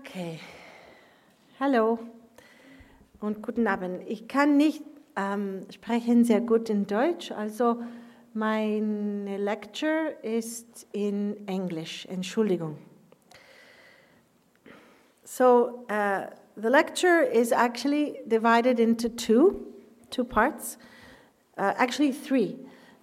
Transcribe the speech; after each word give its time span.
Okay. 0.00 0.40
Hallo 1.58 1.98
und 3.20 3.42
guten 3.42 3.66
Abend. 3.66 4.02
Ich 4.06 4.28
kann 4.28 4.56
nicht 4.56 4.82
ähm, 5.14 5.66
sprechen 5.70 6.24
sehr 6.24 6.40
gut 6.40 6.70
in 6.70 6.86
Deutsch, 6.86 7.30
also 7.32 7.82
meine 8.32 9.36
Lecture 9.36 10.16
ist 10.22 10.86
in 10.92 11.46
Englisch. 11.46 12.06
Entschuldigung. 12.06 12.78
So 15.22 15.84
uh, 15.90 16.28
the 16.56 16.68
lecture 16.68 17.22
is 17.22 17.52
actually 17.52 18.20
divided 18.26 18.80
into 18.80 19.10
two, 19.10 19.66
two 20.08 20.24
parts, 20.24 20.78
uh, 21.58 21.74
actually 21.76 22.12
three. 22.12 22.56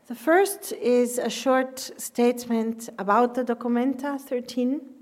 The 0.07 0.16
first 0.16 0.71
is 0.71 1.20
a 1.20 1.29
short 1.29 1.79
statement 1.98 2.89
about 2.98 3.36
the 3.36 3.43
Documenta 3.43 4.20
13 4.20 4.96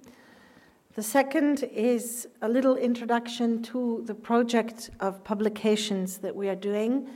the 0.96 1.04
second 1.04 1.64
is 1.74 2.26
a 2.42 2.48
little 2.48 2.78
introduction 2.78 3.62
to 3.64 4.02
the 4.06 4.16
project 4.16 4.92
of 5.02 5.26
publications 5.26 6.20
that 6.20 6.34
we 6.34 6.48
are 6.48 6.56
doing 6.56 7.10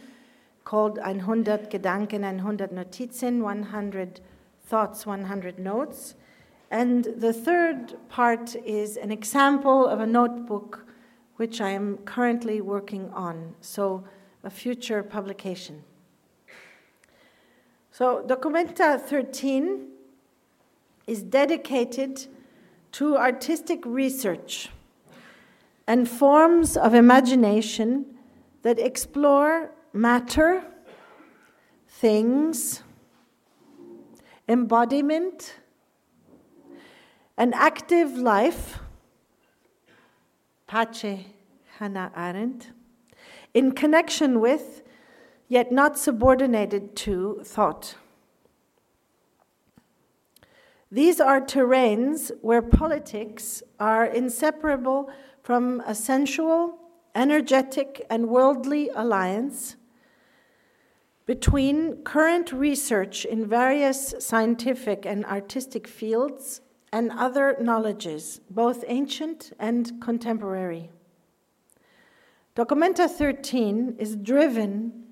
called 0.65 0.97
100 0.97 1.71
Gedanken, 1.71 2.21
100 2.21 2.71
Notizen, 2.71 3.41
100 3.41 4.19
Thoughts, 4.65 5.05
100 5.05 5.59
Notes. 5.59 6.15
And 6.69 7.05
the 7.05 7.31
third 7.31 7.95
part 8.09 8.53
is 8.57 8.97
an 8.97 9.11
example 9.11 9.87
of 9.87 10.01
a 10.01 10.05
notebook 10.05 10.85
which 11.37 11.61
I 11.61 11.69
am 11.69 11.99
currently 11.99 12.59
working 12.59 13.09
on, 13.13 13.55
so 13.61 14.03
a 14.43 14.49
future 14.49 15.03
publication. 15.03 15.83
So, 17.91 18.25
Documenta 18.27 18.99
13 18.99 19.87
is 21.07 21.23
dedicated 21.23 22.27
to 22.93 23.17
artistic 23.17 23.85
research 23.85 24.69
and 25.87 26.07
forms 26.07 26.77
of 26.77 26.93
imagination 26.93 28.05
that 28.61 28.79
explore 28.79 29.71
matter, 29.93 30.63
things, 31.87 32.83
embodiment, 34.47 35.55
and 37.37 37.55
active 37.55 38.17
life, 38.17 38.79
Pace 40.67 41.25
Hannah 41.77 42.11
Arendt, 42.15 42.71
in 43.53 43.71
connection 43.71 44.39
with, 44.39 44.83
yet 45.47 45.71
not 45.71 45.97
subordinated 45.97 46.95
to, 46.97 47.41
thought. 47.43 47.95
These 50.91 51.21
are 51.21 51.39
terrains 51.39 52.31
where 52.41 52.63
politics 52.63 53.61
are 53.79 54.05
inseparable 54.05 55.11
from 55.43 55.81
a 55.85 55.93
sensual, 55.93 56.79
energetic, 57.13 58.05
and 58.09 58.27
worldly 58.27 58.89
alliance 58.95 59.75
between 61.27 61.97
current 61.97 62.51
research 62.51 63.23
in 63.23 63.47
various 63.47 64.15
scientific 64.17 65.05
and 65.05 65.23
artistic 65.25 65.87
fields 65.87 66.61
and 66.91 67.11
other 67.11 67.55
knowledges, 67.61 68.41
both 68.49 68.83
ancient 68.87 69.53
and 69.59 70.01
contemporary. 70.01 70.89
Documenta 72.55 73.07
13 73.07 73.95
is 73.99 74.15
driven 74.15 75.03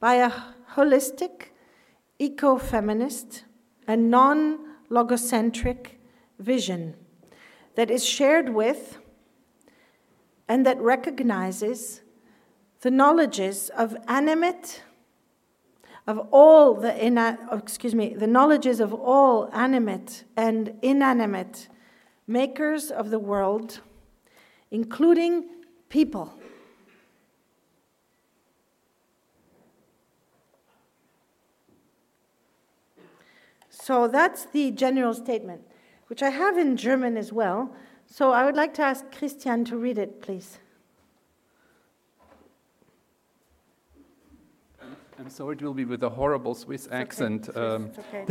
by 0.00 0.14
a 0.14 0.32
holistic, 0.74 1.50
eco 2.18 2.58
feminist, 2.58 3.44
and 3.86 4.10
non 4.10 4.69
logocentric 4.90 5.92
vision 6.38 6.94
that 7.74 7.90
is 7.90 8.04
shared 8.04 8.48
with 8.48 8.98
and 10.48 10.66
that 10.66 10.80
recognizes 10.80 12.00
the 12.80 12.90
knowledges 12.90 13.70
of 13.70 13.96
animate 14.08 14.82
of 16.06 16.18
all 16.32 16.74
the 16.74 17.04
ina- 17.04 17.38
oh, 17.50 17.58
excuse 17.58 17.94
me 17.94 18.14
the 18.14 18.26
knowledges 18.26 18.80
of 18.80 18.92
all 18.92 19.48
animate 19.52 20.24
and 20.36 20.74
inanimate 20.82 21.68
makers 22.26 22.90
of 22.90 23.10
the 23.10 23.18
world 23.18 23.80
including 24.70 25.48
people 25.88 26.39
So 33.82 34.08
that's 34.08 34.44
the 34.46 34.70
general 34.72 35.14
statement, 35.14 35.62
which 36.08 36.22
I 36.22 36.30
have 36.30 36.58
in 36.58 36.76
German 36.76 37.16
as 37.16 37.32
well. 37.32 37.74
So 38.06 38.32
I 38.32 38.44
would 38.44 38.56
like 38.56 38.74
to 38.74 38.82
ask 38.82 39.10
Christian 39.10 39.64
to 39.66 39.76
read 39.76 39.96
it, 39.96 40.20
please. 40.20 40.58
I'm 45.18 45.30
sorry, 45.30 45.56
it 45.56 45.62
will 45.62 45.74
be 45.74 45.84
with 45.84 46.02
a 46.02 46.08
horrible 46.08 46.54
Swiss 46.54 46.86
It's 46.86 46.92
accent. 46.92 47.48
Okay. 47.48 47.60
Um. 47.60 47.90
Okay. 47.98 48.24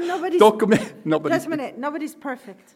nobody's, 0.06 0.38
Document, 0.38 1.06
nobody's, 1.06 1.38
just 1.38 1.46
a 1.46 1.50
minute. 1.50 1.78
Nobody's 1.78 2.14
perfect. 2.14 2.74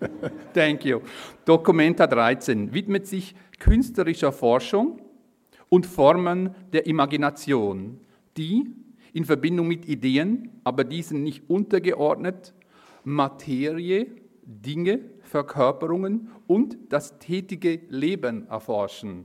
thank 0.54 0.84
you. 0.84 1.02
Documenta 1.44 2.06
13 2.06 2.72
widmet 2.72 3.06
sich 3.06 3.34
künstlerischer 3.58 4.32
Forschung 4.32 5.00
und 5.68 5.86
Formen 5.86 6.54
der 6.72 6.86
Imagination, 6.86 8.00
die 8.36 8.74
in 9.14 9.24
Verbindung 9.24 9.68
mit 9.68 9.88
Ideen, 9.88 10.50
aber 10.64 10.84
diesen 10.84 11.22
nicht 11.22 11.48
untergeordnet, 11.48 12.52
Materie, 13.04 14.08
Dinge, 14.44 15.00
Verkörperungen 15.20 16.28
und 16.46 16.76
das 16.90 17.18
tätige 17.18 17.80
Leben 17.88 18.46
erforschen. 18.48 19.24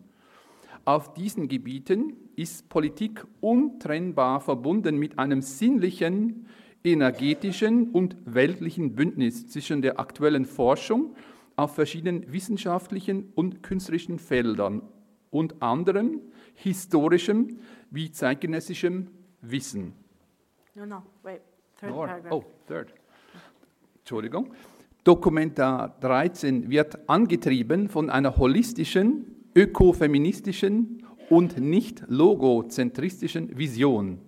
Auf 0.86 1.14
diesen 1.14 1.48
Gebieten 1.48 2.14
ist 2.36 2.70
Politik 2.70 3.26
untrennbar 3.42 4.40
verbunden 4.40 4.98
mit 4.98 5.20
einem 5.20 5.42
sinnlichen, 5.42 6.46
energetischen 6.84 7.90
und 7.90 8.16
weltlichen 8.26 8.96
Bündnis 8.96 9.48
zwischen 9.48 9.82
der 9.82 10.00
aktuellen 10.00 10.46
Forschung 10.46 11.16
auf 11.56 11.76
verschiedenen 11.76 12.32
wissenschaftlichen 12.32 13.32
und 13.36 13.64
künstlerischen 13.64 14.20
Feldern 14.20 14.84
und 15.32 15.62
anderem 15.62 16.22
historischem 16.54 17.58
wie 17.92 18.12
zeitgenössischem 18.12 19.08
Wissen. 19.42 19.94
No, 20.76 20.86
no, 20.86 21.04
wait. 21.24 21.42
Third 21.80 21.94
More. 21.94 22.08
paragraph. 22.08 22.34
Oh, 22.34 22.44
third. 22.68 22.94
Entschuldigung. 24.00 24.54
Dokumenta 25.04 25.96
13 26.02 26.70
wird 26.70 27.10
angetrieben 27.10 27.90
von 27.90 28.10
einer 28.10 28.38
holistischen, 28.38 29.46
ökofeministischen 29.56 31.06
und 31.30 31.60
nicht 31.60 32.04
logozentristischen 32.08 33.58
Vision. 33.58 34.20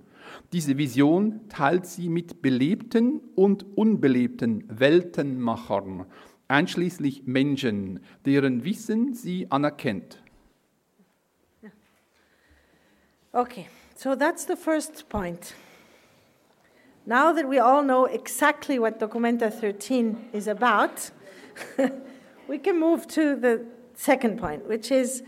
Diese 0.53 0.77
Vision 0.77 1.47
teilt 1.49 1.85
sie 1.85 2.09
mit 2.09 2.41
belebten 2.41 3.21
und 3.35 3.65
unbelebten 3.77 4.63
Weltenmachern, 4.67 6.05
einschließlich 6.47 7.25
Menschen, 7.25 8.01
deren 8.25 8.63
Wissen 8.63 9.13
sie 9.13 9.49
anerkennt. 9.49 10.21
Okay, 13.33 13.67
so 14.01 14.15
that's 14.15 14.45
the 14.45 14.55
first 14.55 15.09
point. 15.09 15.53
Now 17.05 17.31
that 17.33 17.47
we 17.47 17.59
all 17.59 17.83
know 17.83 18.05
exactly 18.05 18.79
what 18.79 18.99
Documenta 18.99 19.53
13 19.53 20.29
is 20.33 20.47
about, 20.47 21.11
we 22.47 22.57
can 22.57 22.79
move 22.79 23.07
to 23.09 23.35
the 23.35 23.63
second 23.93 24.39
point, 24.39 24.67
which 24.67 24.89
is 24.91 25.21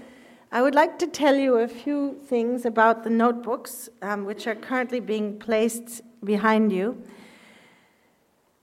I 0.51 0.63
would 0.63 0.73
like 0.73 0.97
to 0.97 1.05
tell 1.05 1.35
you 1.35 1.57
a 1.57 1.67
few 1.67 2.19
things 2.25 2.65
about 2.65 3.03
the 3.03 3.11
notebooks, 3.11 3.89
um, 4.01 4.25
which 4.25 4.47
are 4.47 4.55
currently 4.55 4.99
being 4.99 5.37
placed 5.37 6.01
behind 6.23 6.71
you. 6.71 6.99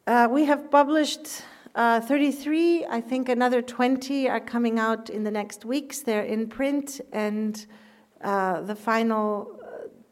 Uh, 0.08 0.26
we 0.28 0.44
have 0.46 0.72
published 0.72 1.44
uh, 1.76 2.00
33, 2.00 2.84
I 2.86 3.00
think 3.00 3.28
another 3.28 3.62
20 3.62 4.28
are 4.28 4.40
coming 4.40 4.80
out 4.80 5.08
in 5.08 5.22
the 5.22 5.30
next 5.30 5.64
weeks. 5.64 6.00
They're 6.00 6.24
in 6.24 6.48
print, 6.48 7.00
and 7.12 7.64
uh, 8.22 8.62
the 8.62 8.74
final 8.74 9.59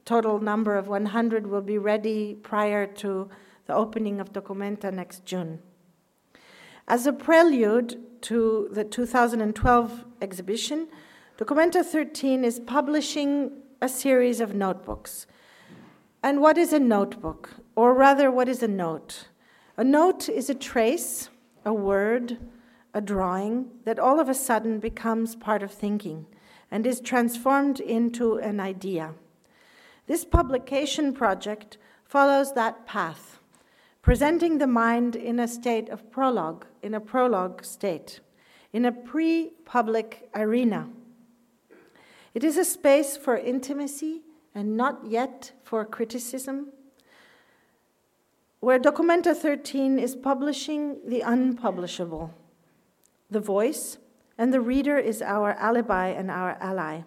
total 0.09 0.39
number 0.41 0.75
of 0.75 0.89
100 0.89 1.47
will 1.47 1.61
be 1.61 1.77
ready 1.77 2.35
prior 2.35 2.87
to 2.87 3.29
the 3.67 3.75
opening 3.75 4.21
of 4.21 4.33
Documenta 4.33 4.91
next 4.91 5.27
June. 5.27 5.59
As 6.89 7.07
a 7.07 7.13
prelude 7.13 8.01
to 8.23 8.71
the 8.73 8.85
2012 8.85 10.05
exhibition, 10.23 10.89
Documenta 11.37 11.85
13 11.85 12.43
is 12.43 12.59
publishing 12.59 13.53
a 13.83 13.89
series 13.89 14.41
of 14.41 14.55
notebooks. 14.55 15.27
And 16.23 16.41
what 16.41 16.57
is 16.57 16.73
a 16.73 16.79
notebook? 16.79 17.51
Or 17.77 17.93
rather, 17.93 18.31
what 18.31 18.49
is 18.49 18.63
a 18.63 18.69
note? 18.69 19.29
A 19.77 19.85
note 19.85 20.31
is 20.31 20.49
a 20.49 20.55
trace, 20.55 21.29
a 21.67 21.75
word, 21.75 22.39
a 22.95 23.03
drawing 23.03 23.73
that 23.85 23.99
all 23.99 24.19
of 24.19 24.31
a 24.31 24.35
sudden 24.35 24.81
becomes 24.81 25.37
part 25.37 25.63
of 25.63 25.71
thinking 25.71 26.25
and 26.71 26.87
is 26.87 26.99
transformed 26.99 27.79
into 27.79 28.37
an 28.37 28.59
idea. 28.59 29.13
This 30.09 30.25
publication 30.25 31.13
project 31.13 31.79
follows 32.05 32.55
that 32.55 32.87
path, 32.87 33.39
presenting 34.03 34.57
the 34.57 34.67
mind 34.67 35.15
in 35.15 35.39
a 35.39 35.47
state 35.47 35.91
of 35.91 36.11
prologue, 36.11 36.67
in 36.83 36.95
a 36.95 37.01
prologue 37.01 37.65
state. 37.65 38.21
in 38.73 38.85
a 38.85 38.93
pre 38.93 39.51
public 39.65 40.29
arena. 40.35 40.89
It 42.35 42.45
is 42.45 42.57
a 42.57 42.65
space 42.65 43.17
for 43.17 43.37
intimacy 43.37 44.23
and 44.55 44.77
not 44.77 45.07
yet 45.07 45.53
for 45.63 45.85
criticism, 45.85 46.73
where 48.61 48.79
Documenta 48.79 49.35
13 49.35 49.99
is 49.99 50.15
publishing 50.17 50.99
the 51.07 51.23
unpublishable, 51.23 52.35
the 53.31 53.41
voice, 53.41 53.99
and 54.37 54.53
the 54.53 54.61
reader 54.61 54.99
is 54.99 55.23
our 55.23 55.53
alibi 55.55 56.09
and 56.09 56.31
our 56.31 56.57
ally. 56.61 57.03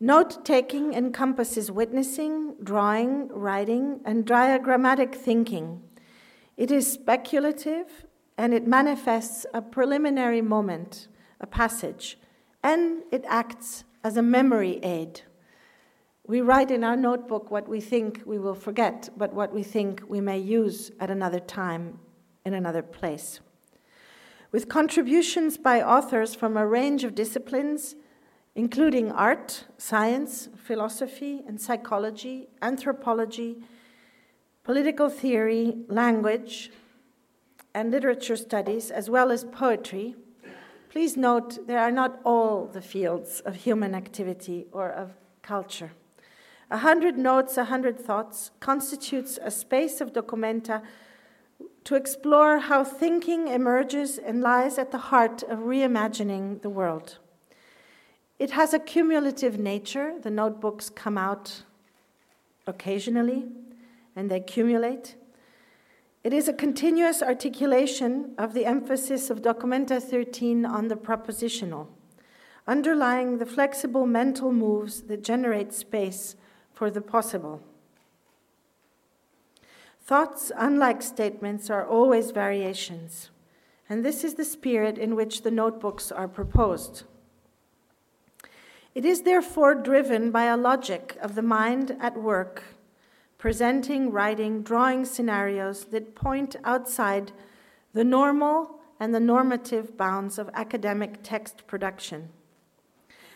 Note 0.00 0.44
taking 0.44 0.94
encompasses 0.94 1.72
witnessing, 1.72 2.54
drawing, 2.62 3.28
writing, 3.28 4.00
and 4.04 4.24
diagrammatic 4.24 5.12
thinking. 5.14 5.82
It 6.56 6.70
is 6.70 6.90
speculative 6.90 8.06
and 8.36 8.54
it 8.54 8.66
manifests 8.66 9.44
a 9.52 9.60
preliminary 9.60 10.40
moment, 10.40 11.08
a 11.40 11.46
passage, 11.46 12.16
and 12.62 13.02
it 13.10 13.24
acts 13.26 13.82
as 14.04 14.16
a 14.16 14.22
memory 14.22 14.78
aid. 14.84 15.22
We 16.24 16.42
write 16.42 16.70
in 16.70 16.84
our 16.84 16.96
notebook 16.96 17.50
what 17.50 17.68
we 17.68 17.80
think 17.80 18.22
we 18.24 18.38
will 18.38 18.54
forget, 18.54 19.08
but 19.16 19.32
what 19.32 19.52
we 19.52 19.64
think 19.64 20.02
we 20.08 20.20
may 20.20 20.38
use 20.38 20.92
at 21.00 21.10
another 21.10 21.40
time 21.40 21.98
in 22.44 22.54
another 22.54 22.82
place. 22.82 23.40
With 24.52 24.68
contributions 24.68 25.58
by 25.58 25.82
authors 25.82 26.36
from 26.36 26.56
a 26.56 26.66
range 26.66 27.02
of 27.02 27.16
disciplines, 27.16 27.96
including 28.58 29.12
art, 29.12 29.66
science, 29.78 30.48
philosophy, 30.56 31.42
and 31.46 31.60
psychology, 31.60 32.48
anthropology, 32.60 33.56
political 34.64 35.08
theory, 35.08 35.76
language, 35.86 36.72
and 37.72 37.92
literature 37.92 38.34
studies, 38.34 38.90
as 38.90 39.08
well 39.08 39.30
as 39.30 39.44
poetry, 39.44 40.16
please 40.90 41.16
note 41.16 41.68
there 41.68 41.78
are 41.78 41.92
not 41.92 42.18
all 42.24 42.66
the 42.66 42.82
fields 42.82 43.38
of 43.46 43.54
human 43.54 43.94
activity 43.94 44.66
or 44.72 44.90
of 44.90 45.12
culture. 45.40 45.92
A 46.68 46.78
hundred 46.78 47.16
notes, 47.16 47.56
a 47.56 47.66
hundred 47.66 47.96
thoughts 47.96 48.50
constitutes 48.58 49.38
a 49.40 49.52
space 49.52 50.00
of 50.00 50.12
documenta 50.12 50.82
to 51.84 51.94
explore 51.94 52.58
how 52.58 52.82
thinking 52.82 53.46
emerges 53.46 54.18
and 54.18 54.40
lies 54.40 54.78
at 54.78 54.90
the 54.90 55.04
heart 55.10 55.44
of 55.44 55.60
reimagining 55.60 56.60
the 56.62 56.68
world. 56.68 57.18
It 58.38 58.52
has 58.52 58.72
a 58.72 58.78
cumulative 58.78 59.58
nature. 59.58 60.14
The 60.20 60.30
notebooks 60.30 60.90
come 60.90 61.18
out 61.18 61.62
occasionally 62.66 63.46
and 64.14 64.30
they 64.30 64.36
accumulate. 64.36 65.16
It 66.22 66.32
is 66.32 66.48
a 66.48 66.52
continuous 66.52 67.22
articulation 67.22 68.34
of 68.36 68.52
the 68.52 68.66
emphasis 68.66 69.30
of 69.30 69.42
Documenta 69.42 70.02
13 70.02 70.66
on 70.66 70.88
the 70.88 70.96
propositional, 70.96 71.86
underlying 72.66 73.38
the 73.38 73.46
flexible 73.46 74.06
mental 74.06 74.52
moves 74.52 75.02
that 75.02 75.22
generate 75.22 75.72
space 75.72 76.36
for 76.72 76.90
the 76.90 77.00
possible. 77.00 77.62
Thoughts, 80.04 80.50
unlike 80.56 81.02
statements, 81.02 81.70
are 81.70 81.86
always 81.86 82.30
variations, 82.30 83.30
and 83.88 84.04
this 84.04 84.24
is 84.24 84.34
the 84.34 84.44
spirit 84.44 84.98
in 84.98 85.14
which 85.14 85.42
the 85.42 85.50
notebooks 85.50 86.10
are 86.10 86.28
proposed. 86.28 87.04
It 88.98 89.04
is 89.04 89.22
therefore 89.22 89.76
driven 89.76 90.32
by 90.32 90.46
a 90.46 90.56
logic 90.56 91.16
of 91.22 91.36
the 91.36 91.48
mind 91.58 91.96
at 92.00 92.20
work, 92.20 92.64
presenting, 93.38 94.10
writing, 94.10 94.64
drawing 94.64 95.04
scenarios 95.04 95.84
that 95.92 96.16
point 96.16 96.56
outside 96.64 97.30
the 97.92 98.02
normal 98.02 98.80
and 98.98 99.14
the 99.14 99.20
normative 99.20 99.96
bounds 99.96 100.36
of 100.36 100.50
academic 100.52 101.20
text 101.22 101.68
production. 101.68 102.30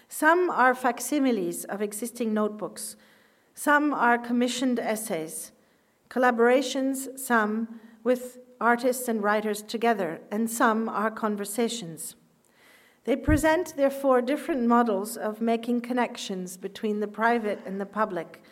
Some 0.09 0.51
are 0.51 0.75
facsimiles 0.75 1.63
of 1.63 1.81
existing 1.81 2.35
notebooks 2.35 2.97
some 3.55 3.95
are 3.95 4.19
commissioned 4.19 4.81
essays, 4.81 5.53
collaborations, 6.11 7.17
some 7.17 7.79
with 8.03 8.39
artists 8.61 9.07
and 9.07 9.23
writers 9.23 9.63
together, 9.63 10.23
and 10.29 10.51
some 10.51 10.89
are 10.89 11.13
conversations. 11.13 12.17
They 13.05 13.17
present, 13.17 13.77
therefore, 13.77 14.23
different 14.23 14.67
models 14.67 15.17
of 15.17 15.41
making 15.41 15.81
connections 15.81 16.57
between 16.57 17.01
the 17.01 17.09
private 17.09 17.61
and 17.67 17.81
the 17.81 17.87
public, 17.87 18.43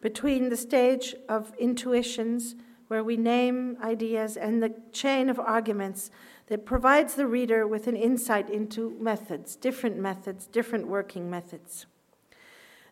between 0.00 0.48
the 0.48 0.56
stage 0.56 1.14
of 1.28 1.52
intuitions, 1.58 2.54
where 2.88 3.04
we 3.04 3.18
name 3.18 3.76
ideas, 3.82 4.36
and 4.36 4.62
the 4.62 4.74
chain 4.92 5.28
of 5.28 5.38
arguments 5.38 6.10
that 6.46 6.64
provides 6.64 7.14
the 7.14 7.26
reader 7.26 7.66
with 7.66 7.86
an 7.86 7.96
insight 7.96 8.48
into 8.48 8.96
methods, 8.98 9.54
different 9.56 9.98
methods, 9.98 10.46
different 10.46 10.88
working 10.88 11.28
methods. 11.28 11.84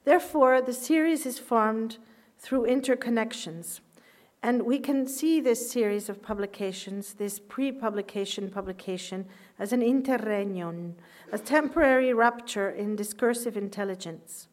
Therefore, 0.04 0.60
the 0.60 0.74
series 0.74 1.24
is 1.24 1.38
formed 1.38 1.96
through 2.38 2.66
interconnections. 2.66 3.80
And 4.42 4.62
we 4.62 4.78
can 4.78 5.06
see 5.08 5.40
this 5.40 5.70
series 5.70 6.08
of 6.08 6.22
publications, 6.22 7.14
this 7.14 7.40
pre 7.40 7.72
publication 7.72 8.50
publication, 8.50 9.26
as 9.58 9.72
an 9.72 9.82
interregnum, 9.82 10.96
a 11.32 11.38
temporary 11.38 12.12
rupture 12.12 12.70
in 12.70 12.96
discursive 12.96 13.56
intelligence. 13.56 14.48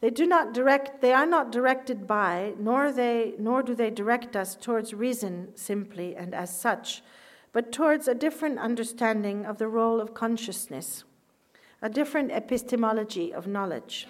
They 0.00 0.10
do 0.10 0.26
not 0.26 0.52
direct, 0.52 1.00
they 1.00 1.12
are 1.12 1.26
not 1.26 1.50
directed 1.50 2.06
by, 2.06 2.54
nor, 2.58 2.92
they, 2.92 3.34
nor 3.38 3.62
do 3.62 3.74
they 3.74 3.90
direct 3.90 4.36
us 4.36 4.54
towards 4.54 4.92
reason 4.92 5.56
simply 5.56 6.14
and 6.14 6.34
as 6.34 6.54
such, 6.54 7.02
but 7.52 7.72
towards 7.72 8.08
a 8.08 8.14
different 8.14 8.58
understanding 8.58 9.46
of 9.46 9.58
the 9.58 9.68
role 9.68 10.00
of 10.00 10.12
consciousness, 10.12 11.04
a 11.80 11.88
different 11.88 12.32
epistemology 12.32 13.32
of 13.32 13.46
knowledge. 13.46 14.06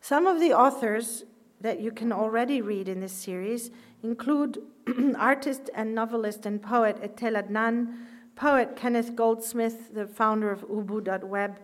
Some 0.00 0.26
of 0.26 0.40
the 0.40 0.52
authors 0.52 1.24
that 1.60 1.80
you 1.80 1.92
can 1.92 2.12
already 2.12 2.60
read 2.60 2.88
in 2.88 3.00
this 3.00 3.12
series 3.12 3.70
include 4.02 4.58
artist 5.16 5.70
and 5.74 5.94
novelist 5.94 6.44
and 6.44 6.60
poet 6.60 7.00
Etel 7.00 7.40
Adnan, 7.40 7.94
poet 8.36 8.76
Kenneth 8.76 9.14
Goldsmith, 9.14 9.94
the 9.94 10.06
founder 10.06 10.50
of 10.50 10.66
UbuWeb, 10.68 11.56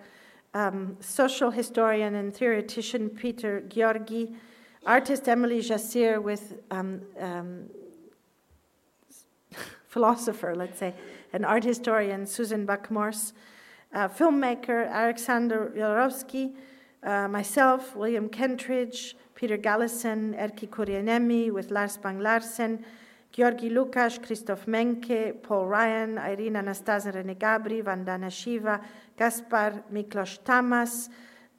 um, 0.55 0.97
social 1.01 1.51
historian 1.51 2.15
and 2.15 2.35
theoretician 2.35 3.11
Peter 3.11 3.63
Gyorgy, 3.69 4.35
artist 4.87 5.29
Emily 5.29 5.61
Jacir 5.61 6.21
with 6.21 6.61
um, 6.71 7.03
um, 7.21 7.65
philosopher, 9.89 10.55
let's 10.55 10.79
say, 10.79 10.95
and 11.33 11.45
art 11.45 11.65
historian 11.65 12.27
Susan 12.27 12.65
Buck-Morss, 12.65 13.33
uh, 13.95 14.09
filmmaker 14.09 14.89
Alexander 14.91 15.73
Jodorowsky, 15.77 16.55
uh, 17.03 17.29
myself, 17.29 17.95
William 17.95 18.29
Kentridge, 18.29 19.15
Peter 19.35 19.57
Galison, 19.57 20.35
Erkki 20.37 20.69
Kurenniemi 20.69 21.53
with 21.53 21.71
Lars 21.71 21.97
Bang 21.97 22.19
Larsen, 22.19 22.85
Georgi 23.39 23.69
Lukas, 23.71 24.19
Christoph 24.19 24.67
Menke, 24.67 25.33
Paul 25.45 25.69
Ryan, 25.69 26.19
Irina 26.19 26.59
Anastasia 26.59 27.13
Rene 27.13 27.37
Gabri, 27.37 27.85
Vandana 27.85 28.33
Shiva, 28.33 28.81
Gaspar 29.17 29.85
Miklos 29.93 30.43
Tamas, 30.43 31.09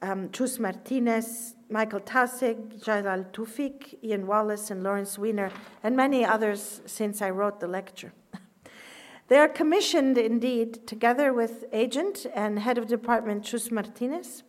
um, 0.02 0.30
Chus 0.30 0.58
Martinez, 0.58 1.54
Michael 1.70 2.00
Taussig, 2.00 2.84
Jalal 2.84 3.24
Toufic, 3.32 3.94
Ian 4.04 4.26
Wallace, 4.26 4.70
and 4.70 4.82
Lawrence 4.82 5.18
Weiner, 5.18 5.50
and 5.82 5.96
many 5.96 6.22
others 6.22 6.82
since 6.84 7.22
I 7.22 7.30
wrote 7.30 7.60
the 7.60 7.66
lecture. 7.66 8.12
they 9.28 9.38
are 9.38 9.48
commissioned 9.48 10.18
indeed 10.18 10.86
together 10.86 11.32
with 11.32 11.64
agent 11.72 12.26
and 12.34 12.58
head 12.58 12.76
of 12.76 12.88
department 12.88 13.42
Chus 13.42 13.70
Martinez 13.70 14.42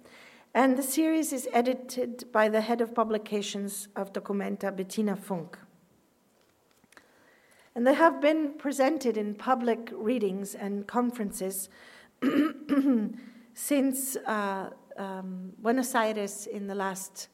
and 0.54 0.78
the 0.78 0.84
series 0.84 1.32
is 1.32 1.48
edited 1.54 2.30
by 2.34 2.50
the 2.50 2.60
head 2.60 2.82
of 2.82 2.94
publications 2.94 3.88
of 3.96 4.12
Documenta, 4.12 4.76
Bettina 4.76 5.16
Funk. 5.16 5.58
And 7.74 7.88
they 7.88 7.94
have 7.94 8.20
been 8.20 8.54
presented 8.58 9.16
in 9.16 9.34
public 9.34 9.92
readings 9.94 10.56
and 10.56 10.86
conferences 10.88 11.70
since 13.54 14.18
uh, 14.18 14.70
um, 14.98 15.54
Buenos 15.58 15.96
Aires 15.96 16.48
in 16.48 16.68
the 16.68 16.76
last 16.76 17.30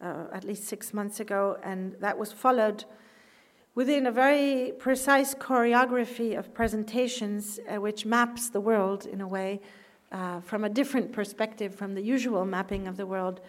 uh, 0.00 0.24
at 0.32 0.44
least 0.44 0.64
six 0.64 0.92
months 0.92 1.20
ago, 1.20 1.56
and 1.62 1.94
that 2.00 2.18
was 2.18 2.32
followed 2.32 2.84
within 3.74 4.06
a 4.06 4.12
very 4.12 4.72
precise 4.78 5.34
choreography 5.34 6.36
of 6.36 6.52
presentations 6.52 7.60
uh, 7.68 7.80
which 7.80 8.04
maps 8.04 8.48
the 8.48 8.60
world 8.60 9.06
in 9.06 9.20
a 9.20 9.28
way 9.28 9.60
uh, 10.12 10.40
from 10.40 10.64
a 10.64 10.68
different 10.68 11.12
perspective 11.12 11.74
from 11.74 11.94
the 11.94 12.02
usual 12.02 12.44
mapping 12.44 12.88
of 12.88 12.96
the 12.96 13.06
world. 13.06 13.40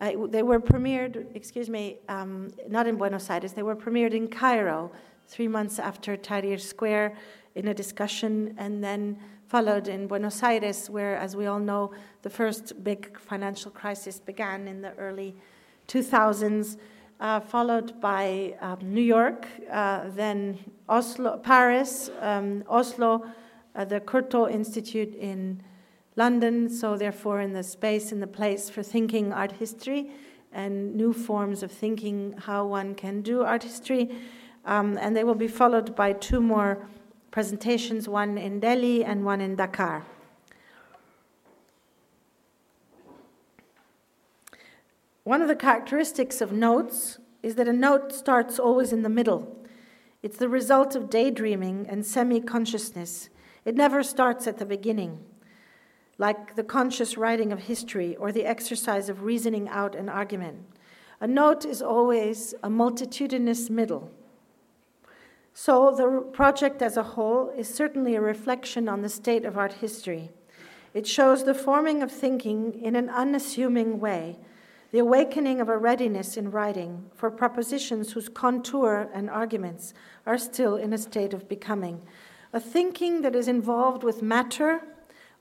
Uh, 0.00 0.12
they 0.26 0.42
were 0.42 0.58
premiered, 0.58 1.26
excuse 1.34 1.70
me, 1.70 1.98
um, 2.08 2.50
not 2.68 2.86
in 2.86 2.96
Buenos 2.96 3.30
Aires, 3.30 3.52
they 3.52 3.62
were 3.62 3.76
premiered 3.76 4.12
in 4.12 4.26
Cairo 4.26 4.90
three 5.26 5.48
months 5.48 5.78
after 5.78 6.16
Tahrir 6.16 6.60
Square 6.60 7.16
in 7.54 7.68
a 7.68 7.74
discussion, 7.74 8.54
and 8.58 8.82
then 8.82 9.18
followed 9.46 9.88
in 9.88 10.06
Buenos 10.06 10.42
Aires, 10.42 10.90
where, 10.90 11.16
as 11.16 11.36
we 11.36 11.46
all 11.46 11.58
know, 11.58 11.92
the 12.22 12.30
first 12.30 12.82
big 12.82 13.18
financial 13.18 13.70
crisis 13.70 14.18
began 14.18 14.66
in 14.66 14.82
the 14.82 14.92
early 14.94 15.34
2000s, 15.88 16.76
uh, 17.20 17.40
followed 17.40 18.00
by 18.00 18.54
um, 18.60 18.78
New 18.82 19.02
York, 19.02 19.46
uh, 19.70 20.08
then 20.10 20.58
Oslo, 20.88 21.38
Paris, 21.38 22.10
um, 22.20 22.64
Oslo, 22.68 23.24
uh, 23.74 23.84
the 23.84 24.00
Courtauld 24.00 24.50
Institute 24.50 25.14
in 25.14 25.62
London, 26.16 26.68
so 26.68 26.96
therefore 26.96 27.40
in 27.40 27.52
the 27.52 27.62
space 27.62 28.12
and 28.12 28.22
the 28.22 28.26
place 28.26 28.70
for 28.70 28.82
thinking 28.82 29.32
art 29.32 29.52
history 29.52 30.10
and 30.52 30.94
new 30.94 31.12
forms 31.12 31.62
of 31.62 31.72
thinking 31.72 32.34
how 32.38 32.64
one 32.64 32.94
can 32.94 33.20
do 33.20 33.42
art 33.42 33.64
history. 33.64 34.10
Um, 34.64 34.98
and 35.00 35.14
they 35.14 35.24
will 35.24 35.34
be 35.34 35.48
followed 35.48 35.94
by 35.94 36.12
two 36.12 36.40
more 36.40 36.88
presentations, 37.30 38.08
one 38.08 38.38
in 38.38 38.60
Delhi 38.60 39.04
and 39.04 39.24
one 39.24 39.40
in 39.40 39.56
Dakar. 39.56 40.04
One 45.24 45.40
of 45.40 45.48
the 45.48 45.56
characteristics 45.56 46.40
of 46.40 46.52
notes 46.52 47.18
is 47.42 47.54
that 47.56 47.66
a 47.66 47.72
note 47.72 48.12
starts 48.12 48.58
always 48.58 48.92
in 48.92 49.02
the 49.02 49.08
middle. 49.08 49.56
It's 50.22 50.36
the 50.36 50.48
result 50.48 50.94
of 50.94 51.10
daydreaming 51.10 51.86
and 51.88 52.04
semi 52.04 52.40
consciousness. 52.40 53.28
It 53.64 53.74
never 53.74 54.02
starts 54.02 54.46
at 54.46 54.58
the 54.58 54.66
beginning, 54.66 55.24
like 56.18 56.56
the 56.56 56.62
conscious 56.62 57.16
writing 57.16 57.52
of 57.52 57.60
history 57.60 58.16
or 58.16 58.32
the 58.32 58.44
exercise 58.44 59.08
of 59.08 59.22
reasoning 59.22 59.68
out 59.68 59.94
an 59.94 60.08
argument. 60.08 60.66
A 61.20 61.26
note 61.26 61.64
is 61.64 61.82
always 61.82 62.54
a 62.62 62.68
multitudinous 62.68 63.70
middle. 63.70 64.10
So, 65.56 65.94
the 65.94 66.20
project 66.32 66.82
as 66.82 66.96
a 66.96 67.02
whole 67.02 67.48
is 67.56 67.72
certainly 67.72 68.16
a 68.16 68.20
reflection 68.20 68.88
on 68.88 69.02
the 69.02 69.08
state 69.08 69.44
of 69.44 69.56
art 69.56 69.74
history. 69.74 70.30
It 70.92 71.06
shows 71.06 71.44
the 71.44 71.54
forming 71.54 72.02
of 72.02 72.10
thinking 72.10 72.74
in 72.82 72.96
an 72.96 73.08
unassuming 73.08 74.00
way 74.00 74.36
the 74.94 75.00
awakening 75.00 75.60
of 75.60 75.68
a 75.68 75.76
readiness 75.76 76.36
in 76.36 76.52
writing 76.52 77.10
for 77.16 77.28
propositions 77.28 78.12
whose 78.12 78.28
contour 78.28 79.10
and 79.12 79.28
arguments 79.28 79.92
are 80.24 80.38
still 80.38 80.76
in 80.76 80.92
a 80.92 80.98
state 80.98 81.34
of 81.34 81.48
becoming, 81.48 82.00
a 82.52 82.60
thinking 82.60 83.22
that 83.22 83.34
is 83.34 83.48
involved 83.48 84.04
with 84.04 84.22
matter, 84.22 84.82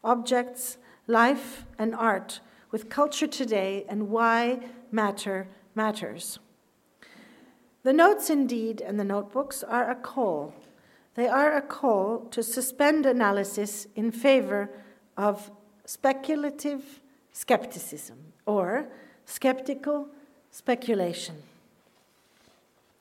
objects, 0.04 0.78
life, 1.06 1.66
and 1.78 1.94
art, 1.94 2.40
with 2.72 2.90
culture 2.90 3.28
today 3.28 3.86
and 3.88 4.10
why 4.10 4.60
matter 4.92 5.48
matters. 5.76 6.40
The 7.84 7.94
notes, 7.94 8.30
indeed, 8.30 8.80
and 8.80 8.98
the 8.98 9.04
notebooks 9.04 9.62
are 9.62 9.92
a 9.92 9.96
call. 9.96 10.54
They 11.16 11.28
are 11.28 11.56
a 11.56 11.62
call 11.62 12.20
to 12.32 12.42
suspend 12.42 13.06
analysis 13.06 13.88
in 13.96 14.12
favor 14.12 14.70
of 15.18 15.52
speculative 15.86 17.02
skepticism 17.34 18.18
or 18.46 18.88
skeptical 19.26 20.08
speculation. 20.50 21.36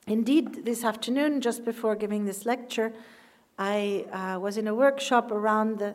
Indeed, 0.08 0.64
this 0.64 0.82
afternoon, 0.82 1.40
just 1.40 1.64
before 1.64 1.94
giving 1.94 2.24
this 2.24 2.44
lecture, 2.44 2.92
I 3.58 4.04
uh, 4.12 4.40
was 4.40 4.56
in 4.56 4.66
a 4.66 4.74
workshop 4.74 5.30
around 5.30 5.78
the 5.78 5.94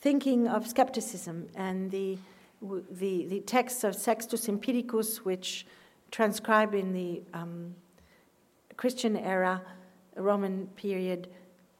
thinking 0.00 0.48
of 0.48 0.66
skepticism 0.66 1.48
and 1.54 1.90
the, 1.90 2.16
the, 2.62 3.26
the 3.26 3.40
texts 3.40 3.84
of 3.84 3.94
Sextus 3.94 4.48
Empiricus, 4.48 5.18
which 5.18 5.66
transcribe 6.10 6.74
in 6.74 6.94
the 6.94 7.20
um, 7.34 7.74
Christian 8.76 9.16
era, 9.16 9.62
Roman 10.16 10.66
period, 10.68 11.28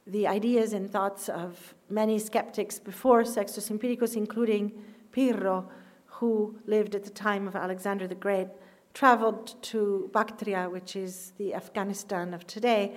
the 0.07 0.27
ideas 0.27 0.73
and 0.73 0.91
thoughts 0.91 1.29
of 1.29 1.73
many 1.89 2.19
skeptics 2.19 2.77
before 2.79 3.25
Sextus 3.25 3.69
Empiricus, 3.69 4.15
including 4.15 4.71
Pyrrho, 5.11 5.69
who 6.05 6.57
lived 6.65 6.95
at 6.95 7.03
the 7.03 7.09
time 7.09 7.47
of 7.47 7.55
Alexander 7.55 8.07
the 8.07 8.15
Great, 8.15 8.47
traveled 8.93 9.61
to 9.63 10.09
Bactria, 10.13 10.69
which 10.69 10.95
is 10.95 11.33
the 11.37 11.53
Afghanistan 11.53 12.33
of 12.33 12.45
today, 12.47 12.95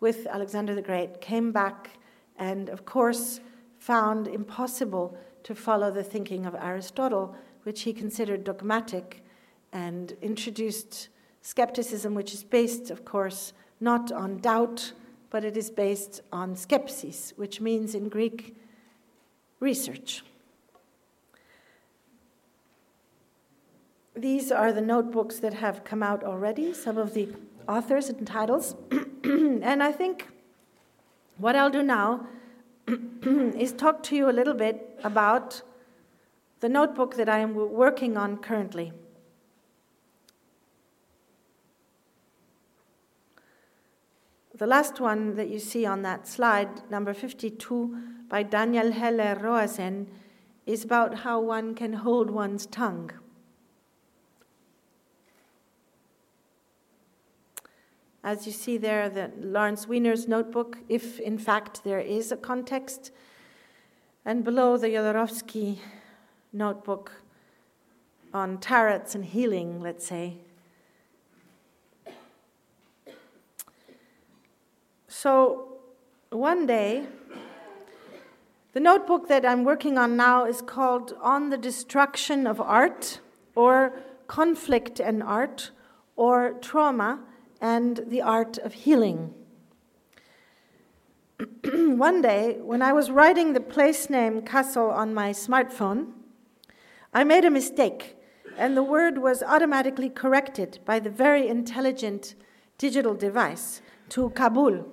with 0.00 0.26
Alexander 0.26 0.74
the 0.74 0.82
Great, 0.82 1.20
came 1.20 1.52
back, 1.52 1.98
and 2.36 2.68
of 2.68 2.84
course 2.84 3.40
found 3.78 4.26
impossible 4.26 5.16
to 5.44 5.54
follow 5.54 5.90
the 5.90 6.02
thinking 6.02 6.46
of 6.46 6.54
Aristotle, 6.54 7.36
which 7.62 7.82
he 7.82 7.92
considered 7.92 8.44
dogmatic, 8.44 9.22
and 9.72 10.16
introduced 10.22 11.08
skepticism, 11.46 12.12
which 12.12 12.34
is 12.34 12.42
based, 12.42 12.90
of 12.90 13.04
course, 13.04 13.52
not 13.78 14.10
on 14.10 14.38
doubt, 14.38 14.92
but 15.30 15.44
it 15.44 15.56
is 15.56 15.70
based 15.70 16.20
on 16.32 16.56
skepsis, 16.56 17.30
which 17.38 17.60
means 17.60 17.94
in 17.94 18.08
Greek, 18.08 18.56
research. 19.60 20.24
These 24.16 24.50
are 24.50 24.72
the 24.72 24.80
notebooks 24.80 25.38
that 25.38 25.54
have 25.54 25.84
come 25.84 26.02
out 26.02 26.24
already, 26.24 26.72
some 26.72 26.98
of 26.98 27.14
the 27.14 27.28
authors 27.68 28.08
and 28.08 28.26
titles. 28.26 28.74
and 29.22 29.84
I 29.84 29.92
think 29.92 30.26
what 31.38 31.54
I'll 31.54 31.70
do 31.70 31.84
now 31.84 32.26
is 33.22 33.72
talk 33.72 34.02
to 34.04 34.16
you 34.16 34.28
a 34.28 34.34
little 34.34 34.54
bit 34.54 34.98
about 35.04 35.62
the 36.58 36.68
notebook 36.68 37.14
that 37.14 37.28
I 37.28 37.38
am 37.38 37.54
working 37.54 38.16
on 38.16 38.38
currently. 38.38 38.92
The 44.56 44.66
last 44.66 45.00
one 45.00 45.36
that 45.36 45.50
you 45.50 45.58
see 45.58 45.84
on 45.84 46.00
that 46.02 46.26
slide, 46.26 46.90
number 46.90 47.12
52, 47.12 47.94
by 48.26 48.42
Daniel 48.42 48.90
Heller 48.90 49.36
Roazen, 49.36 50.06
is 50.64 50.82
about 50.82 51.18
how 51.18 51.40
one 51.40 51.74
can 51.74 51.92
hold 51.92 52.30
one's 52.30 52.64
tongue. 52.64 53.10
As 58.24 58.46
you 58.46 58.52
see 58.52 58.78
there, 58.78 59.10
the 59.10 59.30
Lawrence 59.38 59.86
Weiner's 59.86 60.26
notebook, 60.26 60.78
if 60.88 61.20
in 61.20 61.36
fact 61.36 61.84
there 61.84 62.00
is 62.00 62.32
a 62.32 62.36
context. 62.36 63.12
And 64.24 64.42
below 64.42 64.78
the 64.78 64.88
Jodorowsky 64.88 65.80
notebook 66.54 67.12
on 68.32 68.56
tarots 68.56 69.14
and 69.14 69.26
healing, 69.26 69.82
let's 69.82 70.06
say. 70.06 70.38
So 75.18 75.78
one 76.28 76.66
day, 76.66 77.06
the 78.74 78.80
notebook 78.80 79.28
that 79.28 79.46
I'm 79.46 79.64
working 79.64 79.96
on 79.96 80.14
now 80.14 80.44
is 80.44 80.60
called 80.60 81.14
On 81.22 81.48
the 81.48 81.56
Destruction 81.56 82.46
of 82.46 82.60
Art, 82.60 83.20
or 83.54 83.98
Conflict 84.26 85.00
and 85.00 85.22
Art, 85.22 85.70
or 86.16 86.58
Trauma 86.60 87.20
and 87.62 88.02
the 88.08 88.20
art 88.20 88.58
of 88.58 88.74
healing. 88.74 89.32
One 91.64 92.20
day, 92.20 92.58
when 92.60 92.82
I 92.82 92.92
was 92.92 93.10
writing 93.10 93.54
the 93.54 93.60
place 93.60 94.10
name 94.10 94.42
Kassel 94.42 94.92
on 94.92 95.14
my 95.14 95.30
smartphone, 95.30 96.12
I 97.14 97.24
made 97.24 97.46
a 97.46 97.50
mistake, 97.50 98.18
and 98.58 98.76
the 98.76 98.82
word 98.82 99.16
was 99.16 99.42
automatically 99.42 100.10
corrected 100.10 100.78
by 100.84 100.98
the 100.98 101.08
very 101.08 101.48
intelligent 101.48 102.34
digital 102.76 103.14
device 103.14 103.80
to 104.10 104.28
Kabul. 104.30 104.92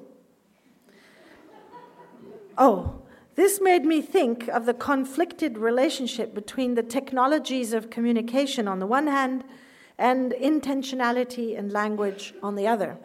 Oh, 2.58 3.02
this 3.36 3.60
made 3.60 3.84
me 3.84 4.02
think 4.02 4.48
of 4.48 4.66
the 4.66 4.74
conflicted 4.74 5.58
relationship 5.58 6.36
between 6.36 6.76
the 6.76 6.84
technologies 6.84 7.74
of 7.74 7.90
communication 7.90 8.68
on 8.68 8.80
the 8.80 8.86
one 8.86 9.08
hand 9.08 9.44
and 9.98 10.34
intentionality 10.34 11.58
and 11.58 11.72
language 11.72 12.34
on 12.44 12.56
the 12.56 12.68
other. 12.68 12.98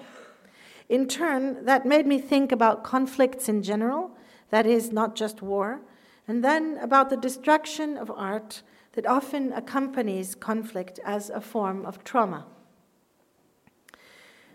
In 0.88 1.06
turn, 1.08 1.64
that 1.64 1.86
made 1.86 2.06
me 2.06 2.18
think 2.18 2.52
about 2.52 2.84
conflicts 2.84 3.48
in 3.48 3.62
general, 3.62 4.10
that 4.50 4.66
is, 4.66 4.92
not 4.92 5.14
just 5.14 5.42
war, 5.42 5.80
and 6.26 6.44
then 6.44 6.78
about 6.82 7.08
the 7.08 7.16
destruction 7.16 7.96
of 7.96 8.10
art 8.10 8.62
that 8.92 9.06
often 9.06 9.52
accompanies 9.52 10.34
conflict 10.34 10.98
as 11.04 11.30
a 11.30 11.40
form 11.40 11.86
of 11.86 12.04
trauma. 12.04 12.46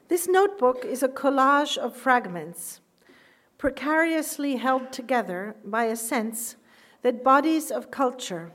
This 0.07 0.27
notebook 0.27 0.85
is 0.85 1.01
a 1.01 1.07
collage 1.07 1.77
of 1.77 1.95
fragments, 1.95 2.81
precariously 3.63 4.57
held 4.57 4.91
together 4.91 5.55
by 5.63 5.85
a 5.85 5.95
sense 5.95 6.57
that 7.01 7.23
bodies 7.23 7.71
of 7.71 7.89
culture, 7.89 8.51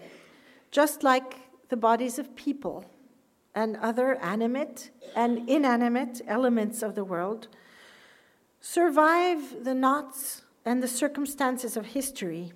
just 0.70 1.02
like 1.02 1.48
the 1.70 1.76
bodies 1.78 2.18
of 2.18 2.36
people, 2.36 2.84
and 3.54 3.74
other 3.78 4.16
animate 4.16 4.90
and 5.16 5.48
inanimate 5.48 6.20
elements 6.26 6.82
of 6.82 6.94
the 6.94 7.04
world 7.04 7.48
survive 8.60 9.64
the 9.64 9.72
knots 9.72 10.42
and 10.66 10.82
the 10.82 10.86
circumstances 11.02 11.74
of 11.74 11.86
history, 11.86 12.52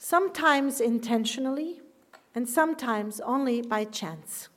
sometimes 0.00 0.80
intentionally 0.80 1.80
and 2.34 2.48
sometimes 2.48 3.20
only 3.20 3.62
by 3.62 3.84
chance. 3.84 4.48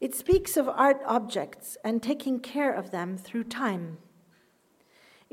It 0.00 0.16
speaks 0.16 0.56
of 0.56 0.68
art 0.68 1.00
objects 1.06 1.76
and 1.84 2.02
taking 2.02 2.40
care 2.40 2.72
of 2.72 2.90
them 2.90 3.16
through 3.16 3.44
time. 3.44 3.98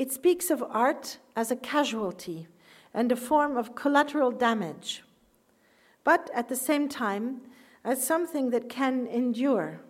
It 0.01 0.11
speaks 0.11 0.49
of 0.49 0.63
art 0.63 1.19
as 1.35 1.51
a 1.51 1.55
casualty 1.55 2.47
and 2.91 3.11
a 3.11 3.15
form 3.15 3.55
of 3.55 3.75
collateral 3.75 4.31
damage, 4.31 5.03
but 6.03 6.31
at 6.33 6.49
the 6.49 6.55
same 6.55 6.89
time, 6.89 7.41
as 7.85 8.03
something 8.03 8.49
that 8.49 8.67
can 8.67 9.05
endure, 9.05 9.81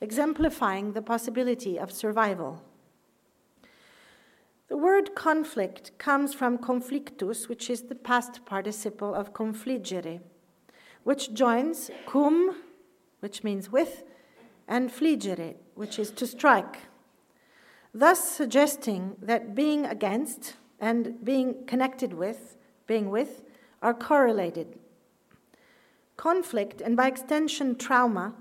exemplifying 0.00 0.92
the 0.92 1.02
possibility 1.02 1.80
of 1.80 1.90
survival. 1.90 2.62
The 4.68 4.76
word 4.76 5.16
conflict 5.16 5.98
comes 5.98 6.32
from 6.32 6.56
conflictus, 6.56 7.48
which 7.48 7.68
is 7.68 7.82
the 7.82 7.96
past 7.96 8.44
participle 8.44 9.12
of 9.12 9.32
confligere, 9.32 10.20
which 11.02 11.34
joins 11.34 11.90
cum, 12.06 12.54
which 13.18 13.42
means 13.42 13.72
with, 13.72 14.04
and 14.68 14.92
fligere, 14.92 15.56
which 15.74 15.98
is 15.98 16.12
to 16.12 16.26
strike, 16.28 16.82
thus 17.92 18.22
suggesting 18.28 19.16
that 19.20 19.54
being 19.54 19.84
against 19.86 20.54
and 20.78 21.24
being 21.24 21.64
connected 21.66 22.14
with, 22.14 22.56
being 22.86 23.10
with, 23.10 23.42
are 23.82 23.94
correlated. 23.94 24.78
Conflict, 26.16 26.80
and 26.80 26.96
by 26.96 27.08
extension 27.08 27.76
trauma, 27.76 28.34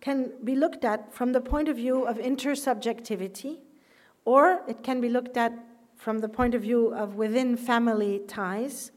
can 0.00 0.32
be 0.44 0.54
looked 0.54 0.84
at 0.84 1.12
from 1.12 1.32
the 1.32 1.40
point 1.40 1.68
of 1.68 1.76
view 1.76 2.06
of 2.06 2.18
intersubjectivity, 2.18 3.58
or 4.24 4.62
it 4.68 4.82
can 4.82 5.00
be 5.00 5.08
looked 5.08 5.36
at 5.36 5.52
from 5.96 6.18
the 6.18 6.28
point 6.28 6.54
of 6.54 6.62
view 6.62 6.94
of 6.94 7.16
within 7.16 7.56
family 7.56 8.20
ties, 8.28 8.92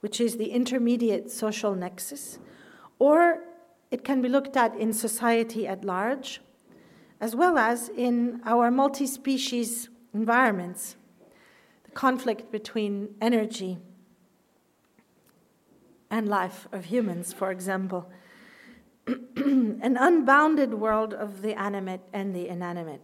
which 0.00 0.20
is 0.20 0.36
the 0.36 0.50
intermediate 0.50 1.30
social 1.30 1.74
nexus, 1.74 2.38
or 2.98 3.38
it 3.90 4.04
can 4.04 4.20
be 4.20 4.28
looked 4.28 4.56
at 4.56 4.74
in 4.76 4.92
society 4.92 5.66
at 5.66 5.84
large, 5.84 6.40
as 7.22 7.36
well 7.36 7.56
as 7.56 7.88
in 7.88 8.40
our 8.44 8.68
multi 8.68 9.06
species 9.06 9.88
environments, 10.12 10.96
the 11.84 11.92
conflict 11.92 12.50
between 12.50 13.14
energy 13.20 13.78
and 16.10 16.28
life 16.28 16.66
of 16.72 16.86
humans, 16.86 17.32
for 17.32 17.52
example, 17.52 18.10
an 19.06 19.96
unbounded 19.98 20.74
world 20.74 21.14
of 21.14 21.42
the 21.42 21.54
animate 21.54 22.00
and 22.12 22.34
the 22.34 22.48
inanimate. 22.48 23.00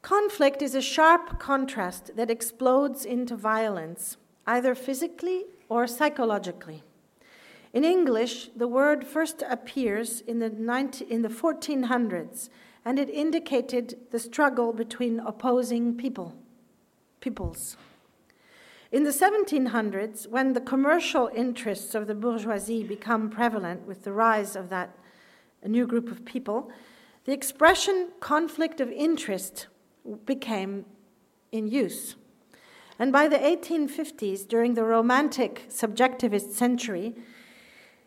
Conflict 0.00 0.62
is 0.62 0.74
a 0.74 0.80
sharp 0.80 1.38
contrast 1.38 2.16
that 2.16 2.30
explodes 2.30 3.04
into 3.04 3.36
violence, 3.36 4.16
either 4.46 4.74
physically 4.74 5.44
or 5.68 5.86
psychologically. 5.86 6.82
In 7.76 7.84
English, 7.84 8.48
the 8.56 8.66
word 8.66 9.06
first 9.06 9.42
appears 9.46 10.22
in 10.22 10.38
the, 10.38 10.48
19, 10.48 11.08
in 11.08 11.20
the 11.20 11.28
1400s, 11.28 12.48
and 12.86 12.98
it 12.98 13.10
indicated 13.10 13.98
the 14.10 14.18
struggle 14.18 14.72
between 14.72 15.20
opposing 15.20 15.94
people, 15.94 16.34
peoples. 17.20 17.76
In 18.90 19.04
the 19.04 19.10
1700s, 19.10 20.26
when 20.26 20.54
the 20.54 20.60
commercial 20.62 21.28
interests 21.34 21.94
of 21.94 22.06
the 22.06 22.14
bourgeoisie 22.14 22.82
become 22.82 23.28
prevalent 23.28 23.86
with 23.86 24.04
the 24.04 24.12
rise 24.12 24.56
of 24.56 24.70
that 24.70 24.96
new 25.62 25.86
group 25.86 26.10
of 26.10 26.24
people, 26.24 26.70
the 27.26 27.32
expression 27.32 28.08
conflict 28.20 28.80
of 28.80 28.90
interest 28.90 29.66
became 30.24 30.86
in 31.52 31.68
use. 31.68 32.16
And 32.98 33.12
by 33.12 33.28
the 33.28 33.36
1850s, 33.36 34.48
during 34.48 34.72
the 34.72 34.84
Romantic 34.84 35.66
subjectivist 35.68 36.52
century, 36.52 37.14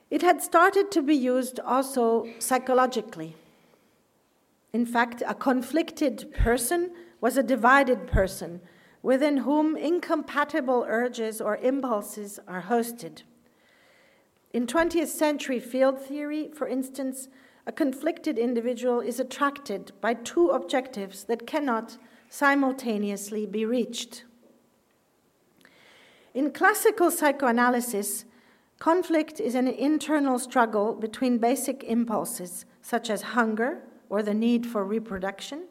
it 0.09 0.21
had 0.21 0.41
started 0.41 0.91
to 0.91 1.01
be 1.01 1.15
used 1.15 1.59
also 1.59 2.27
psychologically. 2.39 3.35
In 4.73 4.85
fact, 4.85 5.23
a 5.27 5.33
conflicted 5.33 6.33
person 6.33 6.91
was 7.21 7.37
a 7.37 7.43
divided 7.43 8.07
person 8.07 8.61
within 9.01 9.37
whom 9.37 9.77
incompatible 9.77 10.85
urges 10.87 11.39
or 11.39 11.57
impulses 11.57 12.39
are 12.47 12.63
hosted. 12.63 13.23
In 14.51 14.67
20th 14.67 15.07
century 15.07 15.59
field 15.59 15.99
theory, 16.01 16.49
for 16.53 16.67
instance, 16.67 17.27
a 17.67 17.71
conflicted 17.71 18.37
individual 18.37 18.99
is 18.99 19.19
attracted 19.19 19.91
by 20.01 20.15
two 20.15 20.49
objectives 20.49 21.25
that 21.25 21.45
cannot 21.45 21.97
simultaneously 22.29 23.45
be 23.45 23.65
reached. 23.65 24.23
In 26.33 26.51
classical 26.51 27.11
psychoanalysis, 27.11 28.25
Conflict 28.79 29.41
is 29.41 29.55
an 29.55 29.67
internal 29.67 30.39
struggle 30.39 30.93
between 30.93 31.37
basic 31.37 31.83
impulses, 31.83 32.65
such 32.81 33.09
as 33.09 33.21
hunger 33.21 33.83
or 34.09 34.23
the 34.23 34.33
need 34.33 34.65
for 34.65 34.85
reproduction, 34.85 35.65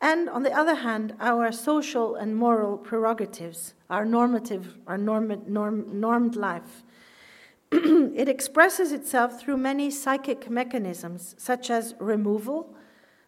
and 0.00 0.28
on 0.28 0.44
the 0.44 0.52
other 0.52 0.76
hand, 0.76 1.14
our 1.18 1.50
social 1.50 2.14
and 2.14 2.36
moral 2.36 2.78
prerogatives, 2.78 3.74
our 3.90 4.04
normative, 4.04 4.78
our 4.86 4.96
norm, 4.96 5.42
norm, 5.48 6.00
normed 6.00 6.36
life. 6.36 6.84
it 7.72 8.28
expresses 8.28 8.92
itself 8.92 9.40
through 9.40 9.56
many 9.56 9.90
psychic 9.90 10.48
mechanisms, 10.48 11.34
such 11.38 11.68
as 11.68 11.96
removal, 11.98 12.72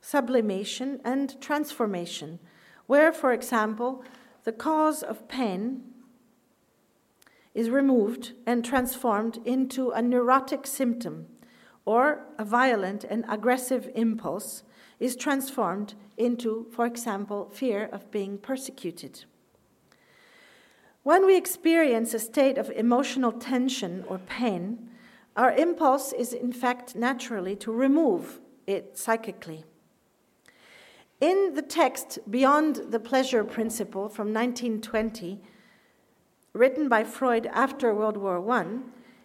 sublimation, 0.01 1.01
and 1.05 1.41
transformation, 1.41 2.39
where, 2.87 3.13
for 3.13 3.33
example, 3.33 4.05
the 4.45 4.53
cause 4.53 5.03
of 5.03 5.27
pain 5.27 5.83
is 7.61 7.69
removed 7.69 8.33
and 8.47 8.65
transformed 8.65 9.39
into 9.45 9.91
a 9.91 10.01
neurotic 10.01 10.67
symptom, 10.67 11.27
or 11.85 12.25
a 12.39 12.45
violent 12.45 13.05
and 13.05 13.23
aggressive 13.29 13.91
impulse 13.95 14.63
is 14.99 15.15
transformed 15.15 15.95
into, 16.17 16.67
for 16.71 16.87
example, 16.87 17.51
fear 17.53 17.87
of 17.93 18.11
being 18.11 18.39
persecuted. 18.39 19.25
When 21.03 21.27
we 21.27 21.37
experience 21.37 22.15
a 22.15 22.19
state 22.19 22.57
of 22.57 22.71
emotional 22.71 23.33
tension 23.33 24.05
or 24.09 24.19
pain, 24.19 24.89
our 25.37 25.53
impulse 25.53 26.15
is 26.15 26.33
in 26.33 26.53
fact 26.53 26.97
naturally 26.97 27.57
to 27.57 27.71
remove 27.73 28.41
it 28.67 28.97
psychically. 28.97 29.65
In 31.21 31.53
the 31.55 31.63
text 31.81 32.19
Beyond 32.31 32.77
the 32.91 33.01
Pleasure 33.01 33.45
Principle 33.45 34.09
from 34.09 34.33
1920, 34.33 35.43
written 36.53 36.89
by 36.89 37.05
Freud 37.05 37.47
after 37.53 37.95
World 37.95 38.17
War 38.17 38.49
I, 38.51 38.79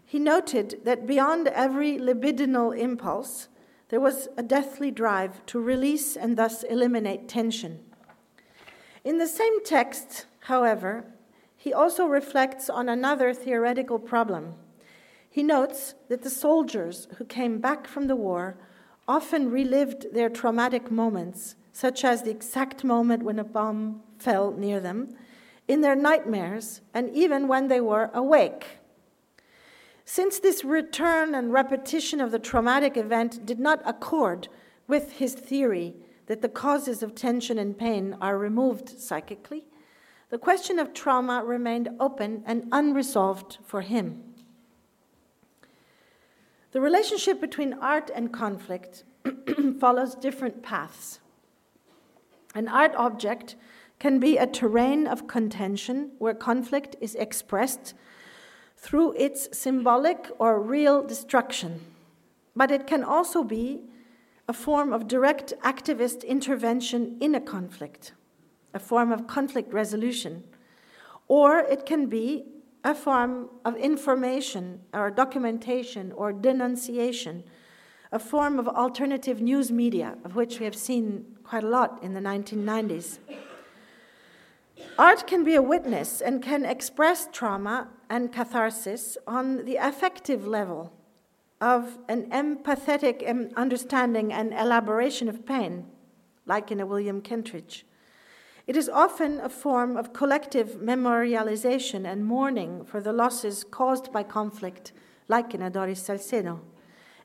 he 0.06 0.20
noted 0.20 0.82
that 0.84 1.08
beyond 1.08 1.48
every 1.48 1.98
libidinal 1.98 2.78
impulse, 2.78 3.48
there 3.90 4.00
was 4.00 4.28
a 4.38 4.44
deathly 4.44 4.92
drive 4.92 5.46
to 5.48 5.60
release 5.60 6.16
and 6.16 6.38
thus 6.38 6.64
eliminate 6.64 7.28
tension. 7.28 7.80
In 9.04 9.18
the 9.18 9.28
same 9.28 9.64
text, 9.64 10.26
however, 10.42 11.06
he 11.56 11.74
also 11.74 12.06
reflects 12.06 12.70
on 12.70 12.90
another 12.90 13.34
theoretical 13.34 14.00
problem. 14.00 14.54
He 15.30 15.44
notes 15.44 15.96
that 16.10 16.22
the 16.22 16.30
soldiers 16.30 17.08
who 17.18 17.26
came 17.26 17.60
back 17.60 17.88
from 17.88 18.08
the 18.08 18.16
war 18.16 18.58
often 19.08 19.52
relived 19.52 20.14
their 20.14 20.30
traumatic 20.30 20.90
moments, 20.90 21.56
such 21.74 22.04
as 22.04 22.22
the 22.22 22.32
exact 22.32 22.84
moment 22.84 23.24
when 23.24 23.40
a 23.40 23.44
bomb 23.44 24.02
fell 24.18 24.52
near 24.52 24.80
them, 24.80 25.16
in 25.68 25.82
their 25.82 25.96
nightmares 25.96 26.82
and 26.94 27.10
even 27.16 27.48
when 27.48 27.68
they 27.68 27.82
were 27.82 28.10
awake. 28.14 28.80
Since 30.06 30.40
this 30.40 30.64
return 30.64 31.34
and 31.34 31.52
repetition 31.52 32.22
of 32.22 32.32
the 32.32 32.40
traumatic 32.40 32.96
event 32.96 33.46
did 33.46 33.60
not 33.60 33.82
accord 33.86 34.48
with 34.88 35.14
his 35.14 35.34
theory 35.34 35.96
that 36.28 36.42
the 36.42 36.50
causes 36.50 37.02
of 37.02 37.16
tension 37.16 37.58
and 37.58 37.78
pain 37.78 38.16
are 38.22 38.38
removed 38.38 38.90
psychically, 39.00 39.66
the 40.30 40.38
question 40.38 40.80
of 40.80 40.94
trauma 40.94 41.44
remained 41.44 41.90
open 42.00 42.44
and 42.46 42.68
unresolved 42.72 43.58
for 43.64 43.82
him. 43.82 44.24
The 46.72 46.82
relationship 46.82 47.40
between 47.40 47.74
art 47.74 48.12
and 48.14 48.34
conflict 48.34 49.06
follows 49.80 50.14
different 50.14 50.62
paths. 50.62 51.20
An 52.54 52.68
art 52.68 52.94
object 52.96 53.56
can 54.00 54.20
be 54.20 54.38
a 54.38 54.48
terrain 54.48 55.08
of 55.08 55.28
contention 55.28 56.12
where 56.18 56.34
conflict 56.34 56.96
is 57.00 57.16
expressed 57.16 57.94
through 58.78 59.14
its 59.14 59.58
symbolic 59.58 60.30
or 60.38 60.62
real 60.62 61.04
destruction. 61.04 61.80
But 62.56 62.72
it 62.72 62.88
can 62.88 63.04
also 63.04 63.44
be 63.44 63.82
a 64.48 64.54
form 64.54 64.94
of 64.94 65.08
direct 65.08 65.54
activist 65.64 66.26
intervention 66.26 67.18
in 67.20 67.34
a 67.34 67.42
conflict, 67.42 68.14
a 68.74 68.80
form 68.80 69.12
of 69.12 69.28
conflict 69.28 69.74
resolution. 69.74 70.44
Or 71.28 71.60
it 71.60 71.86
can 71.86 72.08
be 72.08 72.46
a 72.84 72.94
form 72.94 73.50
of 73.66 73.76
information 73.76 74.82
or 74.94 75.10
documentation 75.10 76.12
or 76.12 76.32
denunciation, 76.32 77.44
a 78.12 78.20
form 78.20 78.60
of 78.60 78.68
alternative 78.68 79.42
news 79.42 79.72
media, 79.72 80.16
of 80.24 80.36
which 80.36 80.60
we 80.60 80.66
have 80.66 80.76
seen 80.76 81.26
quite 81.44 81.64
a 81.64 81.68
lot 81.68 82.04
in 82.04 82.14
the 82.14 82.20
1990s. 82.20 83.18
Art 84.98 85.28
can 85.28 85.44
be 85.44 85.56
a 85.56 85.62
witness 85.62 86.22
and 86.22 86.42
can 86.42 86.66
express 86.66 87.28
trauma 87.32 87.90
and 88.10 88.32
catharsis 88.32 89.18
on 89.28 89.66
the 89.66 89.76
affective 89.76 90.48
level 90.48 90.94
of 91.62 91.98
an 92.08 92.30
empathetic 92.30 93.24
understanding 93.56 94.32
and 94.32 94.54
elaboration 94.54 95.28
of 95.28 95.46
pain, 95.46 95.86
like 96.46 96.72
in 96.72 96.80
a 96.80 96.86
William 96.86 97.22
Kentridge. 97.22 97.84
It 98.68 98.76
is 98.76 98.90
often 98.90 99.40
a 99.40 99.50
form 99.50 99.96
of 99.96 100.14
collective 100.14 100.78
memorialization 100.82 102.06
and 102.06 102.26
mourning 102.26 102.84
for 102.84 103.00
the 103.00 103.14
losses 103.14 103.64
caused 103.64 104.12
by 104.12 104.24
conflict, 104.24 104.92
like 105.28 105.54
in 105.54 105.62
a 105.62 105.70
Doris 105.70 106.04
Salcedo, 106.04 106.62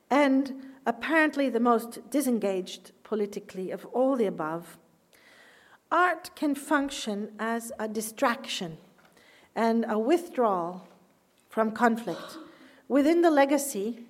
and 0.09 0.53
apparently 0.85 1.49
the 1.49 1.59
most 1.59 2.09
disengaged 2.09 2.91
politically 3.03 3.71
of 3.71 3.85
all 3.87 4.15
the 4.15 4.25
above 4.25 4.77
art 5.91 6.31
can 6.35 6.55
function 6.55 7.31
as 7.39 7.71
a 7.77 7.87
distraction 7.87 8.77
and 9.55 9.85
a 9.87 9.99
withdrawal 9.99 10.87
from 11.49 11.71
conflict 11.71 12.37
within 12.87 13.21
the 13.21 13.31
legacy 13.31 14.05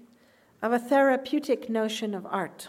of 0.62 0.72
a 0.72 0.80
therapeutic 0.80 1.70
notion 1.70 2.14
of 2.14 2.26
art. 2.28 2.68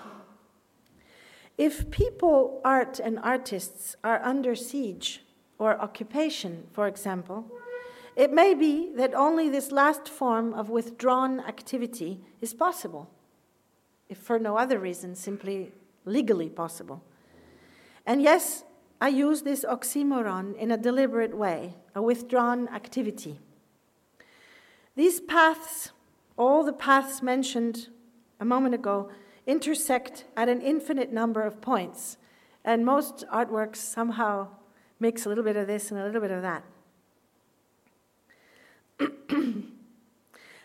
If 1.59 1.91
people, 1.91 2.61
art, 2.65 2.99
and 2.99 3.19
artists 3.19 3.97
are 4.03 4.23
under 4.23 4.55
siege 4.55 5.23
or 5.59 5.79
occupation, 5.79 6.67
for 6.73 6.89
example, 6.89 7.47
it 8.17 8.33
may 8.33 8.55
be 8.55 8.91
that 8.97 9.15
only 9.15 9.49
this 9.49 9.71
last 9.71 10.09
form 10.09 10.55
of 10.55 10.71
withdrawn 10.71 11.41
activity 11.41 12.21
is 12.41 12.55
possible, 12.55 13.11
if 14.09 14.19
for 14.19 14.39
no 14.39 14.57
other 14.57 14.79
reason, 14.79 15.15
simply 15.15 15.73
legally 16.05 16.49
possible. 16.49 17.03
And 18.07 18.23
yes, 18.23 18.65
I 19.03 19.09
use 19.09 19.43
this 19.43 19.65
oxymoron 19.65 20.57
in 20.57 20.71
a 20.71 20.77
deliberate 20.77 21.37
way, 21.37 21.75
a 21.93 22.01
withdrawn 22.01 22.69
activity. 22.69 23.41
These 24.95 25.19
paths, 25.19 25.91
all 26.39 26.63
the 26.63 26.73
paths 26.73 27.21
mentioned 27.21 27.89
a 28.39 28.45
moment 28.45 28.77
ago, 28.77 29.11
intersect 29.45 30.27
at 30.37 30.49
an 30.49 30.61
infinite 30.61 31.13
number 31.13 31.43
of 31.43 31.61
points, 31.61 32.17
and 32.65 32.87
most 32.87 33.25
artworks 33.33 33.79
somehow 33.79 34.47
mix 35.01 35.27
a 35.27 35.29
little 35.29 35.43
bit 35.43 35.57
of 35.57 35.67
this 35.67 35.91
and 35.91 35.99
a 35.99 36.05
little 36.05 36.21
bit 36.21 36.31
of 36.31 36.43
that. 36.43 36.65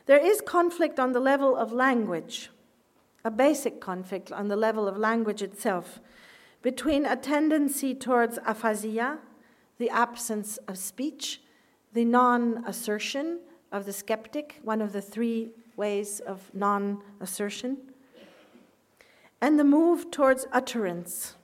there 0.06 0.24
is 0.24 0.42
conflict 0.42 1.00
on 1.00 1.12
the 1.12 1.20
level 1.20 1.56
of 1.56 1.74
language, 1.74 2.52
a 3.26 3.32
basic 3.32 3.82
conflict 3.82 4.32
on 4.32 4.48
the 4.48 4.56
level 4.56 4.88
of 4.88 4.96
language 4.96 5.42
itself, 5.42 6.00
between 6.68 7.06
a 7.06 7.16
tendency 7.16 7.96
towards 7.96 8.38
aphasia, 8.46 9.20
the 9.78 9.90
absence 9.90 10.58
of 10.68 10.78
speech, 10.78 11.42
the 11.94 12.04
non 12.04 12.62
assertion 12.68 13.40
of 13.72 13.86
the 13.86 13.94
skeptic, 13.94 14.60
one 14.64 14.82
of 14.82 14.92
the 14.92 15.02
three 15.02 15.50
ways 15.78 16.20
of 16.20 16.52
non 16.54 17.02
assertion, 17.22 17.78
and 19.40 19.58
the 19.58 19.64
move 19.64 20.12
towards 20.12 20.46
utterance 20.52 21.38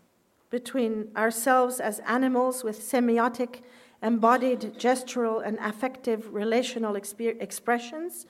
between 0.50 1.08
ourselves 1.16 1.80
as 1.80 2.00
animals 2.00 2.62
with 2.66 2.78
semiotic, 2.78 3.62
embodied, 4.02 4.74
gestural, 4.78 5.42
and 5.42 5.58
affective 5.60 6.34
relational 6.34 6.96
exp- 6.96 7.42
expressions, 7.42 8.26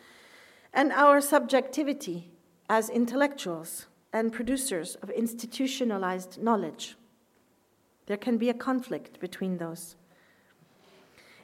and 0.71 0.91
our 0.91 1.19
subjectivity 1.19 2.29
as 2.69 2.87
intellectuals 2.87 3.87
and 4.13 4.31
producers 4.31 4.95
of 5.01 5.09
institutionalized 5.09 6.41
knowledge. 6.41 6.95
There 8.05 8.17
can 8.17 8.37
be 8.37 8.49
a 8.49 8.53
conflict 8.53 9.19
between 9.19 9.57
those. 9.57 9.95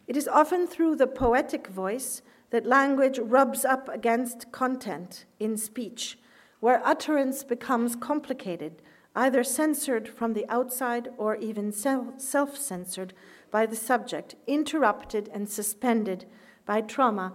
It 0.07 0.15
is 0.15 0.27
often 0.27 0.67
through 0.67 0.95
the 0.95 1.07
poetic 1.07 1.67
voice 1.67 2.21
that 2.51 2.65
language 2.65 3.19
rubs 3.19 3.65
up 3.65 3.89
against 3.89 4.51
content 4.51 5.25
in 5.39 5.57
speech, 5.57 6.17
where 6.59 6.85
utterance 6.85 7.43
becomes 7.43 7.95
complicated, 7.95 8.81
either 9.15 9.43
censored 9.43 10.07
from 10.07 10.33
the 10.33 10.45
outside 10.49 11.09
or 11.17 11.35
even 11.37 11.71
self 11.71 12.57
censored 12.57 13.13
by 13.51 13.65
the 13.65 13.75
subject, 13.75 14.35
interrupted 14.47 15.29
and 15.33 15.49
suspended 15.49 16.25
by 16.65 16.81
trauma 16.81 17.33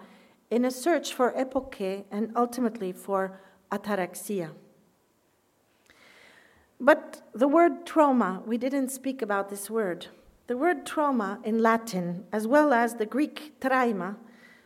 in 0.51 0.65
a 0.65 0.71
search 0.71 1.13
for 1.13 1.33
epoche 1.33 2.05
and 2.11 2.33
ultimately 2.37 2.93
for 2.93 3.41
ataraxia. 3.73 4.51
But 6.81 7.23
the 7.35 7.49
word 7.49 7.87
trauma, 7.87 8.43
we 8.45 8.59
didn't 8.59 8.89
speak 8.89 9.23
about 9.23 9.49
this 9.49 9.71
word. 9.71 10.09
The 10.47 10.57
word 10.57 10.85
trauma 10.85 11.39
in 11.45 11.63
Latin, 11.63 12.25
as 12.33 12.47
well 12.47 12.73
as 12.73 12.97
the 12.97 13.07
Greek 13.07 13.61
trauma, 13.61 14.17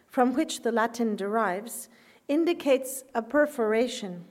from 0.09 0.35
which 0.35 0.63
the 0.63 0.73
Latin 0.73 1.17
derives, 1.17 1.89
indicates 2.27 3.05
a 3.15 3.23
perforation, 3.23 4.25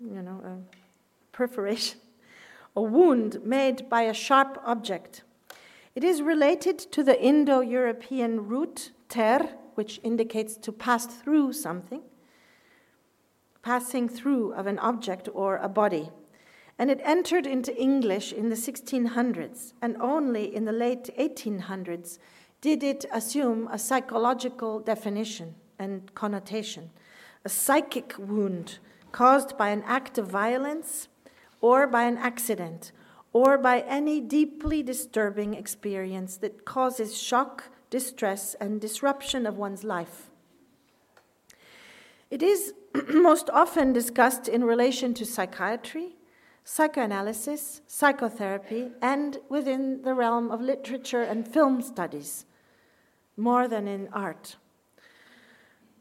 you 0.00 0.22
know, 0.22 0.40
a 0.44 0.76
perforation, 1.32 1.98
a 2.76 2.82
wound 2.82 3.44
made 3.44 3.88
by 3.88 4.02
a 4.02 4.14
sharp 4.14 4.60
object. 4.64 5.22
It 5.94 6.04
is 6.04 6.22
related 6.22 6.78
to 6.78 7.02
the 7.02 7.20
Indo 7.20 7.60
European 7.60 8.48
root 8.48 8.92
ter, 9.08 9.48
which 9.74 10.00
indicates 10.02 10.56
to 10.58 10.72
pass 10.72 11.06
through 11.06 11.52
something, 11.52 12.02
passing 13.62 14.08
through 14.08 14.52
of 14.54 14.66
an 14.66 14.78
object 14.78 15.28
or 15.32 15.56
a 15.56 15.68
body. 15.68 16.10
And 16.78 16.90
it 16.90 17.00
entered 17.04 17.46
into 17.46 17.76
English 17.76 18.32
in 18.32 18.48
the 18.48 18.56
1600s, 18.56 19.74
and 19.80 19.96
only 20.00 20.54
in 20.54 20.64
the 20.64 20.72
late 20.72 21.10
1800s 21.18 22.18
did 22.60 22.82
it 22.82 23.04
assume 23.12 23.68
a 23.70 23.78
psychological 23.78 24.80
definition 24.80 25.54
and 25.78 26.14
connotation, 26.14 26.90
a 27.44 27.48
psychic 27.48 28.14
wound 28.18 28.78
caused 29.12 29.56
by 29.56 29.68
an 29.68 29.82
act 29.86 30.18
of 30.18 30.26
violence 30.26 31.08
or 31.60 31.86
by 31.86 32.04
an 32.04 32.16
accident 32.16 32.90
or 33.32 33.58
by 33.58 33.80
any 33.80 34.20
deeply 34.20 34.82
disturbing 34.82 35.54
experience 35.54 36.36
that 36.38 36.64
causes 36.64 37.20
shock, 37.20 37.64
distress, 37.90 38.54
and 38.60 38.80
disruption 38.80 39.44
of 39.44 39.58
one's 39.58 39.84
life. 39.84 40.30
It 42.30 42.42
is 42.42 42.74
most 43.08 43.50
often 43.50 43.92
discussed 43.92 44.48
in 44.48 44.64
relation 44.64 45.14
to 45.14 45.26
psychiatry, 45.26 46.16
psychoanalysis, 46.64 47.82
psychotherapy, 47.86 48.90
and 49.02 49.38
within 49.48 50.02
the 50.02 50.14
realm 50.14 50.50
of 50.50 50.60
literature 50.60 51.22
and 51.22 51.46
film 51.46 51.82
studies, 51.82 52.46
more 53.36 53.68
than 53.68 53.86
in 53.86 54.08
art. 54.12 54.56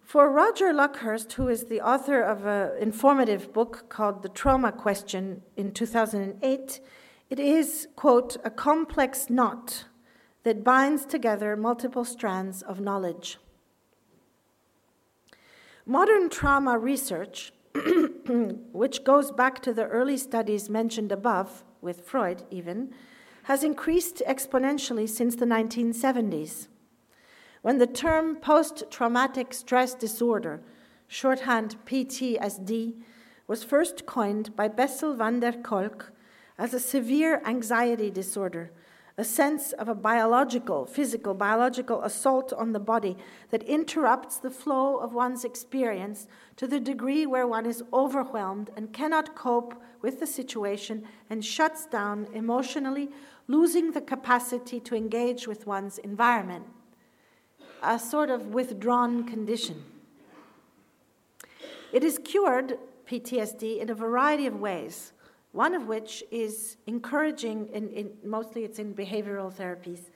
For 0.02 0.30
Roger 0.30 0.72
Luckhurst, 0.74 1.34
who 1.34 1.48
is 1.48 1.66
the 1.66 1.82
author 1.82 2.22
of 2.22 2.46
an 2.46 2.78
informative 2.80 3.52
book 3.52 3.90
called 3.90 4.22
The 4.22 4.30
Trauma 4.30 4.72
Question 4.72 5.42
in 5.58 5.72
2008, 5.72 6.80
it 7.30 7.40
is, 7.40 7.88
quote, 7.96 8.38
a 8.44 8.52
complex 8.52 9.30
knot 9.30 9.86
that 10.44 10.64
binds 10.64 11.06
together 11.06 11.56
multiple 11.56 12.06
strands 12.06 12.62
of 12.62 12.80
knowledge. 12.80 13.38
Modern 15.86 16.30
trauma 16.30 16.78
research, 16.78 17.53
which 18.72 19.04
goes 19.04 19.32
back 19.32 19.62
to 19.62 19.74
the 19.74 19.88
early 19.88 20.18
studies 20.18 20.70
mentioned 20.70 21.12
above, 21.12 21.64
with 21.82 22.02
Freud 22.02 22.44
even, 22.52 22.94
has 23.44 23.64
increased 23.64 24.22
exponentially 24.28 25.10
since 25.10 25.36
the 25.36 25.46
1970s. 25.46 26.68
When 27.62 27.78
the 27.78 27.88
term 27.88 28.36
post 28.36 28.84
traumatic 28.92 29.54
stress 29.54 29.96
disorder, 29.96 30.62
shorthand 31.08 31.78
PTSD, 31.86 33.02
was 33.48 33.64
first 33.64 34.06
coined 34.06 34.56
by 34.56 34.68
Bessel 34.68 35.16
van 35.16 35.40
der 35.40 35.54
Kolk 35.54 36.12
as 36.58 36.74
a 36.74 36.80
severe 36.80 37.42
anxiety 37.46 38.10
disorder 38.10 38.72
a 39.18 39.24
sense 39.24 39.74
of 39.74 39.88
a 39.88 39.96
biological, 39.96 40.86
physical, 40.86 41.36
biological 41.36 42.02
assault 42.02 42.52
on 42.54 42.74
the 42.74 42.80
body 42.80 43.16
that 43.52 43.62
interrupts 43.64 44.38
the 44.38 44.50
flow 44.50 44.98
of 44.98 45.14
one's 45.14 45.46
experience 45.46 46.28
to 46.56 46.66
the 46.66 46.80
degree 46.80 47.26
where 47.26 47.46
one 47.46 47.66
is 47.66 47.84
overwhelmed 47.94 48.72
and 48.76 48.92
cannot 48.92 49.36
cope 49.36 49.80
with 50.02 50.20
the 50.20 50.26
situation 50.28 51.04
and 51.30 51.46
shuts 51.46 51.86
down 51.86 52.28
emotionally, 52.34 53.10
losing 53.48 53.92
the 53.92 54.02
capacity 54.02 54.80
to 54.80 54.96
engage 54.96 55.48
with 55.48 55.68
one's 55.68 56.00
environment. 56.00 56.66
A 57.84 58.00
sort 58.00 58.32
of 58.32 58.48
withdrawn 58.48 59.26
condition. 59.26 59.84
It 61.92 62.04
is 62.04 62.18
cured, 62.18 62.80
PTSD, 63.08 63.80
in 63.80 63.92
a 63.92 63.96
variety 63.96 64.48
of 64.48 64.60
ways 64.60 65.13
one 65.54 65.76
of 65.76 65.88
which 65.88 66.24
is 66.32 66.78
encouraging, 66.88 67.70
in, 67.74 67.88
in, 67.90 68.12
mostly 68.26 68.66
it's 68.66 68.80
in 68.80 68.94
behavioral 68.94 69.54
therapies, 69.56 70.10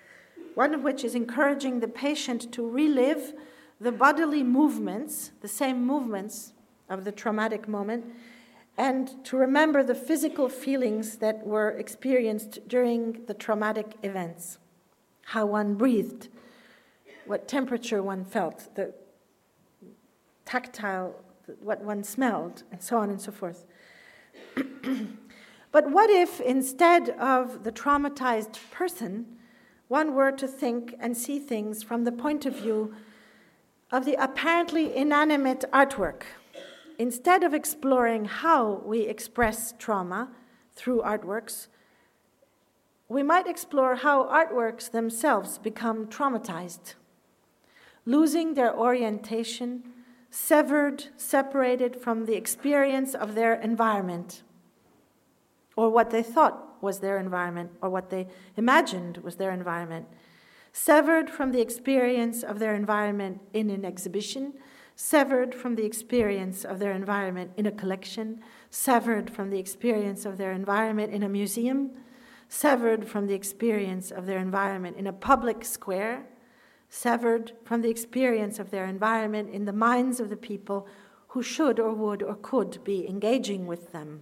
one 0.56 0.74
of 0.74 0.84
which 0.84 1.04
is 1.04 1.14
encouraging 1.14 1.80
the 1.80 1.88
patient 1.88 2.52
to 2.52 2.68
relive 2.68 3.34
the 3.80 3.92
bodily 3.92 4.42
movements, 4.44 5.32
the 5.42 5.48
same 5.48 5.86
movements 5.86 6.54
of 6.90 7.06
the 7.06 7.12
traumatic 7.12 7.68
moment, 7.68 8.04
and 8.78 9.24
to 9.24 9.38
remember 9.38 9.84
the 9.84 9.94
physical 9.94 10.50
feelings 10.50 11.18
that 11.18 11.46
were 11.46 11.70
experienced 11.70 12.68
during 12.68 13.24
the 13.28 13.34
traumatic 13.36 13.94
events. 14.02 14.58
How 15.26 15.46
one 15.46 15.76
breathed, 15.76 16.30
what 17.28 17.48
temperature 17.48 18.02
one 18.02 18.26
felt, 18.26 18.74
the 18.74 18.92
tactile, 20.46 21.16
what 21.60 21.84
one 21.84 22.04
smelled, 22.04 22.64
and 22.72 22.82
so 22.82 22.98
on 22.98 23.12
and 23.12 23.22
so 23.22 23.32
forth. 23.32 23.66
But 25.78 25.92
what 25.92 26.10
if 26.10 26.42
instead 26.42 27.12
of 27.20 27.64
the 27.64 27.72
traumatized 27.72 28.58
person, 28.72 29.38
one 29.90 30.16
were 30.16 30.32
to 30.32 30.48
think 30.48 30.96
and 31.00 31.16
see 31.16 31.38
things 31.38 31.84
from 31.84 32.04
the 32.04 32.12
point 32.12 32.48
of 32.48 32.56
view 32.56 32.96
of 33.92 34.04
the 34.04 34.16
apparently 34.16 34.96
inanimate 34.98 35.66
artwork? 35.72 36.24
Instead 36.98 37.44
of 37.44 37.54
exploring 37.54 38.26
how 38.26 38.82
we 38.88 39.02
express 39.02 39.76
trauma 39.78 40.32
through 40.74 41.04
artworks, 41.04 41.68
we 43.08 43.22
might 43.22 43.46
explore 43.46 43.98
how 43.98 44.24
artworks 44.24 44.90
themselves 44.90 45.60
become 45.60 46.08
traumatized, 46.08 46.96
losing 48.04 48.56
their 48.56 48.76
orientation, 48.76 49.84
severed, 50.32 51.10
separated 51.18 51.96
from 51.96 52.26
the 52.26 52.34
experience 52.34 53.14
of 53.14 53.36
their 53.36 53.54
environment, 53.54 54.42
or 55.78 55.90
what 55.90 56.10
they 56.10 56.24
thought 56.24 56.82
was 56.82 57.00
their 57.00 57.18
environment, 57.18 57.72
or 57.82 57.90
what 57.90 58.10
they 58.10 58.28
imagined 58.58 59.18
was 59.18 59.38
their 59.38 59.52
environment, 59.52 60.08
severed 60.74 61.30
from 61.30 61.52
the 61.52 61.62
experience 61.62 62.44
of 62.44 62.60
their 62.60 62.76
environment 62.76 63.40
in 63.54 63.70
an 63.70 63.86
exhibition, 63.86 64.54
severed 64.96 65.54
from 65.54 65.76
the 65.76 65.86
experience 65.86 66.66
of 66.66 66.80
their 66.80 66.92
environment 66.92 67.52
in 67.56 67.66
a 67.66 67.72
collection, 67.72 68.42
severed 68.70 69.30
from 69.30 69.50
the 69.50 69.60
experience 69.60 70.26
of 70.26 70.38
their 70.38 70.52
environment 70.52 71.14
in 71.14 71.24
a 71.24 71.30
museum, 71.30 71.92
severed 72.50 73.08
from 73.08 73.28
the 73.28 73.34
experience 73.36 74.12
of 74.12 74.26
their 74.26 74.40
environment 74.40 74.98
in 74.98 75.08
a 75.08 75.14
public 75.14 75.64
square, 75.64 76.26
severed 76.90 77.52
from 77.64 77.82
the 77.82 77.90
experience 77.90 78.58
of 78.58 78.72
their 78.72 78.86
environment 78.86 79.50
in 79.50 79.66
the 79.66 79.74
minds 79.74 80.20
of 80.20 80.30
the 80.30 80.38
people 80.38 80.88
who 81.30 81.44
should 81.44 81.80
or 81.80 81.94
would 81.94 82.24
or 82.24 82.36
could 82.36 82.84
be 82.84 83.08
engaging 83.08 83.68
with 83.68 83.92
them. 83.92 84.22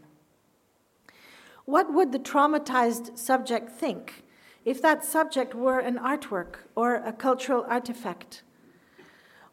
What 1.66 1.94
would 1.94 2.12
the 2.12 2.20
traumatized 2.20 3.18
subject 3.18 3.72
think 3.72 4.24
if 4.64 4.82
that 4.82 5.04
subject 5.04 5.54
were 5.54 5.80
an 5.80 5.98
artwork 5.98 6.58
or 6.76 6.96
a 6.96 7.14
cultural 7.14 7.66
artifact? 7.68 8.44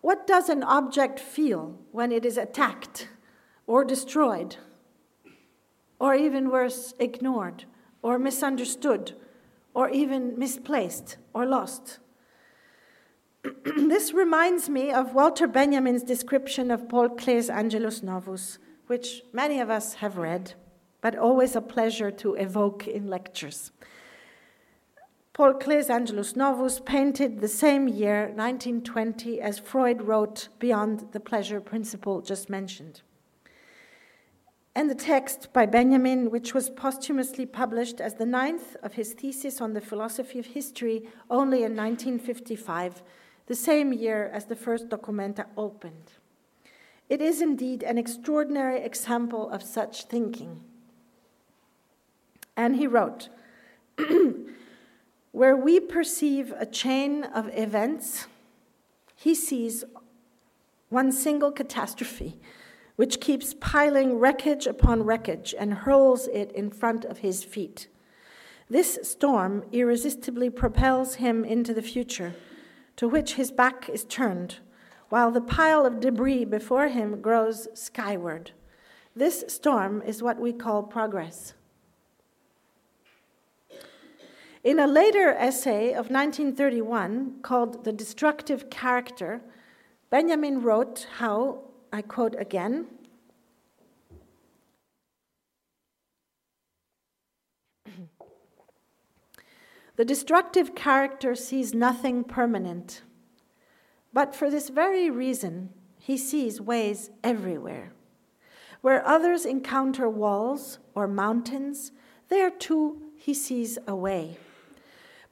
What 0.01 0.27
does 0.27 0.49
an 0.49 0.63
object 0.63 1.21
feel 1.21 1.79
when 1.91 2.13
it 2.13 2.25
is 2.25 2.37
attacked 2.37 3.09
or 3.67 3.85
destroyed, 3.85 4.57
or 5.99 6.15
even 6.15 6.51
worse, 6.51 6.95
ignored? 6.99 7.65
or 8.03 8.19
misunderstood 8.19 9.13
or 9.75 9.89
even 9.89 10.39
misplaced 10.39 11.17
or 11.33 11.47
lost. 11.47 11.99
this 13.65 14.13
reminds 14.13 14.69
me 14.69 14.91
of 14.91 15.15
Walter 15.15 15.47
Benjamin's 15.47 16.03
description 16.03 16.71
of 16.71 16.89
Paul 16.89 17.09
Klee's 17.11 17.49
Angelus 17.49 18.03
Novus, 18.03 18.59
which 18.89 19.23
many 19.33 19.61
of 19.61 19.71
us 19.71 19.95
have 19.95 20.19
read, 20.19 20.55
but 21.03 21.15
always 21.15 21.55
a 21.55 21.61
pleasure 21.61 22.11
to 22.11 22.33
evoke 22.35 22.89
in 22.89 23.09
lectures. 23.09 23.71
Paul 25.35 25.55
Klee's 25.55 25.91
Angelus 25.91 26.35
Novus, 26.35 26.81
painted 26.81 27.41
the 27.41 27.49
same 27.49 27.87
year, 27.89 28.29
1920, 28.35 29.41
as 29.41 29.59
Freud 29.59 30.01
wrote 30.01 30.49
Beyond 30.59 31.13
the 31.13 31.21
Pleasure 31.21 31.61
Principle 31.61 32.23
just 32.23 32.49
mentioned 32.49 33.03
and 34.75 34.89
the 34.89 34.95
text 34.95 35.53
by 35.53 35.67
Benjamin, 35.67 36.31
which 36.31 36.55
was 36.55 36.71
posthumously 36.71 37.45
published 37.45 38.01
as 38.01 38.15
the 38.15 38.27
ninth 38.27 38.75
of 38.83 38.95
his 38.95 39.13
thesis 39.13 39.61
on 39.61 39.75
the 39.75 39.81
philosophy 39.81 40.39
of 40.39 40.47
history 40.47 41.09
only 41.29 41.59
in 41.59 41.77
1955, 41.77 43.03
the 43.47 43.55
same 43.55 43.93
year 43.93 44.31
as 44.33 44.47
the 44.47 44.57
first 44.57 44.89
Documenta 44.89 45.45
opened. 45.57 46.13
It 47.11 47.21
is 47.21 47.43
indeed 47.43 47.83
an 47.83 47.99
extraordinary 47.99 48.81
example 48.81 49.51
of 49.51 49.63
such 49.63 50.05
thinking. 50.05 50.61
And 52.57 52.77
he 52.77 52.87
wrote, 52.87 53.29
Where 55.33 55.57
we 55.57 55.81
perceive 55.81 56.53
a 56.59 56.67
chain 56.67 57.25
of 57.25 57.49
events, 57.53 58.27
he 59.15 59.35
sees 59.35 59.85
one 60.89 61.11
single 61.11 61.51
catastrophe 61.51 62.39
which 62.97 63.21
keeps 63.21 63.55
piling 63.55 64.19
wreckage 64.19 64.67
upon 64.67 65.03
wreckage 65.03 65.55
and 65.59 65.75
hurls 65.75 66.29
it 66.29 66.53
in 66.53 66.71
front 66.71 67.05
of 67.05 67.19
his 67.19 67.43
feet. 67.43 67.89
This 68.69 68.99
storm 69.03 69.65
irresistibly 69.73 70.51
propels 70.51 71.17
him 71.17 71.45
into 71.45 71.75
the 71.75 71.83
future, 71.83 72.35
to 72.97 73.09
which 73.09 73.35
his 73.35 73.51
back 73.51 73.89
is 73.89 74.05
turned, 74.05 74.59
while 75.09 75.31
the 75.31 75.41
pile 75.41 75.85
of 75.85 76.01
debris 76.01 76.45
before 76.45 76.89
him 76.89 77.21
grows 77.21 77.69
skyward. 77.75 78.53
This 79.15 79.45
storm 79.49 80.03
is 80.03 80.23
what 80.23 80.39
we 80.39 80.53
call 80.53 80.83
progress. 80.83 81.55
In 84.65 84.79
a 84.79 84.87
later 84.87 85.31
essay 85.31 85.89
of 85.89 86.09
1931 86.09 87.41
called 87.43 87.83
The 87.83 87.93
Destructive 87.93 88.71
Character, 88.71 89.41
Benjamin 90.09 90.63
wrote 90.63 91.09
how, 91.19 91.63
I 91.93 92.03
quote 92.03 92.37
again 92.39 92.87
The 99.97 100.05
destructive 100.05 100.75
character 100.75 101.35
sees 101.35 101.75
nothing 101.75 102.25
permanent, 102.25 103.03
but 104.13 104.35
for 104.35 104.49
this 104.49 104.69
very 104.69 105.11
reason, 105.11 105.71
he 105.99 106.17
sees 106.17 106.61
ways 106.61 107.11
everywhere. 107.23 107.93
Where 108.81 109.07
others 109.07 109.45
encounter 109.45 110.09
walls 110.09 110.79
or 110.95 111.07
mountains, 111.07 111.93
there 112.29 112.51
too 112.51 113.03
he 113.17 113.35
sees 113.35 113.79
a 113.87 113.95
way. 113.95 114.39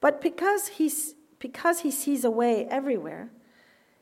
But 0.01 0.21
because, 0.21 0.69
he's, 0.69 1.15
because 1.39 1.81
he 1.81 1.91
sees 1.91 2.25
a 2.25 2.31
way 2.31 2.67
everywhere, 2.67 3.31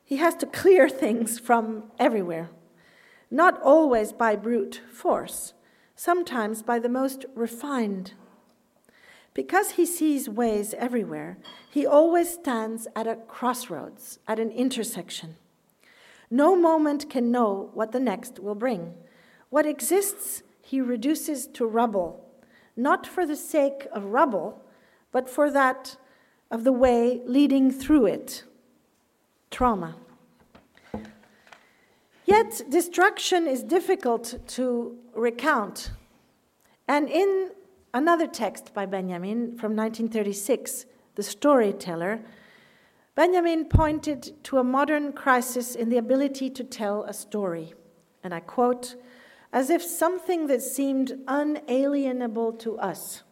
he 0.05 0.17
has 0.17 0.35
to 0.37 0.47
clear 0.47 0.89
things 1.05 1.39
from 1.39 1.85
everywhere, 1.99 2.51
not 3.31 3.61
always 3.63 4.13
by 4.13 4.37
brute 4.37 4.81
force, 4.93 5.55
sometimes 5.95 6.63
by 6.63 6.79
the 6.79 6.89
most 6.89 7.27
refined. 7.35 8.15
Because 9.35 9.73
he 9.73 9.87
sees 9.87 10.29
ways 10.29 10.75
everywhere, 10.79 11.39
he 11.71 11.87
always 11.87 12.33
stands 12.33 12.89
at 12.97 13.07
a 13.07 13.17
crossroads, 13.17 14.19
at 14.27 14.41
an 14.41 14.51
intersection. 14.51 15.37
No 16.31 16.57
moment 16.57 17.09
can 17.09 17.31
know 17.31 17.71
what 17.73 17.93
the 17.93 18.01
next 18.01 18.39
will 18.39 18.55
bring. 18.55 18.95
What 19.51 19.67
exists, 19.67 20.43
he 20.61 20.81
reduces 20.81 21.47
to 21.49 21.67
rubble, 21.67 22.25
not 22.77 23.07
for 23.07 23.25
the 23.25 23.37
sake 23.37 23.87
of 23.93 24.07
rubble, 24.07 24.63
but 25.13 25.29
for 25.29 25.51
that 25.51 25.97
of 26.51 26.65
the 26.65 26.73
way 26.73 27.21
leading 27.27 27.71
through 27.71 28.07
it 28.07 28.45
trauma. 29.51 29.97
Yet, 32.25 32.63
destruction 32.69 33.47
is 33.47 33.63
difficult 33.63 34.35
to 34.49 34.99
recount. 35.15 35.93
And 36.87 37.09
in 37.09 37.53
another 37.95 38.27
text 38.27 38.75
by 38.75 38.85
Benjamin 38.85 39.57
from 39.57 39.75
1936, 39.75 40.85
The 41.15 41.23
Storyteller, 41.23 42.21
Benjamin 43.15 43.65
pointed 43.65 44.45
to 44.45 44.59
a 44.59 44.65
modern 44.65 45.13
crisis 45.13 45.75
in 45.75 45.89
the 45.89 45.97
ability 45.97 46.51
to 46.51 46.63
tell 46.63 47.05
a 47.05 47.15
story. 47.15 47.73
And 48.23 48.35
I 48.35 48.41
quote, 48.41 48.97
as 49.53 49.71
if 49.71 49.83
something 49.83 50.47
that 50.49 50.63
seemed 50.63 51.19
unalienable 51.27 52.53
to 52.53 52.79
us, 52.79 53.23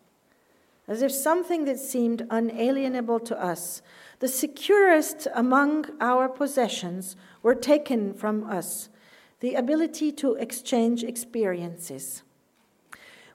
as 0.89 1.03
if 1.03 1.11
something 1.11 1.65
that 1.65 1.79
seemed 1.79 2.27
unalienable 2.31 3.21
to 3.21 3.43
us 3.43 3.83
the 4.19 4.29
securest 4.29 5.29
among 5.35 5.87
our 6.01 6.29
possessions 6.29 7.17
were 7.43 7.55
taken 7.55 8.15
from 8.15 8.45
us 8.45 8.89
the 9.41 9.55
ability 9.55 10.11
to 10.11 10.35
exchange 10.35 11.05
experiences. 11.05 12.23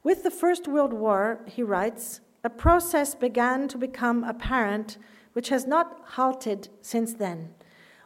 With 0.03 0.23
the 0.23 0.31
First 0.31 0.67
World 0.67 0.93
War, 0.93 1.41
he 1.45 1.61
writes, 1.61 2.21
a 2.43 2.49
process 2.49 3.13
began 3.13 3.67
to 3.67 3.77
become 3.77 4.23
apparent 4.23 4.97
which 5.33 5.49
has 5.49 5.67
not 5.67 6.01
halted 6.15 6.69
since 6.81 7.13
then. 7.13 7.53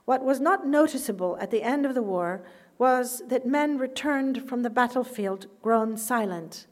What 0.03 0.23
was 0.23 0.39
not 0.39 0.67
noticeable 0.67 1.37
at 1.39 1.51
the 1.51 1.63
end 1.63 1.85
of 1.85 1.95
the 1.95 2.03
war 2.03 2.45
was 2.77 3.23
that 3.27 3.47
men 3.47 3.77
returned 3.77 4.47
from 4.47 4.61
the 4.61 4.69
battlefield 4.69 5.47
grown 5.61 5.95
silent, 5.95 6.67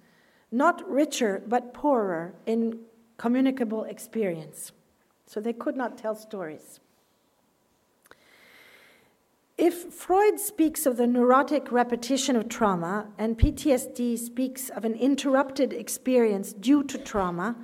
not 0.53 0.87
richer 0.89 1.41
but 1.47 1.73
poorer 1.73 2.33
in 2.45 2.79
communicable 3.17 3.83
experience 3.85 4.71
so 5.25 5.39
they 5.39 5.53
could 5.53 5.75
not 5.75 5.97
tell 5.97 6.15
stories. 6.15 6.79
If 9.57 9.93
Freud 9.93 10.39
speaks 10.39 10.85
of 10.85 10.97
the 10.97 11.07
neurotic 11.07 11.71
repetition 11.71 12.35
of 12.35 12.49
trauma 12.49 13.07
and 13.17 13.37
PTSD 13.37 14.17
speaks 14.17 14.69
of 14.69 14.83
an 14.83 14.93
interrupted 14.95 15.73
experience 15.73 16.53
due 16.53 16.83
to 16.83 16.97
trauma, 16.97 17.55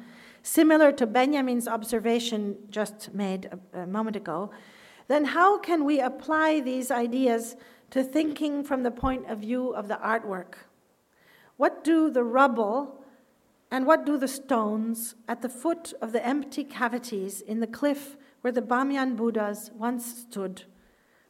similar 0.44 0.92
to 0.94 1.06
Benjamin's 1.06 1.68
observation 1.68 2.58
just 2.70 3.14
made 3.14 3.50
a, 3.74 3.82
a 3.82 3.88
moment 3.88 4.16
ago, 4.16 4.52
then 5.08 5.26
how 5.26 5.58
can 5.58 5.84
we 5.84 6.00
apply 6.00 6.60
these 6.60 6.92
ideas 6.92 7.56
to 7.90 8.04
thinking 8.04 8.64
from 8.64 8.84
the 8.84 8.92
point 8.92 9.28
of 9.28 9.40
view 9.40 9.72
of 9.72 9.88
the 9.88 9.96
artwork? 9.96 10.69
What 11.60 11.84
do 11.84 12.10
the 12.10 12.24
rubble 12.24 13.04
and 13.70 13.86
what 13.86 14.06
do 14.06 14.18
the 14.18 14.30
stones 14.30 15.16
at 15.28 15.42
the 15.42 15.50
foot 15.50 15.92
of 16.02 16.14
the 16.14 16.26
empty 16.26 16.64
cavities 16.64 17.42
in 17.42 17.60
the 17.60 17.68
cliff 17.68 18.16
where 18.40 18.54
the 18.54 18.62
Bamyan 18.62 19.18
Buddhas 19.18 19.70
once 19.76 20.06
stood, 20.06 20.64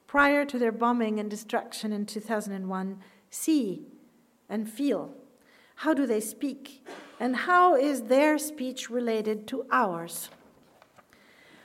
prior 0.05 0.45
to 0.45 0.59
their 0.59 0.71
bombing 0.71 1.19
and 1.19 1.31
destruction 1.31 1.91
in 1.91 2.05
2001, 2.05 2.99
see 3.31 3.87
and 4.47 4.69
feel? 4.69 5.15
How 5.77 5.95
do 5.95 6.05
they 6.05 6.21
speak? 6.21 6.85
And 7.19 7.35
how 7.35 7.75
is 7.75 8.03
their 8.03 8.37
speech 8.37 8.87
related 8.87 9.47
to 9.47 9.65
ours? 9.71 10.29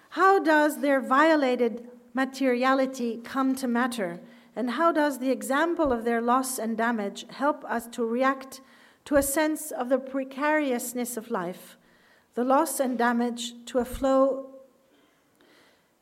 How 0.09 0.39
does 0.39 0.81
their 0.81 1.03
violated 1.03 1.87
materiality 2.15 3.21
come 3.23 3.55
to 3.57 3.69
matter? 3.69 4.21
And 4.57 4.71
how 4.71 4.93
does 4.93 5.19
the 5.19 5.31
example 5.31 5.93
of 5.93 6.05
their 6.05 6.21
loss 6.21 6.59
and 6.59 6.77
damage 6.77 7.27
help 7.29 7.65
us 7.65 7.87
to 7.89 8.05
react 8.05 8.61
to 9.07 9.17
a 9.17 9.23
sense 9.23 9.71
of 9.71 9.89
the 9.89 9.99
precariousness 9.99 11.17
of 11.17 11.31
life, 11.31 11.77
the 12.35 12.45
loss 12.45 12.81
and 12.81 12.97
damage 12.97 13.55
to 13.67 13.79
a 13.79 13.85
flow 13.85 14.51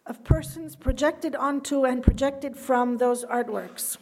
of 0.07 0.23
persons 0.25 0.77
projected 0.77 1.35
onto 1.35 1.85
and 1.85 2.03
projected 2.03 2.57
from 2.57 2.99
those 2.99 3.25
artworks? 3.25 3.97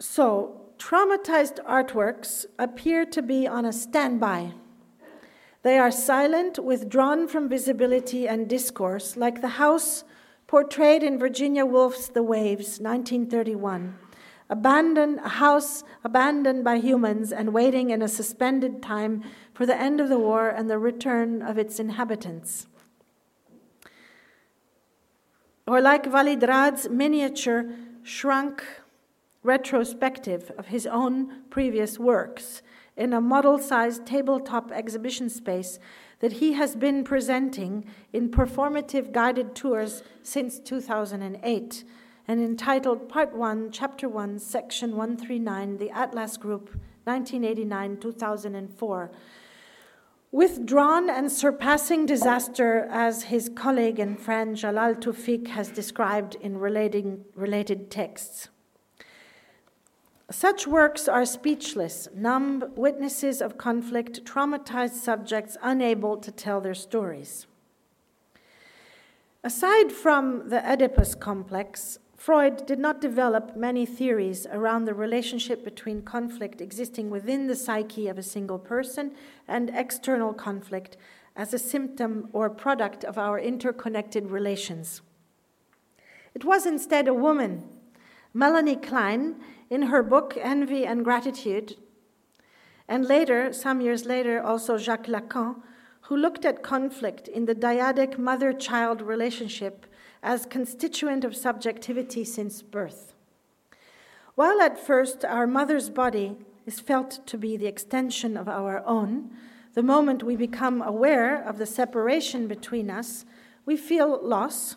So, 0.00 0.60
traumatized 0.78 1.64
artworks 1.64 2.46
appear 2.58 3.06
to 3.06 3.22
be 3.22 3.46
on 3.46 3.64
a 3.64 3.72
standby. 3.72 4.52
They 5.62 5.78
are 5.78 5.90
silent, 5.90 6.58
withdrawn 6.58 7.26
from 7.26 7.48
visibility 7.48 8.28
and 8.28 8.48
discourse, 8.48 9.16
like 9.16 9.40
the 9.40 9.56
house 9.56 10.04
portrayed 10.54 11.02
in 11.02 11.18
Virginia 11.18 11.66
Woolf's 11.66 12.06
The 12.06 12.22
Waves, 12.22 12.78
1931. 12.78 13.98
Abandoned, 14.48 15.18
a 15.24 15.28
house 15.30 15.82
abandoned 16.04 16.62
by 16.62 16.76
humans 16.76 17.32
and 17.32 17.52
waiting 17.52 17.90
in 17.90 18.00
a 18.00 18.06
suspended 18.06 18.80
time 18.80 19.24
for 19.52 19.66
the 19.66 19.76
end 19.76 20.00
of 20.00 20.08
the 20.08 20.16
war 20.16 20.48
and 20.48 20.70
the 20.70 20.78
return 20.78 21.42
of 21.42 21.58
its 21.58 21.80
inhabitants. 21.80 22.68
Or 25.66 25.80
like 25.80 26.06
Walid 26.06 26.44
Raad's 26.44 26.88
miniature 26.88 27.72
shrunk 28.04 28.62
retrospective 29.42 30.52
of 30.56 30.68
his 30.68 30.86
own 30.86 31.42
previous 31.50 31.98
works 31.98 32.62
in 32.96 33.12
a 33.12 33.20
model 33.20 33.58
sized 33.58 34.06
tabletop 34.06 34.70
exhibition 34.70 35.28
space 35.28 35.80
that 36.24 36.40
he 36.40 36.54
has 36.54 36.74
been 36.74 37.04
presenting 37.04 37.84
in 38.10 38.30
performative 38.30 39.12
guided 39.12 39.54
tours 39.54 40.02
since 40.22 40.58
2008 40.58 41.84
and 42.26 42.40
entitled 42.40 43.10
Part 43.10 43.36
1, 43.36 43.70
Chapter 43.70 44.08
1, 44.08 44.38
Section 44.38 44.96
139, 44.96 45.76
The 45.76 45.90
Atlas 45.90 46.38
Group, 46.38 46.80
1989 47.04 47.98
2004. 47.98 49.10
Withdrawn 50.32 51.10
and 51.10 51.30
surpassing 51.30 52.06
disaster, 52.06 52.88
as 52.90 53.24
his 53.24 53.50
colleague 53.54 53.98
and 53.98 54.18
friend 54.18 54.56
Jalal 54.56 54.94
Toufic 54.94 55.48
has 55.48 55.68
described 55.68 56.36
in 56.40 56.56
relating, 56.56 57.26
related 57.34 57.90
texts. 57.90 58.48
Such 60.30 60.66
works 60.66 61.06
are 61.06 61.26
speechless, 61.26 62.08
numb 62.14 62.72
witnesses 62.76 63.42
of 63.42 63.58
conflict, 63.58 64.24
traumatized 64.24 64.94
subjects 64.94 65.56
unable 65.62 66.16
to 66.16 66.32
tell 66.32 66.60
their 66.60 66.74
stories. 66.74 67.46
Aside 69.42 69.92
from 69.92 70.48
the 70.48 70.66
Oedipus 70.66 71.14
complex, 71.14 71.98
Freud 72.16 72.64
did 72.64 72.78
not 72.78 73.02
develop 73.02 73.54
many 73.54 73.84
theories 73.84 74.46
around 74.50 74.86
the 74.86 74.94
relationship 74.94 75.62
between 75.62 76.00
conflict 76.00 76.62
existing 76.62 77.10
within 77.10 77.46
the 77.46 77.54
psyche 77.54 78.08
of 78.08 78.16
a 78.16 78.22
single 78.22 78.58
person 78.58 79.12
and 79.46 79.68
external 79.74 80.32
conflict 80.32 80.96
as 81.36 81.52
a 81.52 81.58
symptom 81.58 82.30
or 82.32 82.48
product 82.48 83.04
of 83.04 83.18
our 83.18 83.38
interconnected 83.38 84.30
relations. 84.30 85.02
It 86.34 86.46
was 86.46 86.64
instead 86.64 87.08
a 87.08 87.12
woman, 87.12 87.64
Melanie 88.32 88.76
Klein, 88.76 89.36
in 89.74 89.82
her 89.82 90.04
book 90.04 90.38
Envy 90.40 90.86
and 90.86 91.04
Gratitude, 91.04 91.76
and 92.86 93.04
later, 93.04 93.52
some 93.52 93.80
years 93.80 94.04
later, 94.04 94.40
also 94.40 94.78
Jacques 94.78 95.08
Lacan, 95.08 95.56
who 96.02 96.16
looked 96.16 96.44
at 96.44 96.62
conflict 96.62 97.26
in 97.26 97.46
the 97.46 97.56
dyadic 97.56 98.16
mother 98.16 98.52
child 98.52 99.02
relationship 99.02 99.86
as 100.22 100.46
constituent 100.46 101.24
of 101.24 101.34
subjectivity 101.34 102.22
since 102.22 102.62
birth. 102.62 103.14
While 104.36 104.60
at 104.60 104.78
first 104.78 105.24
our 105.24 105.46
mother's 105.46 105.90
body 105.90 106.36
is 106.66 106.78
felt 106.78 107.26
to 107.26 107.36
be 107.36 107.56
the 107.56 107.66
extension 107.66 108.36
of 108.36 108.48
our 108.48 108.80
own, 108.86 109.30
the 109.72 109.82
moment 109.82 110.22
we 110.22 110.36
become 110.36 110.82
aware 110.82 111.42
of 111.42 111.58
the 111.58 111.66
separation 111.66 112.46
between 112.46 112.90
us, 112.90 113.24
we 113.66 113.76
feel 113.76 114.20
loss, 114.22 114.76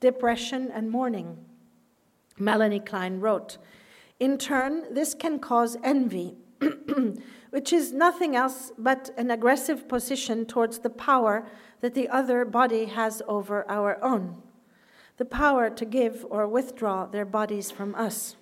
depression, 0.00 0.70
and 0.72 0.90
mourning. 0.90 1.36
Melanie 2.38 2.80
Klein 2.80 3.20
wrote 3.20 3.58
in 4.20 4.36
turn, 4.36 4.92
this 4.92 5.14
can 5.14 5.38
cause 5.38 5.76
envy, 5.84 6.36
which 7.50 7.72
is 7.72 7.92
nothing 7.92 8.34
else 8.34 8.72
but 8.76 9.10
an 9.16 9.30
aggressive 9.30 9.88
position 9.88 10.44
towards 10.44 10.80
the 10.80 10.90
power 10.90 11.46
that 11.80 11.94
the 11.94 12.08
other 12.08 12.44
body 12.44 12.86
has 12.86 13.22
over 13.28 13.68
our 13.70 14.02
own. 14.02 14.42
The 15.18 15.24
power 15.24 15.70
to 15.70 15.84
give 15.84 16.26
or 16.30 16.48
withdraw 16.48 17.06
their 17.06 17.24
bodies 17.24 17.70
from 17.70 17.94
us, 17.94 18.36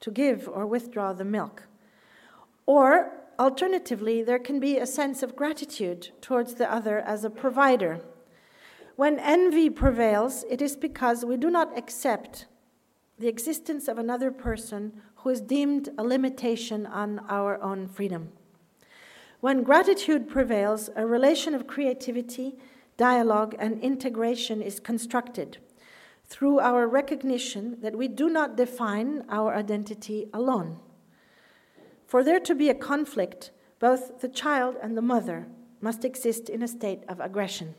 to 0.00 0.10
give 0.10 0.46
or 0.48 0.66
withdraw 0.66 1.12
the 1.14 1.24
milk. 1.24 1.64
Or, 2.66 3.12
alternatively, 3.38 4.22
there 4.22 4.38
can 4.38 4.60
be 4.60 4.76
a 4.76 4.86
sense 4.86 5.22
of 5.22 5.36
gratitude 5.36 6.10
towards 6.20 6.54
the 6.54 6.70
other 6.70 6.98
as 7.00 7.24
a 7.24 7.30
provider. 7.30 8.00
When 8.96 9.18
envy 9.18 9.70
prevails, 9.70 10.44
it 10.50 10.60
is 10.60 10.76
because 10.76 11.24
we 11.24 11.38
do 11.38 11.50
not 11.50 11.76
accept 11.78 12.46
the 13.18 13.28
existence 13.28 13.88
of 13.88 13.98
another 13.98 14.30
person 14.30 14.92
who 15.16 15.30
is 15.30 15.40
deemed 15.40 15.88
a 15.98 16.04
limitation 16.04 16.86
on 16.86 17.20
our 17.28 17.60
own 17.62 17.88
freedom. 17.88 18.30
When 19.40 19.62
gratitude 19.62 20.28
prevails, 20.28 20.90
a 20.96 21.06
relation 21.06 21.54
of 21.54 21.66
creativity, 21.66 22.56
dialogue, 22.96 23.54
and 23.58 23.80
integration 23.80 24.60
is 24.62 24.80
constructed 24.80 25.58
through 26.26 26.60
our 26.60 26.86
recognition 26.86 27.78
that 27.80 27.96
we 27.96 28.08
do 28.08 28.28
not 28.28 28.56
define 28.56 29.24
our 29.28 29.54
identity 29.54 30.28
alone. 30.32 30.78
For 32.06 32.22
there 32.22 32.40
to 32.40 32.54
be 32.54 32.68
a 32.68 32.74
conflict, 32.74 33.50
both 33.78 34.20
the 34.20 34.28
child 34.28 34.76
and 34.82 34.96
the 34.96 35.02
mother 35.02 35.46
must 35.80 36.04
exist 36.04 36.48
in 36.48 36.62
a 36.62 36.68
state 36.68 37.04
of 37.08 37.20
aggression. 37.20 37.74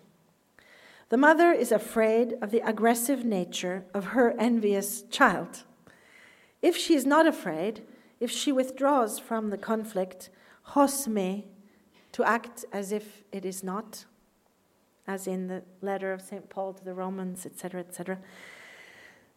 The 1.09 1.17
mother 1.17 1.51
is 1.51 1.71
afraid 1.71 2.35
of 2.39 2.51
the 2.51 2.59
aggressive 2.59 3.25
nature 3.25 3.83
of 3.95 4.05
her 4.05 4.35
envious 4.39 5.01
child. 5.09 5.63
If 6.61 6.77
she 6.77 6.93
is 6.93 7.05
not 7.05 7.25
afraid, 7.25 7.81
if 8.19 8.29
she 8.29 8.51
withdraws 8.51 9.17
from 9.17 9.49
the 9.49 9.57
conflict, 9.57 10.29
hosme, 10.73 11.45
to 12.11 12.23
act 12.23 12.65
as 12.71 12.91
if 12.91 13.23
it 13.31 13.43
is 13.43 13.63
not, 13.63 14.05
as 15.07 15.25
in 15.25 15.47
the 15.47 15.63
letter 15.81 16.13
of 16.13 16.21
St. 16.21 16.47
Paul 16.47 16.73
to 16.73 16.85
the 16.85 16.93
Romans, 16.93 17.43
etc., 17.45 17.81
etc., 17.81 18.19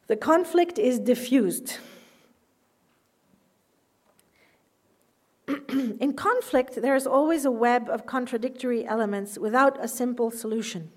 the 0.08 0.16
conflict 0.16 0.78
is 0.78 0.98
diffused. 0.98 1.78
in 5.68 6.12
conflict, 6.12 6.82
there 6.82 6.96
is 6.96 7.06
always 7.06 7.46
a 7.46 7.50
web 7.50 7.88
of 7.88 8.04
contradictory 8.04 8.84
elements 8.84 9.38
without 9.38 9.82
a 9.82 9.88
simple 9.88 10.30
solution. 10.30 10.90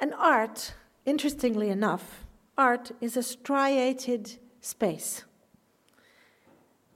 And 0.00 0.12
art, 0.14 0.74
interestingly 1.06 1.68
enough, 1.70 2.24
art 2.58 2.92
is 3.00 3.16
a 3.16 3.22
striated 3.22 4.38
space. 4.60 5.24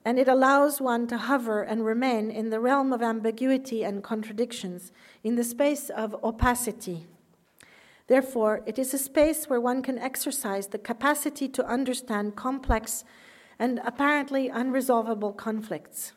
And 0.04 0.18
it 0.18 0.28
allows 0.28 0.80
one 0.80 1.06
to 1.08 1.18
hover 1.18 1.62
and 1.62 1.84
remain 1.84 2.30
in 2.30 2.50
the 2.50 2.60
realm 2.60 2.92
of 2.92 3.02
ambiguity 3.02 3.84
and 3.84 4.02
contradictions, 4.02 4.90
in 5.22 5.36
the 5.36 5.44
space 5.44 5.90
of 5.90 6.16
opacity. 6.24 7.06
Therefore, 8.06 8.62
it 8.64 8.78
is 8.78 8.94
a 8.94 8.98
space 8.98 9.50
where 9.50 9.60
one 9.60 9.82
can 9.82 9.98
exercise 9.98 10.68
the 10.68 10.78
capacity 10.78 11.46
to 11.48 11.66
understand 11.66 12.36
complex 12.36 13.04
and 13.58 13.80
apparently 13.84 14.48
unresolvable 14.48 15.36
conflicts. 15.36 16.12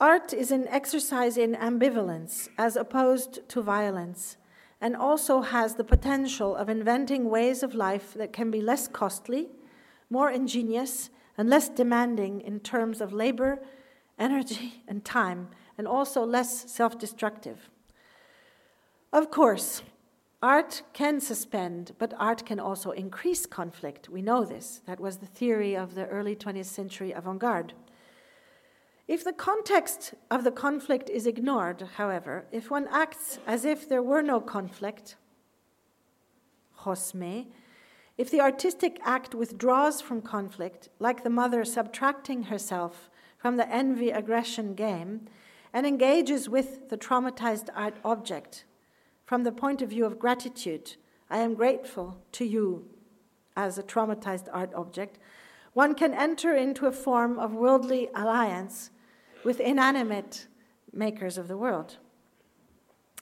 Art 0.00 0.32
is 0.32 0.52
an 0.52 0.68
exercise 0.68 1.36
in 1.36 1.54
ambivalence 1.54 2.48
as 2.58 2.76
opposed 2.76 3.48
to 3.48 3.62
violence 3.62 4.36
and 4.80 4.96
also 4.96 5.42
has 5.42 5.74
the 5.74 5.84
potential 5.84 6.54
of 6.54 6.68
inventing 6.68 7.30
ways 7.30 7.62
of 7.62 7.74
life 7.74 8.14
that 8.14 8.32
can 8.32 8.50
be 8.50 8.60
less 8.60 8.88
costly, 8.88 9.48
more 10.10 10.30
ingenious, 10.30 11.10
and 11.36 11.48
less 11.48 11.68
demanding 11.68 12.40
in 12.40 12.60
terms 12.60 13.00
of 13.00 13.12
labor, 13.12 13.62
energy, 14.18 14.82
and 14.88 15.04
time, 15.04 15.48
and 15.76 15.86
also 15.86 16.24
less 16.24 16.70
self 16.70 16.98
destructive. 16.98 17.70
Of 19.12 19.30
course, 19.30 19.82
art 20.42 20.82
can 20.92 21.20
suspend, 21.20 21.92
but 21.98 22.14
art 22.18 22.44
can 22.44 22.60
also 22.60 22.90
increase 22.90 23.46
conflict. 23.46 24.08
We 24.08 24.22
know 24.22 24.44
this. 24.44 24.82
That 24.86 25.00
was 25.00 25.18
the 25.18 25.26
theory 25.26 25.76
of 25.76 25.94
the 25.94 26.06
early 26.06 26.36
20th 26.36 26.66
century 26.66 27.12
avant 27.12 27.38
garde. 27.38 27.74
If 29.06 29.22
the 29.22 29.34
context 29.34 30.14
of 30.30 30.44
the 30.44 30.50
conflict 30.50 31.10
is 31.10 31.26
ignored, 31.26 31.88
however, 31.96 32.46
if 32.50 32.70
one 32.70 32.88
acts 32.90 33.38
as 33.46 33.66
if 33.66 33.86
there 33.86 34.02
were 34.02 34.22
no 34.22 34.40
conflict, 34.40 35.16
hosme, 36.78 37.46
if 38.16 38.30
the 38.30 38.40
artistic 38.40 38.98
act 39.04 39.34
withdraws 39.34 40.00
from 40.00 40.22
conflict, 40.22 40.88
like 40.98 41.22
the 41.22 41.30
mother 41.30 41.64
subtracting 41.64 42.44
herself 42.44 43.10
from 43.36 43.56
the 43.56 43.68
envy 43.68 44.10
aggression 44.10 44.74
game, 44.74 45.26
and 45.72 45.86
engages 45.86 46.48
with 46.48 46.88
the 46.88 46.96
traumatized 46.96 47.68
art 47.74 47.96
object 48.04 48.64
from 49.26 49.42
the 49.42 49.52
point 49.52 49.82
of 49.82 49.90
view 49.90 50.06
of 50.06 50.18
gratitude. 50.18 50.96
I 51.28 51.38
am 51.38 51.54
grateful 51.54 52.22
to 52.32 52.46
you 52.46 52.86
as 53.56 53.76
a 53.76 53.82
traumatized 53.82 54.48
art 54.52 54.72
object. 54.74 55.18
One 55.74 55.94
can 55.94 56.14
enter 56.14 56.54
into 56.54 56.86
a 56.86 56.92
form 56.92 57.38
of 57.38 57.52
worldly 57.52 58.08
alliance 58.14 58.90
with 59.44 59.60
inanimate 59.60 60.46
makers 60.92 61.38
of 61.38 61.48
the 61.48 61.56
world. 61.56 61.98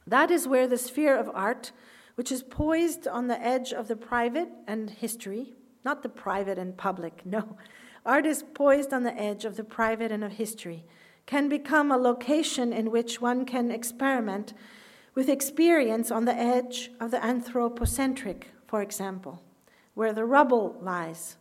That 0.07 0.31
is 0.31 0.49
where 0.49 0.66
the 0.66 0.79
sphere 0.79 1.16
of 1.16 1.31
art, 1.35 1.73
which 2.14 2.33
is 2.33 2.43
poised 2.43 3.07
on 3.07 3.29
the 3.29 3.41
edge 3.41 3.73
of 3.73 3.89
the 3.89 3.97
private 3.97 4.49
and 4.66 4.91
history, 4.91 5.55
not 5.85 6.03
the 6.03 6.09
private 6.09 6.59
and 6.59 6.77
public, 6.77 7.25
no. 7.27 7.57
Art 8.05 8.27
is 8.27 8.43
poised 8.55 8.93
on 8.93 9.05
the 9.05 9.14
edge 9.14 9.45
of 9.45 9.57
the 9.57 9.64
private 9.64 10.11
and 10.11 10.25
of 10.25 10.33
history, 10.33 10.85
can 11.27 11.49
become 11.49 11.93
a 11.93 11.97
location 11.97 12.73
in 12.73 12.91
which 12.91 13.20
one 13.20 13.45
can 13.45 13.70
experiment 13.70 14.53
with 15.14 15.29
experience 15.29 16.11
on 16.11 16.25
the 16.25 16.35
edge 16.35 16.91
of 16.99 17.11
the 17.11 17.25
anthropocentric, 17.25 18.49
for 18.66 18.83
example, 18.83 19.43
where 19.95 20.12
the 20.12 20.25
rubble 20.25 20.77
lies, 20.81 21.37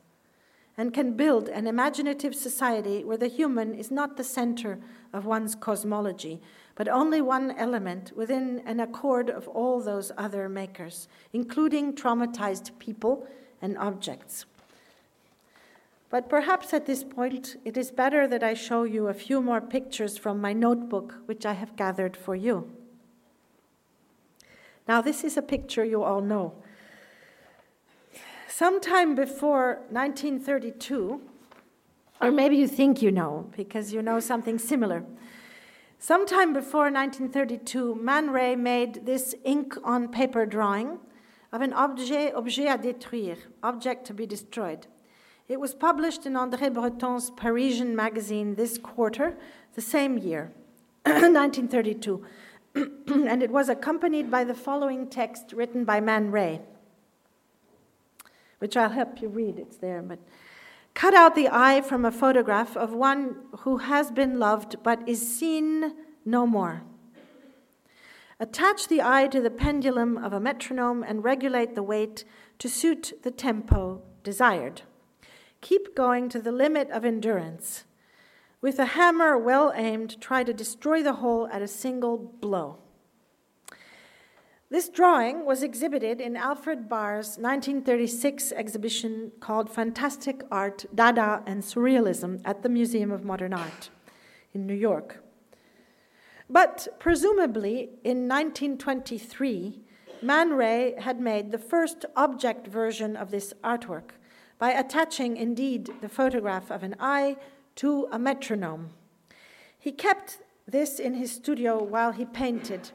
and 0.82 0.96
can 0.96 1.14
build 1.14 1.48
an 1.48 1.68
imaginative 1.68 2.34
society 2.34 3.04
where 3.04 3.16
the 3.16 3.28
human 3.28 3.76
is 3.76 3.92
not 3.92 4.18
the 4.18 4.24
center 4.24 4.80
of 5.14 5.28
one's 5.28 5.54
cosmology, 5.54 6.42
but 6.74 6.88
only 6.88 7.22
one 7.22 7.52
element 7.52 8.12
within 8.16 8.64
an 8.66 8.80
accord 8.80 9.30
of 9.30 9.48
all 9.50 9.80
those 9.80 10.12
other 10.18 10.50
makers, 10.50 11.08
including 11.34 11.94
traumatized 11.94 12.72
people 12.80 13.28
and 13.62 13.78
objects. 13.78 14.46
But 16.10 16.28
perhaps 16.28 16.74
at 16.74 16.88
this 16.88 17.04
point, 17.04 17.58
it 17.64 17.78
is 17.78 17.92
better 17.92 18.28
that 18.28 18.42
I 18.42 18.56
show 18.56 18.82
you 18.82 19.08
a 19.08 19.14
few 19.14 19.40
more 19.40 19.62
pictures 19.62 20.18
from 20.18 20.42
my 20.42 20.52
notebook, 20.52 21.14
which 21.28 21.46
I 21.46 21.54
have 21.54 21.76
gathered 21.76 22.18
for 22.18 22.36
you. 22.36 22.72
Now, 24.88 25.00
this 25.00 25.24
is 25.24 25.38
a 25.38 25.44
picture 25.44 25.86
you 25.86 26.02
all 26.02 26.22
know. 26.22 26.56
Sometime 28.62 29.16
before 29.16 29.80
1932, 29.89 31.20
or 32.22 32.32
maybe 32.32 32.55
you 32.55 32.68
think 32.68 33.01
you 33.01 33.09
know 33.09 33.49
because 33.57 33.91
you 33.91 34.03
know 34.03 34.20
something 34.20 34.59
similar. 34.59 35.03
Sometime 35.97 36.53
before 36.53 36.91
1932, 36.91 37.95
Man 37.95 38.30
Ray 38.30 38.55
made 38.55 39.07
this 39.07 39.34
ink 39.45 39.76
on 39.84 40.09
paper 40.09 40.45
drawing 40.45 40.99
of 41.51 41.62
an 41.62 41.74
objet, 41.74 42.36
objet 42.36 42.68
à 42.68 42.80
détruire, 42.80 43.39
object 43.64 44.05
to 44.05 44.14
be 44.14 44.28
destroyed. 44.28 44.86
It 45.49 45.59
was 45.59 45.74
published 45.74 46.28
in 46.28 46.34
André 46.34 46.72
Breton's 46.72 47.32
Parisian 47.32 47.95
magazine 47.95 48.53
this 48.53 48.78
quarter, 48.78 49.39
the 49.74 49.82
same 49.82 50.20
year, 50.20 50.51
1932, 51.05 52.24
and 52.76 53.41
it 53.41 53.49
was 53.49 53.70
accompanied 53.70 54.30
by 54.30 54.43
the 54.43 54.53
following 54.53 55.07
text 55.07 55.51
written 55.51 55.84
by 55.84 55.99
Man 55.99 56.30
Ray, 56.30 56.62
which 58.62 58.78
I'll 58.78 58.91
help 58.91 59.24
you 59.24 59.28
read. 59.28 59.57
It's 59.57 59.78
there, 59.78 60.03
but 60.03 60.20
cut 60.93 61.16
out 61.16 61.34
the 61.34 61.49
eye 61.49 61.82
from 61.82 62.05
a 62.05 62.12
photograph 62.12 62.78
of 62.78 62.93
one 62.93 63.38
who 63.62 63.78
has 63.78 64.12
been 64.12 64.38
loved 64.38 64.76
but 64.84 65.01
is 65.09 65.36
seen 65.36 65.95
no 66.24 66.45
more. 66.45 66.84
Attach 68.39 68.88
the 68.88 69.01
eye 69.01 69.26
to 69.30 69.41
the 69.41 69.49
pendulum 69.49 70.16
of 70.16 70.32
a 70.32 70.39
metronome 70.39 71.01
and 71.01 71.24
regulate 71.24 71.74
the 71.74 71.82
weight 71.82 72.24
to 72.59 72.70
suit 72.70 73.14
the 73.24 73.32
tempo 73.32 74.03
desired. 74.24 74.84
Keep 75.62 75.95
going 75.95 76.30
to 76.30 76.39
the 76.39 76.51
limit 76.51 76.88
of 76.91 77.03
endurance. 77.03 77.86
With 78.62 78.78
a 78.78 78.93
hammer 78.97 79.39
well 79.39 79.74
aimed, 79.76 80.22
try 80.22 80.43
to 80.43 80.53
destroy 80.53 81.01
the 81.01 81.14
whole 81.14 81.47
at 81.47 81.64
a 81.64 81.68
single 81.68 82.18
blow. 82.20 82.78
This 84.72 84.88
drawing 84.88 85.44
was 85.46 85.64
exhibited 85.64 86.22
in 86.22 86.38
Alfred 86.38 86.88
Barr's 86.88 87.38
1936 87.38 88.54
exhibition 88.54 89.34
called 89.42 89.70
Fantastic 89.70 90.44
Art, 90.50 90.86
Dada, 90.96 91.44
and 91.46 91.62
Surrealism 91.62 92.40
at 92.46 92.64
the 92.64 92.70
Museum 92.70 93.12
of 93.12 93.26
Modern 93.26 93.54
Art 93.54 93.90
in 94.54 94.66
New 94.66 94.74
York. 94.74 95.22
But 96.50 96.88
presumably 97.00 97.90
in 98.06 98.30
1923, 98.30 99.82
Man 100.22 100.52
Ray 100.52 100.96
had 100.98 101.20
made 101.20 101.52
the 101.52 101.58
first 101.58 102.06
object 102.16 102.66
version 102.66 103.18
of 103.18 103.30
this 103.30 103.54
artwork 103.66 104.12
by 104.58 104.72
attaching 104.72 105.36
indeed 105.36 105.90
the 106.00 106.08
photograph 106.08 106.72
of 106.72 106.82
an 106.82 106.96
eye 106.98 107.36
to 107.76 108.08
a 108.10 108.18
metronome. 108.18 108.92
He 109.78 109.92
kept 109.92 110.38
this 110.66 110.98
in 110.98 111.16
his 111.16 111.34
studio 111.34 111.84
while 111.84 112.14
he 112.14 112.24
painted, 112.24 112.92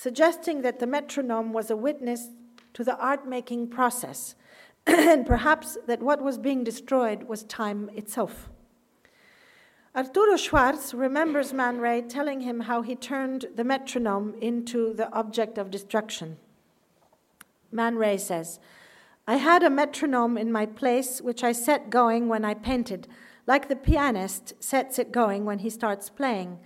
suggesting 0.00 0.62
that 0.62 0.78
the 0.78 0.86
metronome 0.86 1.52
was 1.52 1.70
a 1.70 1.76
witness 1.76 2.30
to 2.72 2.82
the 2.82 2.96
art 2.96 3.28
making 3.28 3.68
process, 3.68 4.34
and 4.86 5.26
perhaps 5.26 5.76
that 5.86 6.00
what 6.00 6.22
was 6.22 6.38
being 6.38 6.64
destroyed 6.64 7.24
was 7.24 7.42
time 7.42 7.90
itself. 7.94 8.48
Arturo 9.94 10.38
Schwarz 10.38 10.94
remembers 10.94 11.52
Man 11.52 11.80
Ray 11.80 12.00
telling 12.00 12.40
him 12.40 12.60
how 12.60 12.80
he 12.80 12.96
turned 12.96 13.44
the 13.54 13.62
metronome 13.62 14.34
into 14.40 14.94
the 14.94 15.12
object 15.12 15.58
of 15.58 15.70
destruction. 15.70 16.38
Man 17.70 17.96
Ray 17.96 18.16
says, 18.16 18.58
I 19.28 19.36
had 19.36 19.62
a 19.62 19.68
metronome 19.68 20.38
in 20.38 20.50
my 20.50 20.64
place, 20.64 21.20
which 21.20 21.44
I 21.44 21.52
set 21.52 21.90
going 21.90 22.26
when 22.26 22.46
I 22.46 22.54
painted, 22.54 23.06
like 23.46 23.68
the 23.68 23.76
pianist 23.76 24.54
sets 24.60 24.98
it 24.98 25.12
going 25.12 25.44
when 25.44 25.58
he 25.58 25.68
starts 25.68 26.08
playing. 26.08 26.58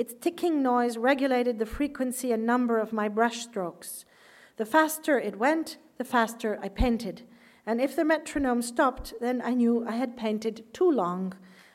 Its 0.00 0.14
ticking 0.18 0.62
noise 0.62 0.96
regulated 0.96 1.58
the 1.58 1.66
frequency 1.66 2.32
and 2.32 2.46
number 2.46 2.78
of 2.78 2.90
my 2.90 3.06
brushstrokes. 3.06 4.06
The 4.56 4.64
faster 4.64 5.18
it 5.18 5.38
went, 5.38 5.76
the 5.98 6.04
faster 6.04 6.58
I 6.62 6.70
painted. 6.70 7.28
And 7.66 7.82
if 7.82 7.94
the 7.94 8.06
metronome 8.06 8.62
stopped, 8.62 9.12
then 9.20 9.42
I 9.44 9.52
knew 9.52 9.84
I 9.86 9.96
had 9.96 10.16
painted 10.16 10.64
too 10.72 10.90
long. 10.90 11.34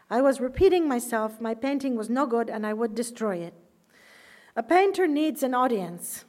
I 0.10 0.22
was 0.22 0.42
repeating 0.42 0.88
myself, 0.88 1.40
my 1.40 1.54
painting 1.54 1.96
was 1.96 2.10
no 2.10 2.26
good, 2.26 2.50
and 2.50 2.66
I 2.66 2.74
would 2.74 2.96
destroy 2.96 3.36
it. 3.36 3.54
A 4.56 4.64
painter 4.64 5.06
needs 5.06 5.44
an 5.44 5.54
audience. 5.54 6.26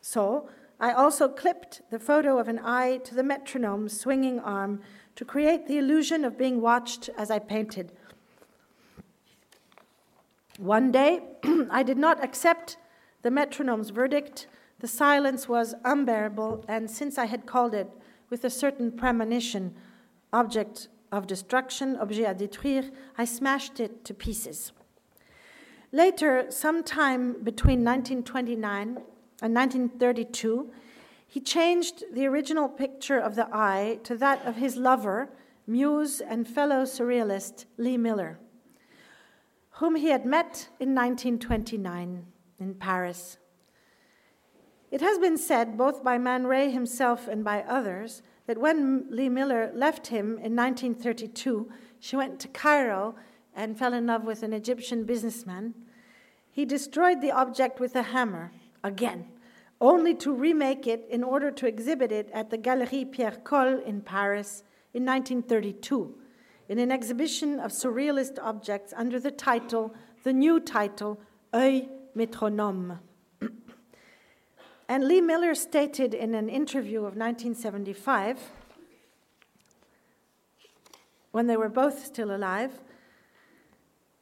So 0.00 0.48
I 0.80 0.90
also 0.90 1.28
clipped 1.28 1.80
the 1.92 2.00
photo 2.00 2.40
of 2.40 2.48
an 2.48 2.58
eye 2.58 2.96
to 3.04 3.14
the 3.14 3.22
metronome's 3.22 4.00
swinging 4.00 4.40
arm 4.40 4.80
to 5.14 5.24
create 5.24 5.68
the 5.68 5.78
illusion 5.78 6.24
of 6.24 6.36
being 6.36 6.60
watched 6.60 7.08
as 7.16 7.30
I 7.30 7.38
painted. 7.38 7.92
One 10.58 10.90
day, 10.90 11.20
I 11.70 11.82
did 11.82 11.98
not 11.98 12.24
accept 12.24 12.78
the 13.22 13.30
metronome's 13.30 13.90
verdict. 13.90 14.46
The 14.80 14.88
silence 14.88 15.48
was 15.48 15.74
unbearable, 15.84 16.64
and 16.66 16.90
since 16.90 17.18
I 17.18 17.26
had 17.26 17.44
called 17.44 17.74
it 17.74 17.90
with 18.30 18.44
a 18.44 18.50
certain 18.50 18.92
premonition 18.92 19.74
object 20.32 20.88
of 21.12 21.26
destruction, 21.26 21.96
objet 21.96 22.26
à 22.26 22.34
détruire, 22.34 22.90
I 23.18 23.24
smashed 23.24 23.80
it 23.80 24.04
to 24.06 24.14
pieces. 24.14 24.72
Later, 25.92 26.46
sometime 26.50 27.42
between 27.42 27.84
1929 27.84 28.98
and 29.42 29.54
1932, 29.54 30.70
he 31.26 31.40
changed 31.40 32.04
the 32.12 32.26
original 32.26 32.68
picture 32.68 33.18
of 33.18 33.34
the 33.34 33.48
eye 33.52 33.98
to 34.04 34.16
that 34.16 34.44
of 34.46 34.56
his 34.56 34.76
lover, 34.76 35.28
muse, 35.66 36.20
and 36.20 36.48
fellow 36.48 36.84
surrealist 36.84 37.66
Lee 37.76 37.96
Miller, 37.96 38.38
whom 39.76 39.94
he 39.94 40.08
had 40.08 40.24
met 40.24 40.68
in 40.80 40.94
1929 40.94 42.24
in 42.58 42.74
Paris. 42.74 43.36
It 44.90 45.02
has 45.02 45.18
been 45.18 45.36
said, 45.36 45.76
both 45.76 46.02
by 46.02 46.16
Man 46.16 46.46
Ray 46.46 46.70
himself 46.70 47.28
and 47.28 47.44
by 47.44 47.62
others, 47.62 48.22
that 48.46 48.58
when 48.58 49.06
Lee 49.10 49.28
Miller 49.28 49.70
left 49.74 50.06
him 50.06 50.38
in 50.38 50.56
1932, 50.56 51.70
she 51.98 52.16
went 52.16 52.40
to 52.40 52.48
Cairo 52.48 53.16
and 53.54 53.78
fell 53.78 53.92
in 53.92 54.06
love 54.06 54.24
with 54.24 54.42
an 54.42 54.54
Egyptian 54.54 55.04
businessman. 55.04 55.74
He 56.50 56.64
destroyed 56.64 57.20
the 57.20 57.32
object 57.32 57.78
with 57.78 57.94
a 57.96 58.02
hammer 58.02 58.52
again, 58.82 59.26
only 59.78 60.14
to 60.14 60.32
remake 60.32 60.86
it 60.86 61.06
in 61.10 61.22
order 61.22 61.50
to 61.50 61.66
exhibit 61.66 62.12
it 62.12 62.30
at 62.32 62.48
the 62.48 62.56
Galerie 62.56 63.04
Pierre 63.04 63.38
Colle 63.44 63.82
in 63.84 64.00
Paris 64.00 64.62
in 64.94 65.04
1932 65.04 66.14
in 66.68 66.78
an 66.78 66.90
exhibition 66.90 67.60
of 67.60 67.70
surrealist 67.70 68.38
objects 68.42 68.92
under 68.96 69.20
the 69.20 69.30
title, 69.30 69.94
the 70.24 70.32
new 70.32 70.58
title, 70.60 71.20
Oeil 71.54 71.88
Métronome. 72.16 72.98
and 74.88 75.06
Lee 75.06 75.20
Miller 75.20 75.54
stated 75.54 76.14
in 76.14 76.34
an 76.34 76.48
interview 76.48 76.98
of 76.98 77.16
1975, 77.16 78.50
when 81.30 81.46
they 81.46 81.56
were 81.56 81.68
both 81.68 82.04
still 82.04 82.34
alive, 82.34 82.80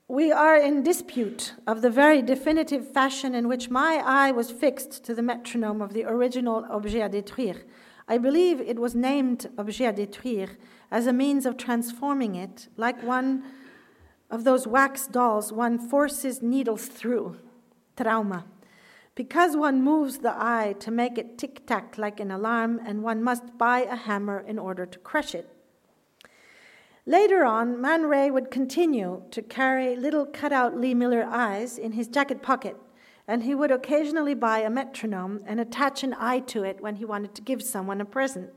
we 0.09 0.31
are 0.31 0.57
in 0.57 0.83
dispute 0.83 1.55
of 1.67 1.81
the 1.81 1.89
very 1.89 2.21
definitive 2.21 2.87
fashion 2.93 3.35
in 3.35 3.49
which 3.49 3.71
my 3.71 4.03
eye 4.05 4.31
was 4.33 4.51
fixed 4.51 5.03
to 5.05 5.15
the 5.15 5.23
metronome 5.23 5.81
of 5.81 5.95
the 5.95 6.05
original 6.05 6.67
objet 6.71 7.01
à 7.01 7.11
détruire. 7.11 7.63
I 8.07 8.19
believe 8.19 8.61
it 8.61 8.79
was 8.79 8.95
named 8.95 9.51
objet 9.57 9.87
à 9.87 9.97
détruire 9.97 10.51
as 10.95 11.09
a 11.09 11.13
means 11.13 11.45
of 11.45 11.57
transforming 11.57 12.37
it, 12.37 12.69
like 12.77 13.03
one 13.03 13.43
of 14.31 14.45
those 14.45 14.65
wax 14.65 15.09
dolls 15.09 15.53
one 15.53 15.77
forces 15.77 16.41
needles 16.41 16.87
through. 16.87 17.37
trauma. 17.97 18.45
Because 19.17 19.57
one 19.57 19.83
moves 19.83 20.19
the 20.19 20.33
eye 20.33 20.77
to 20.79 20.93
make 20.93 21.19
it 21.19 21.37
tic 21.37 21.67
tac 21.67 21.99
like 21.99 22.21
an 22.21 22.31
alarm, 22.31 22.81
and 22.87 23.03
one 23.03 23.25
must 23.25 23.59
buy 23.59 23.81
a 23.81 23.97
hammer 23.97 24.39
in 24.47 24.57
order 24.57 24.87
to 24.87 24.99
crush 25.01 25.35
it. 25.35 25.49
Later 27.07 27.45
on, 27.45 27.81
Man 27.81 28.05
Ray 28.05 28.31
would 28.31 28.53
continue 28.53 29.25
to 29.33 29.43
carry 29.43 29.97
little 29.97 30.25
cutout 30.25 30.79
Lee 30.79 30.95
Miller 30.95 31.25
eyes 31.25 31.77
in 31.77 31.93
his 31.93 32.07
jacket 32.07 32.41
pocket, 32.41 32.77
and 33.27 33.43
he 33.43 33.57
would 33.57 33.73
occasionally 33.73 34.35
buy 34.35 34.61
a 34.61 34.71
metronome 34.71 35.43
and 35.45 35.59
attach 35.59 36.05
an 36.05 36.15
eye 36.15 36.39
to 36.53 36.63
it 36.63 36.81
when 36.81 36.97
he 36.97 37.05
wanted 37.05 37.35
to 37.35 37.43
give 37.43 37.63
someone 37.65 38.01
a 38.01 38.05
present. 38.05 38.51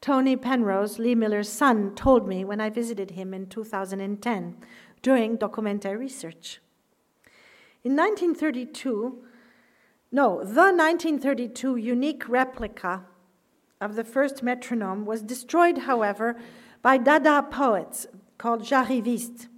Tony 0.00 0.36
Penrose, 0.36 0.98
Lee 0.98 1.14
Miller's 1.14 1.48
son, 1.48 1.94
told 1.94 2.28
me 2.28 2.44
when 2.44 2.60
I 2.60 2.70
visited 2.70 3.12
him 3.12 3.34
in 3.34 3.46
2010 3.46 4.56
during 5.02 5.36
documentary 5.36 5.96
research. 5.96 6.60
In 7.82 7.96
1932, 7.96 9.24
no, 10.10 10.38
the 10.38 10.72
1932 10.72 11.76
unique 11.76 12.28
replica 12.28 13.04
of 13.80 13.94
the 13.94 14.04
first 14.04 14.42
metronome 14.42 15.04
was 15.04 15.22
destroyed, 15.22 15.78
however, 15.78 16.36
by 16.82 16.96
Dada 16.96 17.42
poets 17.42 18.06
called 18.38 18.62
Jarivist. 18.62 19.48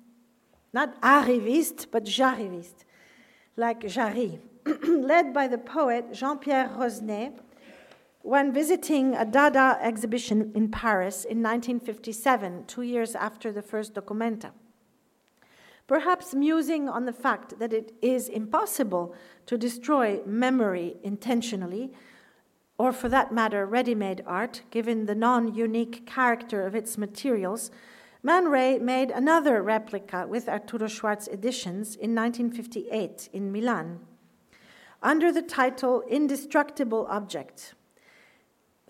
Not 0.72 1.00
arriviste, 1.02 1.86
but 1.90 2.04
Jarivist, 2.04 2.84
like 3.56 3.86
Jarry, 3.86 4.40
led 4.86 5.32
by 5.32 5.48
the 5.48 5.58
poet 5.58 6.12
Jean 6.12 6.38
Pierre 6.38 6.68
Rosnay 6.68 7.38
when 8.22 8.52
visiting 8.52 9.14
a 9.14 9.24
Dada 9.24 9.78
exhibition 9.80 10.52
in 10.54 10.70
Paris 10.70 11.24
in 11.24 11.42
1957, 11.42 12.64
two 12.66 12.82
years 12.82 13.14
after 13.14 13.50
the 13.50 13.62
first 13.62 13.94
Documenta. 13.94 14.52
Perhaps 15.86 16.34
musing 16.34 16.88
on 16.88 17.06
the 17.06 17.12
fact 17.12 17.58
that 17.58 17.72
it 17.72 17.92
is 18.00 18.28
impossible 18.28 19.14
to 19.46 19.58
destroy 19.58 20.20
memory 20.24 20.96
intentionally, 21.02 21.92
or 22.78 22.92
for 22.92 23.08
that 23.08 23.32
matter, 23.32 23.66
ready 23.66 23.94
made 23.94 24.22
art, 24.26 24.62
given 24.70 25.06
the 25.06 25.14
non 25.14 25.54
unique 25.54 26.06
character 26.06 26.66
of 26.66 26.74
its 26.74 26.96
materials, 26.96 27.70
Man 28.22 28.48
Ray 28.48 28.78
made 28.78 29.10
another 29.10 29.62
replica 29.62 30.26
with 30.28 30.48
Arturo 30.48 30.88
Schwarz 30.88 31.26
Editions 31.26 31.96
in 31.96 32.14
1958 32.14 33.30
in 33.32 33.50
Milan, 33.50 34.00
under 35.02 35.32
the 35.32 35.42
title 35.42 36.02
Indestructible 36.02 37.06
Object. 37.08 37.74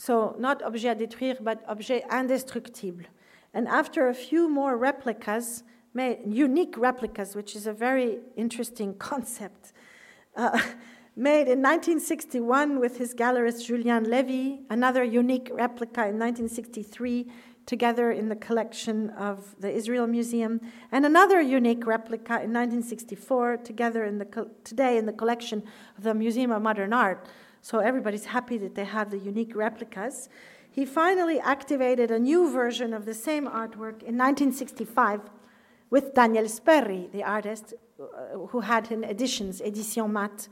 So, 0.00 0.34
not 0.38 0.62
objet 0.62 0.88
à 0.88 0.96
détruire, 0.96 1.42
but 1.42 1.62
objet 1.68 2.04
indestructible. 2.10 3.04
And 3.52 3.68
after 3.68 4.08
a 4.08 4.14
few 4.14 4.48
more 4.48 4.78
replicas, 4.78 5.62
made, 5.92 6.20
unique 6.24 6.78
replicas, 6.78 7.36
which 7.36 7.54
is 7.54 7.66
a 7.66 7.74
very 7.74 8.20
interesting 8.34 8.94
concept, 8.94 9.74
uh, 10.36 10.58
made 11.16 11.48
in 11.48 11.60
1961 11.60 12.80
with 12.80 12.96
his 12.96 13.12
gallerist 13.12 13.66
Julien 13.66 14.04
Levy, 14.04 14.60
another 14.70 15.04
unique 15.04 15.50
replica 15.52 16.08
in 16.08 16.18
1963, 16.18 17.30
together 17.66 18.10
in 18.10 18.30
the 18.30 18.36
collection 18.36 19.10
of 19.10 19.54
the 19.60 19.70
Israel 19.70 20.06
Museum, 20.06 20.62
and 20.90 21.04
another 21.04 21.42
unique 21.42 21.86
replica 21.86 22.40
in 22.40 22.54
1964, 22.54 23.58
together 23.58 24.04
in 24.04 24.16
the 24.16 24.48
today 24.64 24.96
in 24.96 25.04
the 25.04 25.12
collection 25.12 25.62
of 25.98 26.04
the 26.04 26.14
Museum 26.14 26.52
of 26.52 26.62
Modern 26.62 26.94
Art. 26.94 27.28
So 27.62 27.78
everybody's 27.78 28.26
happy 28.26 28.56
that 28.58 28.74
they 28.74 28.84
have 28.84 29.10
the 29.10 29.18
unique 29.18 29.54
replicas. 29.54 30.28
He 30.70 30.84
finally 30.84 31.38
activated 31.40 32.10
a 32.10 32.18
new 32.18 32.50
version 32.50 32.94
of 32.94 33.04
the 33.04 33.14
same 33.14 33.46
artwork 33.46 34.02
in 34.02 34.16
1965 34.16 35.20
with 35.90 36.14
Daniel 36.14 36.44
Spoerri, 36.44 37.10
the 37.12 37.24
artist 37.24 37.74
uh, 38.00 38.38
who 38.48 38.60
had 38.60 38.90
an 38.90 39.04
editions, 39.04 39.60
Edition 39.60 40.12
Mat, 40.12 40.48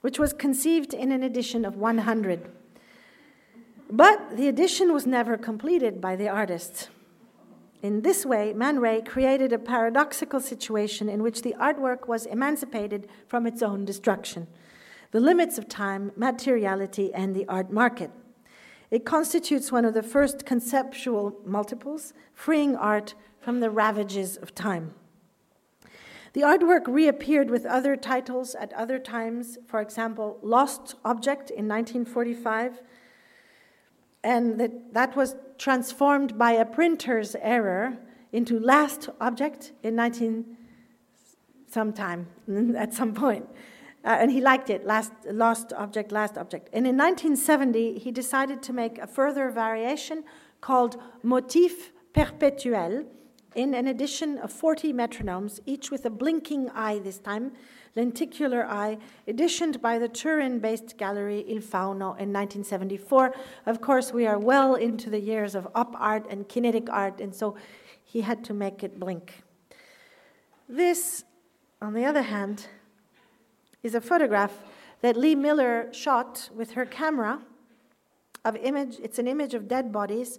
which 0.00 0.18
was 0.18 0.32
conceived 0.32 0.92
in 0.92 1.12
an 1.12 1.22
edition 1.22 1.64
of 1.64 1.76
100. 1.76 2.50
But 3.88 4.36
the 4.36 4.48
edition 4.48 4.92
was 4.92 5.06
never 5.06 5.38
completed 5.38 6.00
by 6.00 6.16
the 6.16 6.28
artist. 6.28 6.90
In 7.82 8.02
this 8.02 8.26
way, 8.26 8.52
Man 8.52 8.80
Ray 8.80 9.00
created 9.00 9.52
a 9.52 9.58
paradoxical 9.58 10.40
situation 10.40 11.08
in 11.08 11.22
which 11.22 11.42
the 11.42 11.54
artwork 11.58 12.08
was 12.08 12.26
emancipated 12.26 13.08
from 13.28 13.46
its 13.46 13.62
own 13.62 13.84
destruction 13.84 14.48
the 15.10 15.20
limits 15.20 15.58
of 15.58 15.68
time, 15.68 16.12
materiality, 16.16 17.12
and 17.14 17.34
the 17.34 17.46
art 17.48 17.70
market. 17.70 18.10
It 18.90 19.04
constitutes 19.04 19.72
one 19.72 19.84
of 19.84 19.94
the 19.94 20.02
first 20.02 20.46
conceptual 20.46 21.36
multiples, 21.44 22.12
freeing 22.32 22.76
art 22.76 23.14
from 23.40 23.60
the 23.60 23.70
ravages 23.70 24.36
of 24.36 24.54
time. 24.54 24.94
The 26.32 26.42
artwork 26.42 26.86
reappeared 26.86 27.50
with 27.50 27.64
other 27.64 27.96
titles 27.96 28.54
at 28.54 28.72
other 28.74 28.98
times, 28.98 29.56
for 29.66 29.80
example, 29.80 30.38
Lost 30.42 30.94
Object 31.04 31.50
in 31.50 31.66
1945, 31.66 32.82
and 34.22 34.60
that, 34.60 34.92
that 34.92 35.16
was 35.16 35.34
transformed 35.56 36.36
by 36.36 36.52
a 36.52 36.66
printer's 36.66 37.36
error 37.40 37.96
into 38.32 38.60
Last 38.60 39.08
Object 39.20 39.72
in 39.82 39.96
19 39.96 40.56
sometime, 41.68 42.26
at 42.76 42.92
some 42.92 43.14
point. 43.14 43.48
Uh, 44.06 44.10
and 44.10 44.30
he 44.30 44.40
liked 44.40 44.70
it, 44.70 44.86
last, 44.86 45.12
Lost 45.28 45.72
Object, 45.72 46.12
Last 46.12 46.38
Object. 46.38 46.68
And 46.72 46.86
in 46.86 46.96
1970, 46.96 47.98
he 47.98 48.12
decided 48.12 48.62
to 48.62 48.72
make 48.72 48.98
a 48.98 49.06
further 49.06 49.50
variation 49.50 50.22
called 50.60 50.96
Motif 51.24 51.90
Perpetuel, 52.14 53.06
in 53.56 53.74
an 53.74 53.88
edition 53.88 54.36
of 54.38 54.52
40 54.52 54.92
metronomes, 54.92 55.60
each 55.64 55.90
with 55.90 56.04
a 56.04 56.10
blinking 56.10 56.68
eye 56.70 56.98
this 56.98 57.18
time, 57.18 57.52
lenticular 57.96 58.66
eye, 58.66 58.98
editioned 59.26 59.80
by 59.80 59.98
the 59.98 60.08
Turin 60.08 60.58
based 60.58 60.98
gallery 60.98 61.42
Il 61.48 61.62
Fauno 61.62 62.14
in 62.18 62.32
1974. 62.32 63.34
Of 63.64 63.80
course, 63.80 64.12
we 64.12 64.26
are 64.26 64.38
well 64.38 64.74
into 64.74 65.08
the 65.08 65.20
years 65.20 65.54
of 65.54 65.66
op 65.74 65.96
art 65.98 66.26
and 66.28 66.46
kinetic 66.48 66.90
art, 66.90 67.20
and 67.20 67.34
so 67.34 67.56
he 68.04 68.20
had 68.20 68.44
to 68.44 68.52
make 68.52 68.84
it 68.84 69.00
blink. 69.00 69.42
This, 70.68 71.24
on 71.80 71.94
the 71.94 72.04
other 72.04 72.22
hand, 72.22 72.68
is 73.86 73.94
a 73.94 74.00
photograph 74.00 74.58
that 75.00 75.16
Lee 75.16 75.34
Miller 75.34 75.88
shot 75.92 76.50
with 76.54 76.72
her 76.72 76.84
camera 76.84 77.40
of 78.44 78.56
image 78.56 78.96
it's 79.02 79.18
an 79.18 79.28
image 79.28 79.54
of 79.54 79.68
dead 79.68 79.92
bodies 79.92 80.38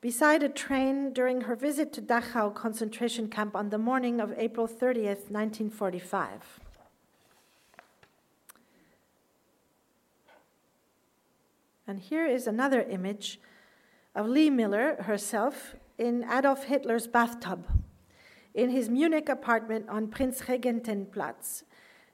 beside 0.00 0.42
a 0.42 0.48
train 0.48 1.12
during 1.12 1.42
her 1.42 1.54
visit 1.54 1.92
to 1.92 2.02
Dachau 2.02 2.52
concentration 2.52 3.28
camp 3.28 3.54
on 3.54 3.68
the 3.68 3.78
morning 3.78 4.20
of 4.20 4.34
April 4.36 4.66
30th, 4.66 5.30
1945. 5.30 6.60
And 11.86 12.00
here 12.00 12.26
is 12.26 12.46
another 12.46 12.82
image 12.82 13.38
of 14.14 14.26
Lee 14.26 14.50
Miller 14.50 14.96
herself 15.02 15.76
in 15.98 16.24
Adolf 16.24 16.64
Hitler's 16.64 17.06
bathtub 17.06 17.66
in 18.54 18.70
his 18.70 18.88
Munich 18.88 19.28
apartment 19.28 19.88
on 19.88 20.08
Prinzregentenplatz, 20.08 21.62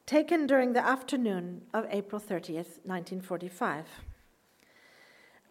taken 0.09 0.47
during 0.47 0.73
the 0.73 0.85
afternoon 0.85 1.61
of 1.75 1.87
April 1.91 2.19
30th, 2.19 2.81
1945. 2.89 3.85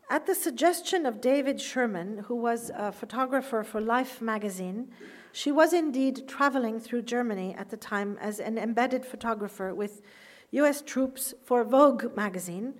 At 0.10 0.26
the 0.26 0.34
suggestion 0.34 1.06
of 1.06 1.22
David 1.22 1.58
Scherman, 1.58 2.24
who 2.24 2.36
was 2.36 2.72
a 2.74 2.92
photographer 2.92 3.64
for 3.64 3.80
Life 3.80 4.20
magazine, 4.20 4.88
she 5.32 5.52
was 5.52 5.74
indeed 5.74 6.28
traveling 6.28 6.80
through 6.80 7.04
Germany 7.04 7.54
at 7.56 7.70
the 7.70 7.78
time 7.78 8.18
as 8.20 8.40
an 8.40 8.58
embedded 8.58 9.06
photographer 9.06 9.76
with 9.76 10.02
US 10.50 10.82
troops 10.82 11.36
for 11.46 11.64
Vogue 11.64 12.16
magazine, 12.16 12.74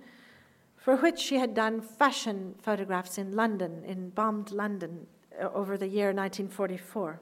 for 0.74 0.96
which 0.96 1.20
she 1.20 1.36
had 1.36 1.54
done 1.54 1.80
fashion 1.80 2.56
photographs 2.60 3.18
in 3.18 3.36
London, 3.36 3.84
in 3.84 4.10
bombed 4.10 4.50
London, 4.50 5.06
uh, 5.40 5.48
over 5.54 5.78
the 5.78 5.86
year 5.86 6.06
1944. 6.06 7.20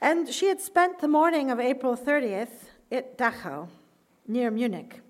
And 0.00 0.28
she 0.28 0.46
had 0.46 0.60
spent 0.60 0.98
the 0.98 1.06
morning 1.06 1.52
of 1.52 1.60
April 1.60 1.96
30th 1.96 2.69
at 2.90 3.16
Dachau, 3.16 3.68
near 4.26 4.50
Munich. 4.50 5.00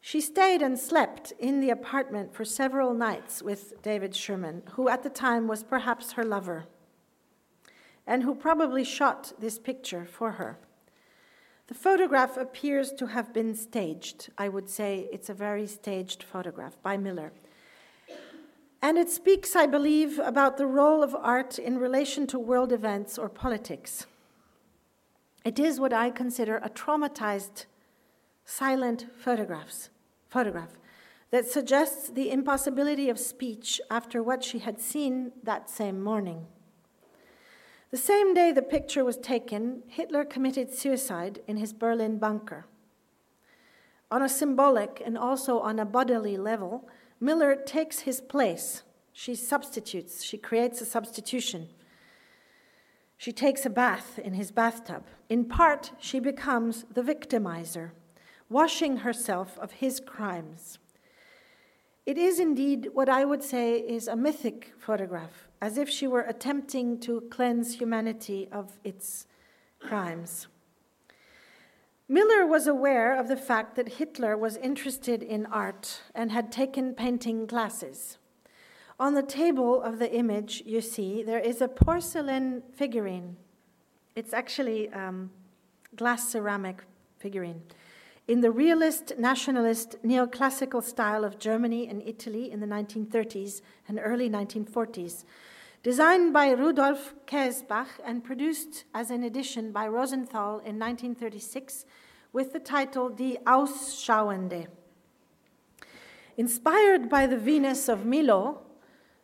She 0.00 0.20
stayed 0.20 0.62
and 0.62 0.78
slept 0.78 1.32
in 1.38 1.60
the 1.60 1.70
apartment 1.70 2.34
for 2.34 2.44
several 2.44 2.92
nights 2.92 3.40
with 3.40 3.80
David 3.82 4.12
Scherman, 4.12 4.68
who 4.70 4.88
at 4.88 5.04
the 5.04 5.10
time 5.10 5.46
was 5.46 5.62
perhaps 5.62 6.12
her 6.12 6.24
lover, 6.24 6.64
and 8.06 8.24
who 8.24 8.34
probably 8.34 8.82
shot 8.82 9.32
this 9.38 9.58
picture 9.58 10.04
for 10.04 10.32
her. 10.32 10.58
The 11.68 11.74
photograph 11.74 12.36
appears 12.36 12.92
to 12.94 13.06
have 13.06 13.32
been 13.32 13.54
staged. 13.54 14.30
I 14.36 14.48
would 14.48 14.68
say 14.68 15.08
it's 15.12 15.30
a 15.30 15.34
very 15.34 15.66
staged 15.68 16.24
photograph 16.24 16.76
by 16.82 16.96
Miller. 16.96 17.32
And 18.82 18.98
it 18.98 19.08
speaks, 19.08 19.54
I 19.54 19.66
believe, 19.66 20.18
about 20.18 20.56
the 20.56 20.66
role 20.66 21.04
of 21.04 21.14
art 21.14 21.60
in 21.60 21.78
relation 21.78 22.26
to 22.26 22.38
world 22.40 22.72
events 22.72 23.16
or 23.16 23.28
politics. 23.28 24.06
It 25.44 25.58
is 25.58 25.80
what 25.80 25.92
I 25.92 26.10
consider 26.10 26.56
a 26.58 26.70
traumatized 26.70 27.66
silent 28.44 29.06
photographs, 29.16 29.90
photograph 30.28 30.78
that 31.30 31.46
suggests 31.46 32.10
the 32.10 32.30
impossibility 32.30 33.08
of 33.08 33.18
speech 33.18 33.80
after 33.90 34.22
what 34.22 34.44
she 34.44 34.60
had 34.60 34.80
seen 34.80 35.32
that 35.42 35.68
same 35.70 36.00
morning. 36.00 36.46
The 37.90 37.96
same 37.96 38.34
day 38.34 38.52
the 38.52 38.62
picture 38.62 39.04
was 39.04 39.16
taken, 39.16 39.82
Hitler 39.88 40.24
committed 40.24 40.72
suicide 40.72 41.40
in 41.46 41.56
his 41.56 41.72
Berlin 41.72 42.18
bunker. 42.18 42.66
On 44.10 44.22
a 44.22 44.28
symbolic 44.28 45.02
and 45.04 45.16
also 45.16 45.58
on 45.58 45.78
a 45.78 45.86
bodily 45.86 46.36
level, 46.36 46.88
Miller 47.18 47.56
takes 47.56 48.00
his 48.00 48.20
place. 48.20 48.82
She 49.12 49.34
substitutes, 49.34 50.22
she 50.22 50.36
creates 50.36 50.80
a 50.80 50.86
substitution. 50.86 51.68
She 53.22 53.30
takes 53.30 53.64
a 53.64 53.70
bath 53.70 54.18
in 54.18 54.34
his 54.34 54.50
bathtub. 54.50 55.04
In 55.28 55.44
part, 55.44 55.92
she 56.00 56.18
becomes 56.18 56.84
the 56.92 57.02
victimizer, 57.02 57.92
washing 58.48 58.96
herself 58.96 59.56
of 59.60 59.70
his 59.70 60.00
crimes. 60.00 60.80
It 62.04 62.18
is 62.18 62.40
indeed 62.40 62.88
what 62.94 63.08
I 63.08 63.24
would 63.24 63.44
say 63.44 63.78
is 63.78 64.08
a 64.08 64.16
mythic 64.16 64.72
photograph, 64.76 65.46
as 65.60 65.78
if 65.78 65.88
she 65.88 66.08
were 66.08 66.22
attempting 66.22 66.98
to 67.02 67.20
cleanse 67.30 67.76
humanity 67.76 68.48
of 68.50 68.80
its 68.82 69.28
crimes. 69.78 70.48
Miller 72.08 72.44
was 72.44 72.66
aware 72.66 73.16
of 73.16 73.28
the 73.28 73.36
fact 73.36 73.76
that 73.76 73.98
Hitler 74.00 74.36
was 74.36 74.56
interested 74.56 75.22
in 75.22 75.46
art 75.46 76.00
and 76.12 76.32
had 76.32 76.50
taken 76.50 76.92
painting 76.92 77.46
classes. 77.46 78.18
On 79.02 79.14
the 79.14 79.22
table 79.24 79.82
of 79.82 79.98
the 79.98 80.14
image, 80.14 80.62
you 80.64 80.80
see, 80.80 81.24
there 81.24 81.40
is 81.40 81.60
a 81.60 81.66
porcelain 81.66 82.62
figurine. 82.72 83.36
It's 84.14 84.32
actually 84.32 84.90
um, 84.90 85.32
glass 85.96 86.28
ceramic 86.28 86.84
figurine 87.18 87.62
in 88.28 88.42
the 88.42 88.52
realist, 88.52 89.14
nationalist, 89.18 89.96
neoclassical 90.04 90.84
style 90.84 91.24
of 91.24 91.40
Germany 91.40 91.88
and 91.88 92.00
Italy 92.06 92.52
in 92.52 92.60
the 92.60 92.66
1930s 92.68 93.60
and 93.88 93.98
early 94.00 94.30
1940s. 94.30 95.24
Designed 95.82 96.32
by 96.32 96.52
Rudolf 96.52 97.12
Kaesbach 97.26 97.88
and 98.04 98.22
produced 98.22 98.84
as 98.94 99.10
an 99.10 99.24
edition 99.24 99.72
by 99.72 99.88
Rosenthal 99.88 100.60
in 100.60 100.78
1936 100.78 101.84
with 102.32 102.52
the 102.52 102.60
title 102.60 103.08
Die 103.08 103.38
Ausschauende. 103.44 104.68
Inspired 106.36 107.08
by 107.08 107.26
the 107.26 107.36
Venus 107.36 107.88
of 107.88 108.06
Milo, 108.06 108.62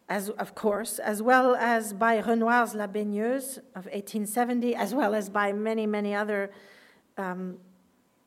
as, 0.09 0.30
of 0.30 0.54
course, 0.54 0.98
as 0.98 1.22
well 1.22 1.54
as 1.54 1.92
by 1.92 2.20
Renoir's 2.20 2.74
La 2.74 2.86
Baigneuse 2.86 3.59
of 3.74 3.84
1870, 3.86 4.74
as 4.74 4.94
well 4.94 5.14
as 5.14 5.28
by 5.28 5.52
many, 5.52 5.86
many 5.86 6.14
other 6.14 6.50
um, 7.18 7.59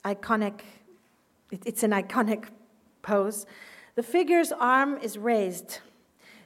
iconic, 0.05 0.61
it, 1.51 1.63
it's 1.65 1.84
an 1.84 1.91
iconic 1.91 2.45
pose. 3.01 3.45
The 3.95 4.03
figure's 4.03 4.51
arm 4.51 4.97
is 5.01 5.17
raised. 5.17 5.79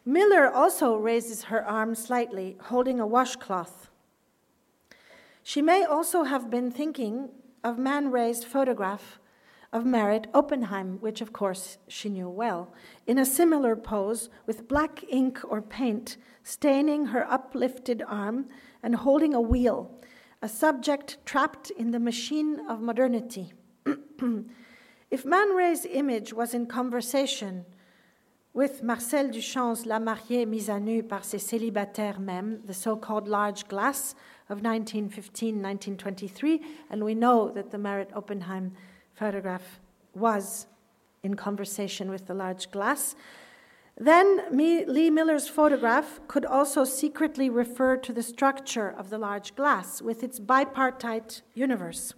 Miller 0.06 0.50
also 0.50 0.96
raises 0.96 1.44
her 1.46 1.66
arm 1.66 1.96
slightly, 1.96 2.56
holding 2.62 3.00
a 3.00 3.08
washcloth. 3.08 3.90
She 5.44 5.62
may 5.62 5.84
also 5.84 6.24
have 6.24 6.50
been 6.50 6.72
thinking 6.72 7.30
of 7.64 7.78
Man 7.78 8.10
Ray's 8.10 8.44
photograph 8.44 9.20
of 9.76 9.84
Meret 9.84 10.28
Oppenheim, 10.34 11.00
which 11.02 11.20
of 11.20 11.34
course 11.34 11.78
she 11.90 12.08
knew 12.08 12.30
well, 12.30 12.74
in 13.06 13.20
a 13.20 13.26
similar 13.26 13.76
pose 13.76 14.30
with 14.46 14.70
black 14.70 15.04
ink 15.10 15.42
or 15.44 15.62
paint 15.62 16.16
staining 16.44 17.08
her 17.08 17.30
uplifted 17.30 18.02
arm 18.08 18.46
and 18.82 18.96
holding 18.96 19.34
a 19.34 19.42
wheel 19.42 19.92
a 20.42 20.48
subject 20.48 21.18
trapped 21.26 21.72
in 21.72 21.92
the 21.92 22.00
machine 22.00 22.62
of 22.70 22.80
modernity. 22.80 23.52
if 25.12 25.26
Man 25.26 25.50
Ray's 25.50 25.86
image 25.86 26.32
was 26.32 26.54
in 26.54 26.68
conversation 26.68 27.66
with 28.54 28.82
Marcel 28.82 29.28
Duchamp's 29.28 29.86
La 29.86 30.00
Mariée 30.00 30.48
mise 30.48 30.70
à 30.70 30.80
nu 30.82 31.04
par 31.04 31.26
ses 31.26 31.40
célibataires 31.40 32.20
même, 32.20 32.66
the 32.66 32.74
so 32.74 32.96
called 32.96 33.28
large 33.28 33.68
glass 33.68 34.16
of 34.48 34.62
1915 34.62 35.56
1923, 35.56 36.62
and 36.90 37.04
we 37.04 37.14
know 37.14 37.50
that 37.50 37.72
the 37.72 37.78
Meret 37.78 38.16
Oppenheim 38.16 38.72
photograph 39.16 39.80
was 40.14 40.68
in 41.24 41.36
conversation 41.36 42.10
with 42.10 42.28
the 42.28 42.34
large 42.34 42.70
glass. 42.72 43.16
Then 43.98 44.44
Lee 44.52 45.10
Miller's 45.10 45.48
photograph 45.48 46.20
could 46.28 46.46
also 46.46 46.84
secretly 46.84 47.50
refer 47.50 47.96
to 47.98 48.12
the 48.12 48.22
structure 48.22 48.90
of 48.90 49.10
the 49.10 49.18
large 49.18 49.56
glass 49.56 50.02
with 50.02 50.22
its 50.22 50.40
bipartite 50.40 51.42
universe. 51.54 52.14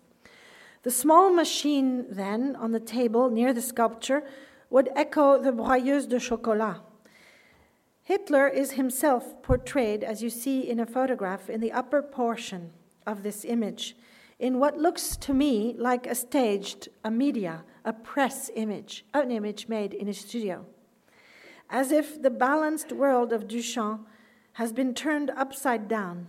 The 0.84 0.92
small 0.92 1.32
machine, 1.32 2.06
then, 2.10 2.56
on 2.56 2.72
the 2.72 2.80
table 2.80 3.30
near 3.30 3.54
the 3.54 3.62
sculpture, 3.62 4.24
would 4.70 4.90
echo 4.96 5.42
the 5.42 5.52
broyeuse 5.52 6.08
de 6.08 6.20
chocolat. 6.20 6.82
Hitler 8.04 8.48
is 8.48 8.72
himself 8.72 9.42
portrayed, 9.44 10.04
as 10.04 10.24
you 10.24 10.30
see 10.30 10.62
in 10.62 10.80
a 10.80 10.86
photograph, 10.86 11.50
in 11.50 11.62
the 11.62 11.74
upper 11.74 12.02
portion 12.02 12.72
of 13.06 13.22
this 13.22 13.44
image, 13.44 13.96
in 14.40 14.60
what 14.60 14.78
looks 14.78 15.18
to 15.18 15.34
me 15.34 15.76
like 15.78 16.06
a 16.08 16.16
staged, 16.16 16.90
a 17.04 17.12
media, 17.12 17.64
a 17.84 17.94
press 17.94 18.50
image, 18.56 19.06
an 19.14 19.32
image 19.32 19.68
made 19.68 19.94
in 19.94 20.08
a 20.08 20.14
studio 20.14 20.66
as 21.70 21.92
if 21.92 22.22
the 22.22 22.30
balanced 22.30 22.92
world 22.92 23.34
of 23.34 23.48
Duchamp 23.48 24.06
has 24.54 24.72
been 24.72 24.94
turned 24.94 25.32
upside 25.32 25.88
down, 25.88 26.28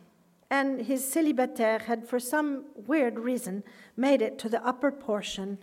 and 0.51 0.83
his 0.83 1.03
célibataire 1.03 1.83
had, 1.83 2.07
for 2.07 2.19
some 2.19 2.65
weird 2.75 3.19
reason, 3.19 3.63
made 3.97 4.21
it 4.21 4.39
to 4.39 4.49
the 4.49 4.65
upper 4.67 4.91
portion 4.91 5.59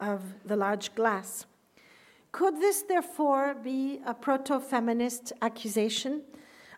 of 0.00 0.34
the 0.44 0.56
large 0.56 0.94
glass. 0.94 1.46
Could 2.32 2.60
this 2.60 2.82
therefore 2.82 3.54
be 3.54 4.00
a 4.04 4.12
proto 4.12 4.60
feminist 4.60 5.32
accusation 5.40 6.22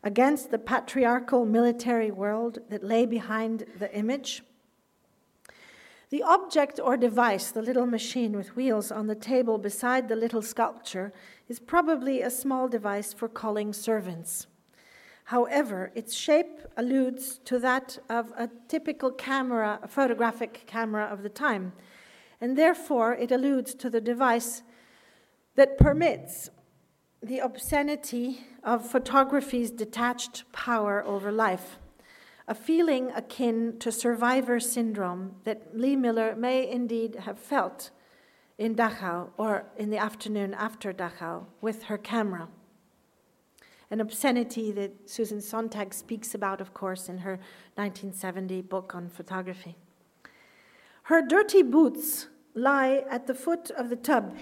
against 0.03 0.51
the 0.51 0.59
patriarchal 0.59 1.47
military 1.47 2.11
world 2.11 2.59
that 2.69 2.85
lay 2.85 3.07
behind 3.07 3.65
the 3.79 3.93
image? 3.95 4.43
The 6.17 6.23
object 6.23 6.81
or 6.83 6.97
device, 6.97 7.51
the 7.51 7.61
little 7.61 7.85
machine 7.85 8.35
with 8.35 8.57
wheels 8.57 8.91
on 8.91 9.07
the 9.07 9.15
table 9.15 9.59
beside 9.59 10.09
the 10.09 10.17
little 10.17 10.41
sculpture, 10.41 11.13
is 11.47 11.61
probably 11.61 12.23
a 12.23 12.31
small 12.31 12.69
device 12.69 13.13
for 13.13 13.29
calling 13.29 13.75
servants. 13.75 14.47
However, 15.25 15.93
its 15.95 16.15
shape 16.15 16.63
alludes 16.75 17.37
to 17.45 17.59
that 17.59 17.99
of 18.09 18.33
a 18.35 18.49
typical 18.67 19.11
camera, 19.11 19.79
a 19.83 19.89
photographic 19.89 20.65
camera 20.67 21.05
of 21.05 21.23
the 21.23 21.29
time, 21.29 21.75
and 22.41 22.57
therefore 22.57 23.13
it 23.13 23.31
alludes 23.31 23.75
to 23.75 23.91
the 23.91 24.01
device 24.01 24.63
that 25.55 25.77
permits 25.77 26.49
the 27.23 27.41
obscenity 27.41 28.41
of 28.65 28.91
photography's 28.91 29.71
detached 29.71 30.51
power 30.51 31.05
over 31.05 31.31
life, 31.31 31.79
a 32.49 32.55
feeling 32.55 33.11
akin 33.15 33.77
to 33.81 33.91
survivor 33.91 34.61
syndrome 34.61 35.35
that 35.45 35.77
Lee 35.77 35.97
Miller 35.97 36.37
may 36.37 36.69
indeed 36.69 37.17
have 37.17 37.39
felt 37.39 37.91
in 38.57 38.75
Dachau 38.75 39.31
or 39.37 39.65
in 39.77 39.91
the 39.91 39.99
afternoon 39.99 40.55
after 40.55 40.93
Dachau 40.93 41.47
with 41.61 41.85
her 41.85 41.99
camera. 41.99 42.49
An 43.91 44.01
obscenity 44.01 44.73
that 44.73 45.09
Susan 45.09 45.41
Sontag 45.41 45.93
speaks 45.93 46.35
about, 46.35 46.61
of 46.61 46.73
course, 46.73 47.09
in 47.09 47.19
her 47.19 47.39
1970 47.75 48.63
book 48.63 48.95
on 48.95 49.09
photography. 49.09 49.77
Her 51.05 51.23
dirty 51.23 51.63
boots 51.63 52.29
lie 52.55 53.05
at 53.09 53.27
the 53.27 53.35
foot 53.35 53.71
of 53.71 53.91
the 53.91 53.97
tub, 53.97 54.37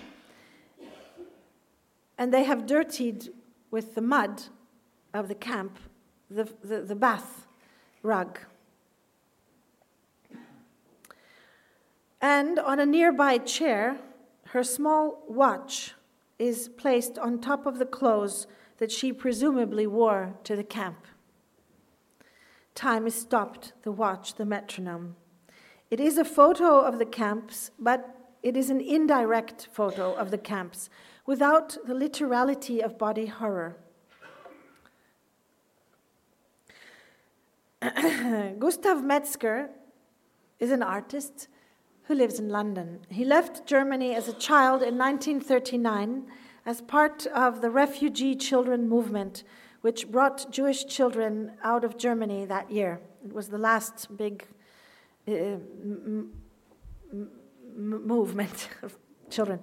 and 2.16 2.32
they 2.32 2.44
have 2.44 2.66
dirtied 2.66 3.28
with 3.70 3.94
the 3.94 4.00
mud 4.00 4.44
of 5.12 5.28
the 5.28 5.34
camp 5.34 5.78
the, 6.30 6.48
the, 6.62 6.80
the 6.80 6.94
bath 6.94 7.43
rug. 8.04 8.38
And 12.20 12.58
on 12.58 12.78
a 12.78 12.86
nearby 12.86 13.38
chair, 13.38 13.98
her 14.48 14.62
small 14.62 15.24
watch 15.26 15.94
is 16.38 16.68
placed 16.68 17.18
on 17.18 17.40
top 17.40 17.66
of 17.66 17.78
the 17.78 17.86
clothes 17.86 18.46
that 18.78 18.92
she 18.92 19.12
presumably 19.12 19.86
wore 19.86 20.34
to 20.44 20.54
the 20.54 20.64
camp. 20.64 21.06
Time 22.74 23.06
is 23.06 23.14
stopped, 23.14 23.72
the 23.82 23.92
watch, 23.92 24.34
the 24.34 24.44
metronome. 24.44 25.16
It 25.90 26.00
is 26.00 26.18
a 26.18 26.24
photo 26.24 26.80
of 26.80 26.98
the 26.98 27.06
camps, 27.06 27.70
but 27.78 28.32
it 28.42 28.56
is 28.56 28.68
an 28.68 28.80
indirect 28.80 29.68
photo 29.72 30.12
of 30.12 30.30
the 30.30 30.38
camps 30.38 30.90
without 31.24 31.76
the 31.86 31.94
literality 31.94 32.82
of 32.82 32.98
body 32.98 33.26
horror. 33.26 33.76
Gustav 38.58 39.02
Metzger 39.04 39.68
is 40.58 40.70
an 40.70 40.82
artist 40.82 41.48
who 42.04 42.14
lives 42.14 42.38
in 42.38 42.48
London. 42.48 43.00
He 43.10 43.24
left 43.24 43.66
Germany 43.66 44.14
as 44.14 44.28
a 44.28 44.32
child 44.32 44.82
in 44.82 44.96
1939 44.96 46.24
as 46.64 46.80
part 46.80 47.26
of 47.26 47.60
the 47.60 47.70
refugee 47.70 48.34
children 48.34 48.88
movement, 48.88 49.44
which 49.82 50.10
brought 50.10 50.50
Jewish 50.50 50.86
children 50.86 51.52
out 51.62 51.84
of 51.84 51.98
Germany 51.98 52.46
that 52.46 52.70
year. 52.70 53.00
It 53.24 53.34
was 53.34 53.48
the 53.48 53.58
last 53.58 54.16
big 54.16 54.46
uh, 55.28 55.56
movement 57.76 58.68
of 58.82 58.96
children. 59.28 59.60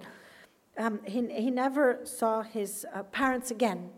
Um, 0.78 1.00
he, 1.04 1.26
he 1.28 1.50
never 1.50 2.00
saw 2.04 2.42
his 2.42 2.86
uh, 2.94 3.02
parents 3.02 3.50
again, 3.50 3.90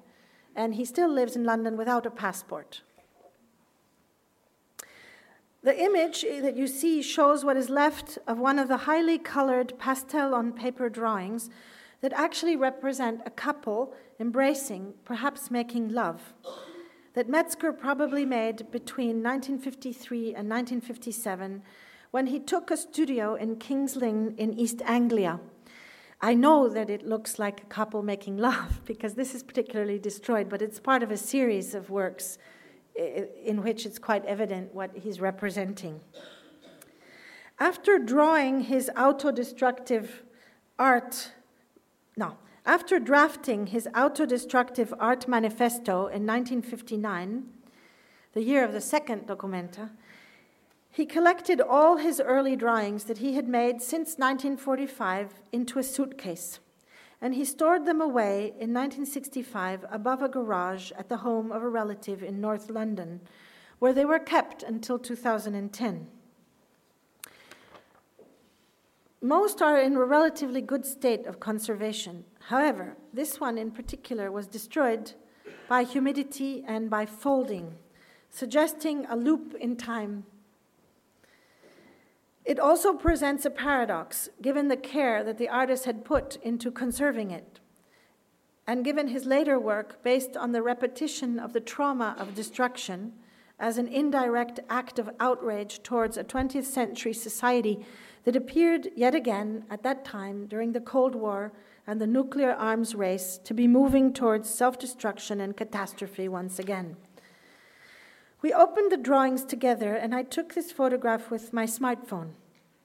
and 0.56 0.74
he 0.74 0.84
still 0.86 1.08
lives 1.08 1.36
in 1.36 1.44
London 1.44 1.76
without 1.76 2.06
a 2.06 2.10
passport. 2.10 2.82
The 5.64 5.82
image 5.82 6.26
that 6.42 6.58
you 6.58 6.66
see 6.66 7.00
shows 7.00 7.42
what 7.42 7.56
is 7.56 7.70
left 7.70 8.18
of 8.26 8.38
one 8.38 8.58
of 8.58 8.68
the 8.68 8.76
highly 8.76 9.18
colored 9.18 9.78
pastel 9.78 10.34
on 10.34 10.52
paper 10.52 10.90
drawings 10.90 11.48
that 12.02 12.12
actually 12.12 12.54
represent 12.54 13.22
a 13.24 13.30
couple 13.30 13.94
embracing, 14.20 14.92
perhaps 15.06 15.50
making 15.50 15.88
love, 15.88 16.34
that 17.14 17.30
Metzger 17.30 17.72
probably 17.72 18.26
made 18.26 18.70
between 18.70 19.22
1953 19.22 20.34
and 20.34 20.50
1957 20.50 21.62
when 22.10 22.26
he 22.26 22.38
took 22.38 22.70
a 22.70 22.76
studio 22.76 23.34
in 23.34 23.56
King's 23.56 23.96
Lynn 23.96 24.34
in 24.36 24.52
East 24.52 24.82
Anglia. 24.84 25.40
I 26.20 26.34
know 26.34 26.68
that 26.68 26.90
it 26.90 27.06
looks 27.06 27.38
like 27.38 27.62
a 27.62 27.66
couple 27.66 28.02
making 28.02 28.36
love 28.36 28.82
because 28.84 29.14
this 29.14 29.34
is 29.34 29.42
particularly 29.42 29.98
destroyed, 29.98 30.50
but 30.50 30.60
it's 30.60 30.78
part 30.78 31.02
of 31.02 31.10
a 31.10 31.16
series 31.16 31.74
of 31.74 31.88
works 31.88 32.36
in 32.96 33.62
which 33.62 33.86
it's 33.86 33.98
quite 33.98 34.24
evident 34.24 34.74
what 34.74 34.90
he's 34.94 35.20
representing. 35.20 36.00
After 37.58 37.98
drawing 37.98 38.62
his 38.62 38.90
autodestructive 38.96 40.08
art, 40.78 41.32
no, 42.16 42.36
after 42.66 42.98
drafting 42.98 43.68
his 43.68 43.88
autodestructive 43.94 44.92
art 44.98 45.28
manifesto 45.28 46.06
in 46.06 46.26
1959, 46.26 47.44
the 48.32 48.42
year 48.42 48.64
of 48.64 48.72
the 48.72 48.80
second 48.80 49.26
Documenta, 49.26 49.90
he 50.90 51.06
collected 51.06 51.60
all 51.60 51.96
his 51.96 52.20
early 52.20 52.56
drawings 52.56 53.04
that 53.04 53.18
he 53.18 53.34
had 53.34 53.48
made 53.48 53.82
since 53.82 54.16
1945 54.16 55.34
into 55.52 55.78
a 55.78 55.82
suitcase 55.82 56.60
and 57.24 57.34
he 57.34 57.44
stored 57.46 57.86
them 57.86 58.02
away 58.02 58.48
in 58.60 58.74
1965 58.74 59.86
above 59.90 60.20
a 60.20 60.28
garage 60.28 60.92
at 60.92 61.08
the 61.08 61.16
home 61.16 61.50
of 61.50 61.62
a 61.62 61.68
relative 61.70 62.22
in 62.22 62.38
North 62.38 62.68
London, 62.68 63.18
where 63.78 63.94
they 63.94 64.04
were 64.04 64.18
kept 64.18 64.62
until 64.62 64.98
2010. 64.98 66.06
Most 69.22 69.62
are 69.62 69.80
in 69.80 69.96
a 69.96 70.04
relatively 70.04 70.60
good 70.60 70.84
state 70.84 71.24
of 71.24 71.40
conservation. 71.40 72.24
However, 72.48 72.94
this 73.10 73.40
one 73.40 73.56
in 73.56 73.70
particular 73.70 74.30
was 74.30 74.46
destroyed 74.46 75.12
by 75.66 75.84
humidity 75.84 76.62
and 76.68 76.90
by 76.90 77.06
folding, 77.06 77.76
suggesting 78.28 79.06
a 79.08 79.16
loop 79.16 79.54
in 79.58 79.76
time 79.76 80.26
it 82.44 82.60
also 82.60 82.92
presents 82.92 83.46
a 83.46 83.50
paradox, 83.50 84.28
given 84.42 84.68
the 84.68 84.76
care 84.76 85.24
that 85.24 85.38
the 85.38 85.48
artist 85.48 85.86
had 85.86 86.04
put 86.04 86.36
into 86.42 86.70
conserving 86.70 87.30
it, 87.30 87.60
and 88.66 88.84
given 88.84 89.08
his 89.08 89.24
later 89.24 89.58
work 89.58 90.02
based 90.02 90.36
on 90.36 90.52
the 90.52 90.62
repetition 90.62 91.38
of 91.38 91.52
the 91.52 91.60
trauma 91.60 92.14
of 92.18 92.34
destruction 92.34 93.12
as 93.58 93.78
an 93.78 93.88
indirect 93.88 94.60
act 94.68 94.98
of 94.98 95.10
outrage 95.20 95.82
towards 95.82 96.16
a 96.16 96.24
20th 96.24 96.64
century 96.64 97.12
society 97.12 97.84
that 98.24 98.36
appeared 98.36 98.88
yet 98.96 99.14
again 99.14 99.64
at 99.70 99.82
that 99.82 100.04
time 100.04 100.46
during 100.46 100.72
the 100.72 100.80
Cold 100.80 101.14
War 101.14 101.52
and 101.86 102.00
the 102.00 102.06
nuclear 102.06 102.52
arms 102.52 102.94
race 102.94 103.38
to 103.44 103.54
be 103.54 103.68
moving 103.68 104.12
towards 104.12 104.48
self 104.48 104.78
destruction 104.78 105.40
and 105.40 105.56
catastrophe 105.56 106.28
once 106.28 106.58
again. 106.58 106.96
We 108.44 108.52
opened 108.52 108.92
the 108.92 108.98
drawings 108.98 109.42
together, 109.42 109.94
and 109.94 110.14
I 110.14 110.22
took 110.22 110.52
this 110.52 110.70
photograph 110.70 111.30
with 111.30 111.54
my 111.54 111.64
smartphone 111.64 112.32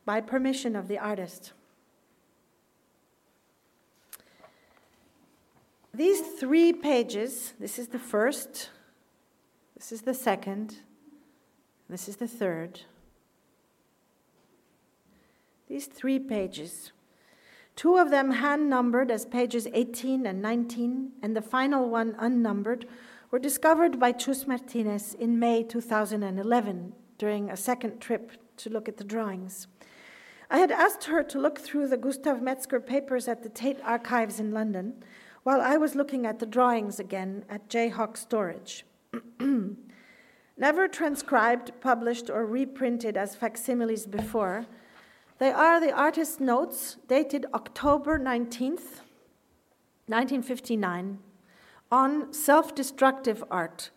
by 0.05 0.21
permission 0.21 0.73
of 0.73 0.87
the 0.87 0.97
artist. 0.97 1.51
These 5.93 6.21
three 6.39 6.71
pages 6.71 7.55
this 7.59 7.77
is 7.77 7.89
the 7.89 7.99
first, 7.99 8.69
this 9.75 9.91
is 9.91 10.03
the 10.03 10.13
second, 10.13 10.77
this 11.89 12.07
is 12.07 12.15
the 12.15 12.27
third. 12.29 12.83
These 15.67 15.87
three 15.87 16.19
pages, 16.19 16.93
two 17.75 17.97
of 17.97 18.11
them 18.11 18.31
hand 18.31 18.69
numbered 18.69 19.11
as 19.11 19.25
pages 19.25 19.67
18 19.73 20.25
and 20.25 20.41
19, 20.41 21.11
and 21.21 21.35
the 21.35 21.41
final 21.41 21.89
one 21.89 22.15
unnumbered 22.17 22.87
were 23.31 23.39
discovered 23.39 23.99
by 23.99 24.11
Chus 24.11 24.47
Martinez 24.47 25.13
in 25.13 25.37
May 25.37 25.63
2011 25.63 26.93
during 27.17 27.49
a 27.49 27.57
second 27.57 27.99
trip 27.99 28.31
to 28.57 28.69
look 28.69 28.89
at 28.89 28.97
the 28.97 29.03
drawings. 29.03 29.67
I 30.49 30.57
had 30.57 30.71
asked 30.71 31.03
her 31.03 31.21
to 31.21 31.39
look 31.39 31.59
through 31.59 31.89
the 31.89 31.97
Gustav 31.97 32.41
Metzger 32.41 32.79
papers 32.79 33.27
at 33.27 33.43
the 33.43 33.49
Tate 33.49 33.79
Archives 33.83 34.39
in 34.39 34.51
London 34.51 35.03
while 35.43 35.61
I 35.61 35.77
was 35.77 35.93
looking 35.93 36.25
at 36.25 36.39
the 36.39 36.47
drawings 36.47 36.99
again 36.99 37.45
at 37.49 37.69
Jayhawk 37.69 38.17
Storage. 38.17 38.83
Never 40.57 40.87
transcribed, 40.87 41.71
published, 41.81 42.29
or 42.29 42.45
reprinted 42.45 43.15
as 43.15 43.35
facsimiles 43.35 44.07
before, 44.07 44.65
they 45.37 45.51
are 45.51 45.79
the 45.79 45.93
artist's 45.93 46.39
notes 46.39 46.97
dated 47.07 47.45
October 47.53 48.19
19th, 48.19 49.01
1959 50.07 51.19
on 51.91 52.31
self 52.33 52.75
destructive 52.75 53.43
art, 53.49 53.89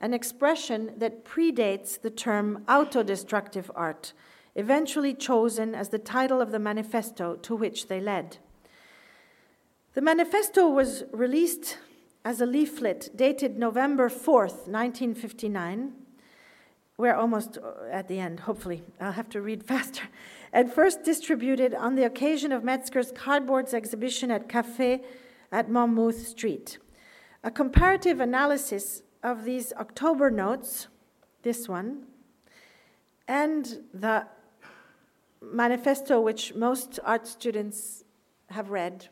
an 0.00 0.12
expression 0.12 0.92
that 0.96 1.24
predates 1.24 2.00
the 2.00 2.10
term 2.10 2.64
autodestructive 2.66 3.70
art, 3.74 4.12
eventually 4.54 5.14
chosen 5.14 5.74
as 5.74 5.90
the 5.90 5.98
title 5.98 6.40
of 6.40 6.50
the 6.50 6.58
manifesto 6.58 7.36
to 7.36 7.54
which 7.54 7.88
they 7.88 8.00
led. 8.00 8.38
The 9.94 10.02
manifesto 10.02 10.68
was 10.68 11.04
released 11.12 11.78
as 12.24 12.40
a 12.40 12.46
leaflet 12.46 13.08
dated 13.14 13.56
November 13.56 14.08
4th, 14.08 14.66
1959. 14.66 15.92
We're 16.98 17.14
almost 17.14 17.58
uh, 17.58 17.88
at 17.90 18.08
the 18.08 18.18
end, 18.18 18.40
hopefully. 18.40 18.82
I'll 19.00 19.12
have 19.12 19.28
to 19.30 19.40
read 19.40 19.62
faster. 19.72 20.02
At 20.52 20.74
first 20.74 21.04
distributed 21.04 21.74
on 21.74 21.94
the 21.94 22.04
occasion 22.04 22.52
of 22.52 22.64
Metzger's 22.64 23.12
cardboards 23.12 23.72
exhibition 23.72 24.30
at 24.30 24.48
Café 24.48 25.04
at 25.52 25.70
Monmouth 25.70 26.26
Street. 26.26 26.78
A 27.46 27.50
comparative 27.52 28.18
analysis 28.18 29.04
of 29.22 29.44
these 29.44 29.72
October 29.74 30.32
notes, 30.32 30.88
this 31.42 31.68
one, 31.68 32.02
and 33.28 33.84
the 33.94 34.26
manifesto 35.40 36.20
which 36.20 36.56
most 36.56 36.98
art 37.04 37.24
students 37.24 38.02
have 38.50 38.70
read, 38.70 39.10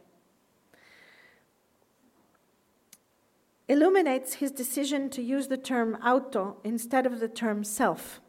illuminates 3.68 4.35
his 4.35 4.51
decision 4.51 5.11
to 5.11 5.22
use 5.22 5.47
the 5.47 5.57
term 5.57 5.95
auto 6.05 6.57
instead 6.64 7.07
of 7.07 7.20
the 7.20 7.28
term 7.28 7.62
self. 7.62 8.20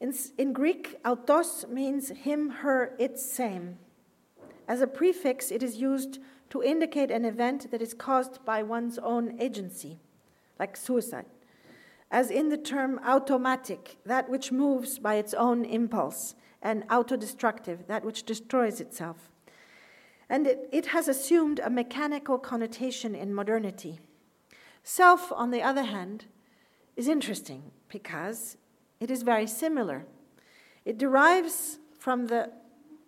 In, 0.00 0.14
in, 0.38 0.54
Greek, 0.54 0.96
autos 1.04 1.66
means 1.68 2.08
him, 2.08 2.48
her, 2.48 2.96
its 2.98 3.30
same. 3.30 3.76
As 4.66 4.80
a 4.80 4.86
prefix, 4.86 5.50
it 5.50 5.62
is 5.62 5.76
used 5.76 6.18
to 6.50 6.62
indicate 6.62 7.10
an 7.10 7.24
event 7.24 7.70
that 7.70 7.82
is 7.82 7.94
caused 7.94 8.44
by 8.44 8.62
one's 8.62 8.98
own 8.98 9.40
agency, 9.40 9.98
like 10.58 10.76
suicide, 10.76 11.26
as 12.10 12.30
in 12.30 12.48
the 12.48 12.56
term 12.56 13.00
automatic, 13.04 13.96
that 14.04 14.28
which 14.28 14.52
moves 14.52 14.98
by 14.98 15.16
its 15.16 15.34
own 15.34 15.64
impulse, 15.64 16.34
and 16.62 16.86
autodestructive, 16.88 17.86
that 17.86 18.04
which 18.04 18.24
destroys 18.24 18.80
itself. 18.80 19.30
And 20.28 20.46
it, 20.46 20.68
it 20.72 20.86
has 20.86 21.08
assumed 21.08 21.60
a 21.60 21.70
mechanical 21.70 22.38
connotation 22.38 23.14
in 23.14 23.34
modernity. 23.34 24.00
Self, 24.82 25.32
on 25.32 25.50
the 25.50 25.62
other 25.62 25.84
hand, 25.84 26.26
is 26.96 27.08
interesting 27.08 27.70
because 27.88 28.56
it 29.00 29.10
is 29.10 29.22
very 29.22 29.46
similar. 29.46 30.06
It 30.84 30.98
derives 30.98 31.78
from 31.98 32.26
the 32.26 32.50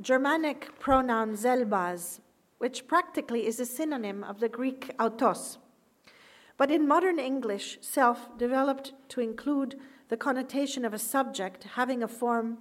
Germanic 0.01 0.79
pronoun 0.79 1.37
selbas, 1.37 2.21
which 2.59 2.87
practically 2.87 3.47
is 3.47 3.61
a 3.61 3.67
synonym 3.67 4.23
of 4.25 4.41
the 4.41 4.49
Greek 4.49 4.91
autos. 4.99 5.59
But 6.57 6.71
in 6.71 6.89
modern 6.89 7.19
English, 7.19 7.79
self 7.81 8.37
developed 8.37 8.93
to 9.11 9.21
include 9.21 9.79
the 10.09 10.17
connotation 10.17 10.85
of 10.85 10.93
a 10.93 10.99
subject 10.99 11.65
having 11.75 12.03
a 12.03 12.09
form 12.09 12.59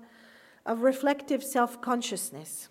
of 0.66 0.82
reflective 0.82 1.44
self 1.44 1.82
consciousness. 1.82 2.70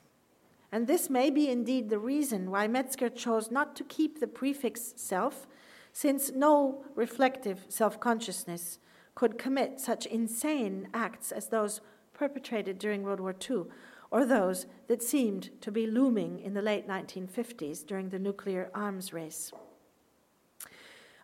And 0.70 0.86
this 0.86 1.08
may 1.08 1.30
be 1.30 1.48
indeed 1.48 1.88
the 1.88 1.98
reason 1.98 2.50
why 2.50 2.66
Metzger 2.66 3.08
chose 3.08 3.50
not 3.50 3.74
to 3.76 3.84
keep 3.84 4.20
the 4.20 4.26
prefix 4.26 4.94
self, 4.96 5.46
since 5.92 6.30
no 6.32 6.84
reflective 6.94 7.64
self 7.68 7.98
consciousness 7.98 8.78
could 9.14 9.38
commit 9.38 9.80
such 9.80 10.06
insane 10.06 10.88
acts 10.92 11.32
as 11.32 11.48
those 11.48 11.80
perpetrated 12.12 12.78
during 12.78 13.02
World 13.02 13.20
War 13.20 13.34
II, 13.50 13.64
or 14.10 14.24
those 14.24 14.66
that 14.88 15.02
seemed 15.02 15.50
to 15.60 15.70
be 15.70 15.86
looming 15.86 16.38
in 16.38 16.54
the 16.54 16.62
late 16.62 16.88
1950s 16.88 17.86
during 17.86 18.08
the 18.08 18.18
nuclear 18.18 18.70
arms 18.74 19.12
race. 19.12 19.52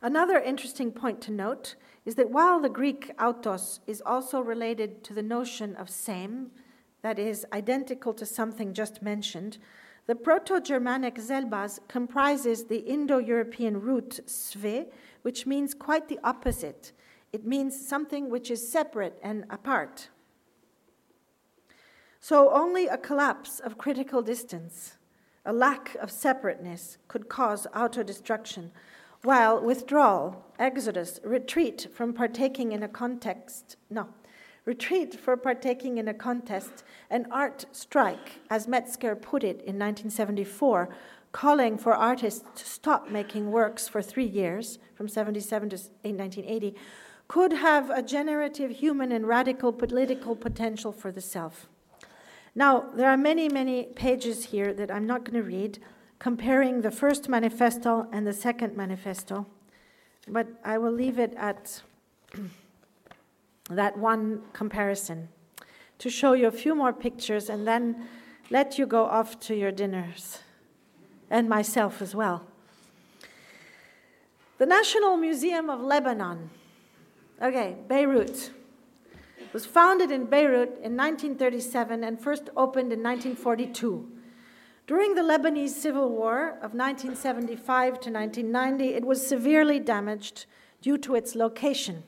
Another 0.01 0.39
interesting 0.39 0.91
point 0.91 1.21
to 1.23 1.31
note 1.31 1.77
is 2.05 2.17
that 2.17 2.31
while 2.31 2.61
the 2.61 2.69
Greek 2.69 3.13
autos 3.21 3.81
is 3.87 4.03
also 4.05 4.41
related 4.41 5.05
to 5.05 5.15
the 5.15 5.23
notion 5.23 5.77
of 5.77 5.89
same, 5.89 6.51
that 7.03 7.19
is, 7.19 7.47
identical 7.53 8.13
to 8.15 8.27
something 8.27 8.75
just 8.75 9.03
mentioned, 9.03 9.59
the 10.07 10.17
Proto 10.17 10.61
Germanic 10.61 11.15
selbas 11.15 11.79
comprises 11.87 12.65
the 12.65 12.79
Indo 12.79 13.19
European 13.19 13.81
root 13.81 14.21
sve, 14.27 14.87
which 15.23 15.47
means 15.47 15.75
quite 15.75 16.09
the 16.09 16.19
opposite. 16.25 16.93
it 17.33 17.47
means 17.47 17.89
something 17.89 18.29
which 18.29 18.51
is 18.51 18.71
separate 18.71 19.19
and 19.23 19.45
apart. 19.49 20.09
So 22.25 22.53
only 22.53 22.87
a 22.87 22.97
collapse 22.97 23.59
of 23.59 23.79
critical 23.79 24.23
distance, 24.23 24.95
a 25.45 25.53
lack 25.53 25.97
of 25.97 26.09
separateness, 26.09 26.99
could 27.09 27.29
cause 27.29 27.67
auto 27.75 28.05
destruction, 28.05 28.71
while 29.25 29.61
withdrawal, 29.61 30.45
exodus, 30.57 31.19
retreat 31.25 31.89
from 31.93 32.13
partaking 32.13 32.71
in 32.71 32.85
a 32.85 32.89
context, 32.89 33.75
no, 33.91 34.07
retreat 34.65 35.19
for 35.19 35.37
partaking 35.37 35.99
in 35.99 36.07
a 36.07 36.15
contest, 36.15 36.85
an 37.11 37.27
art 37.33 37.65
strike, 37.73 38.39
as 38.49 38.69
Metzger 38.69 39.17
put 39.17 39.43
it 39.43 39.59
in 39.63 39.77
1974, 39.77 40.91
calling 41.33 41.77
for 41.77 41.93
artists 41.93 42.45
to 42.55 42.65
stop 42.65 43.11
making 43.11 43.51
works 43.51 43.89
for 43.89 44.01
three 44.01 44.25
years, 44.25 44.79
from 44.95 45.09
77 45.09 45.71
to 45.71 45.77
1980, 45.77 46.77
could 47.27 47.55
have 47.55 47.91
a 47.91 48.01
generative 48.01 48.71
human 48.71 49.11
and 49.11 49.27
radical 49.27 49.73
political 49.73 50.37
potential 50.37 50.93
for 50.93 51.11
the 51.11 51.21
self. 51.21 51.67
Now, 52.55 52.85
there 52.95 53.09
are 53.09 53.17
many, 53.17 53.49
many 53.49 53.85
pages 53.85 54.47
here 54.47 54.75
that 54.75 54.91
I'm 54.91 55.07
not 55.07 55.25
going 55.25 55.43
to 55.43 55.43
read 55.43 55.79
comparing 56.19 56.83
the 56.83 56.91
first 56.91 57.29
manifesto 57.29 58.07
and 58.13 58.27
the 58.27 58.33
second 58.33 58.77
manifesto, 58.77 59.47
but 60.29 60.47
I 60.65 60.79
will 60.79 60.93
leave 60.93 61.19
it 61.19 61.35
at 61.37 61.83
that 63.71 63.97
one 63.97 64.43
comparison 64.53 65.29
to 65.99 66.11
show 66.11 66.35
you 66.35 66.47
a 66.47 66.53
few 66.53 66.75
more 66.75 66.93
pictures 66.93 67.49
and 67.49 67.67
then 67.67 68.07
let 68.51 68.79
you 68.79 68.87
go 68.87 69.05
off 69.05 69.41
to 69.41 69.55
your 69.55 69.73
dinners, 69.73 70.41
and 71.31 71.49
myself 71.49 72.03
as 72.03 72.15
well. 72.15 72.47
The 74.59 74.67
National 74.67 75.17
Museum 75.17 75.71
of 75.71 75.81
Lebanon, 75.81 76.51
okay, 77.41 77.77
Beirut 77.89 78.51
was 79.53 79.67
founded 79.67 80.11
in 80.11 80.27
Beirut 80.27 80.71
in 80.83 80.97
1937 80.97 82.05
and 82.05 82.21
first 82.21 82.49
opened 82.57 82.93
in 82.93 83.03
1942. 83.03 84.11
During 84.87 85.15
the 85.15 85.23
Lebanese 85.23 85.71
Civil 85.71 86.09
War 86.09 86.49
of 86.63 86.75
1975 86.75 88.01
to 88.01 88.11
1990, 88.11 88.95
it 88.95 89.05
was 89.05 89.27
severely 89.27 89.79
damaged 89.79 90.47
due 90.81 90.99
to 90.99 91.15
its 91.15 91.35
location. 91.35 92.03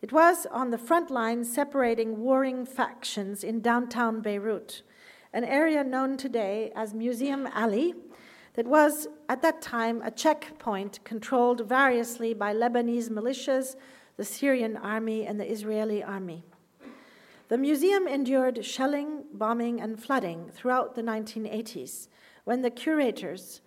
It 0.00 0.12
was 0.12 0.46
on 0.50 0.70
the 0.70 0.78
front 0.78 1.10
line 1.10 1.44
separating 1.44 2.18
warring 2.18 2.66
factions 2.66 3.42
in 3.42 3.60
downtown 3.60 4.20
Beirut, 4.20 4.82
an 5.32 5.44
area 5.44 5.82
known 5.82 6.16
today 6.16 6.70
as 6.76 6.94
Museum 6.94 7.48
Alley, 7.52 7.94
that 8.54 8.66
was 8.66 9.06
at 9.28 9.40
that 9.42 9.62
time 9.62 10.02
a 10.02 10.10
checkpoint 10.10 10.98
controlled 11.04 11.68
variously 11.68 12.34
by 12.34 12.52
Lebanese 12.52 13.08
militias, 13.08 13.76
the 14.16 14.24
Syrian 14.24 14.76
army, 14.76 15.24
and 15.26 15.38
the 15.38 15.48
Israeli 15.48 16.02
army. 16.02 16.44
The 17.48 17.58
museum 17.58 18.06
endured 18.06 18.62
shelling, 18.64 19.24
bombing, 19.32 19.80
and 19.80 20.02
flooding 20.02 20.50
throughout 20.50 20.94
the 20.94 21.02
1980s 21.02 22.08
when 22.44 22.60
the 22.60 22.70
curators, 22.70 23.62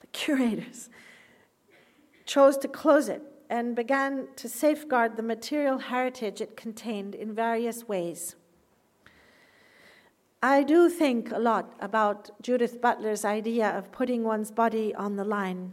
the 0.00 0.08
curators, 0.08 0.90
chose 2.26 2.56
to 2.58 2.68
close 2.68 3.08
it 3.08 3.22
and 3.48 3.74
began 3.76 4.28
to 4.36 4.48
safeguard 4.48 5.16
the 5.16 5.22
material 5.22 5.78
heritage 5.78 6.40
it 6.40 6.56
contained 6.56 7.14
in 7.14 7.34
various 7.34 7.86
ways. 7.86 8.34
I 10.42 10.62
do 10.62 10.88
think 10.88 11.30
a 11.30 11.38
lot 11.38 11.74
about 11.80 12.30
Judith 12.40 12.80
Butler's 12.80 13.24
idea 13.24 13.68
of 13.76 13.92
putting 13.92 14.24
one's 14.24 14.50
body 14.50 14.94
on 14.94 15.16
the 15.16 15.24
line, 15.24 15.72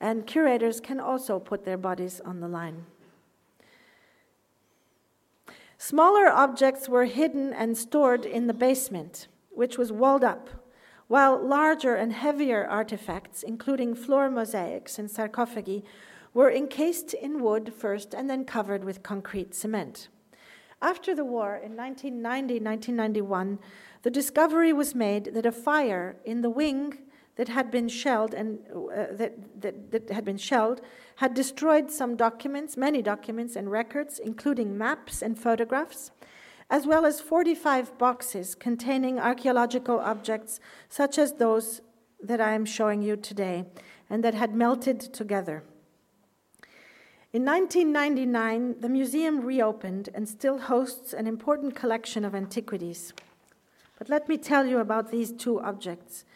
and 0.00 0.26
curators 0.26 0.80
can 0.80 0.98
also 0.98 1.38
put 1.38 1.64
their 1.64 1.76
bodies 1.76 2.20
on 2.24 2.40
the 2.40 2.48
line. 2.48 2.86
Smaller 5.84 6.28
objects 6.28 6.88
were 6.88 7.06
hidden 7.06 7.52
and 7.52 7.76
stored 7.76 8.24
in 8.24 8.46
the 8.46 8.54
basement, 8.54 9.26
which 9.50 9.76
was 9.76 9.90
walled 9.90 10.22
up, 10.22 10.48
while 11.08 11.36
larger 11.36 11.96
and 11.96 12.12
heavier 12.12 12.64
artifacts, 12.64 13.42
including 13.42 13.96
floor 13.96 14.30
mosaics 14.30 14.96
and 14.96 15.10
sarcophagi, 15.10 15.84
were 16.32 16.52
encased 16.52 17.14
in 17.14 17.42
wood 17.42 17.74
first 17.76 18.14
and 18.14 18.30
then 18.30 18.44
covered 18.44 18.84
with 18.84 19.02
concrete 19.02 19.56
cement. 19.56 20.06
After 20.80 21.16
the 21.16 21.24
war 21.24 21.56
in 21.56 21.74
1990 21.76 22.60
1991, 22.60 23.58
the 24.02 24.10
discovery 24.10 24.72
was 24.72 24.94
made 24.94 25.34
that 25.34 25.46
a 25.46 25.50
fire 25.50 26.14
in 26.24 26.42
the 26.42 26.50
wing 26.50 26.96
that 27.36 27.48
had 27.48 27.70
been 27.70 27.88
shelled 27.88 28.34
and 28.34 28.58
uh, 28.70 29.06
that, 29.12 29.34
that, 29.60 29.90
that 29.90 30.10
had 30.10 30.24
been 30.24 30.36
shelled 30.36 30.80
had 31.16 31.34
destroyed 31.34 31.90
some 31.90 32.16
documents, 32.16 32.76
many 32.76 33.02
documents 33.02 33.56
and 33.56 33.70
records, 33.70 34.18
including 34.18 34.76
maps 34.76 35.22
and 35.22 35.38
photographs, 35.38 36.10
as 36.68 36.86
well 36.86 37.06
as 37.06 37.20
45 37.20 37.96
boxes 37.98 38.54
containing 38.54 39.18
archaeological 39.18 39.98
objects 39.98 40.60
such 40.88 41.18
as 41.18 41.34
those 41.34 41.80
that 42.22 42.40
I 42.40 42.52
am 42.52 42.64
showing 42.64 43.02
you 43.02 43.16
today 43.16 43.64
and 44.08 44.22
that 44.24 44.34
had 44.34 44.54
melted 44.54 45.00
together. 45.00 45.64
In 47.32 47.46
1999, 47.46 48.80
the 48.80 48.90
museum 48.90 49.40
reopened 49.40 50.10
and 50.14 50.28
still 50.28 50.58
hosts 50.58 51.14
an 51.14 51.26
important 51.26 51.74
collection 51.74 52.26
of 52.26 52.34
antiquities. 52.34 53.14
But 53.98 54.10
let 54.10 54.28
me 54.28 54.36
tell 54.36 54.66
you 54.66 54.78
about 54.78 55.10
these 55.10 55.32
two 55.32 55.58
objects. 55.60 56.26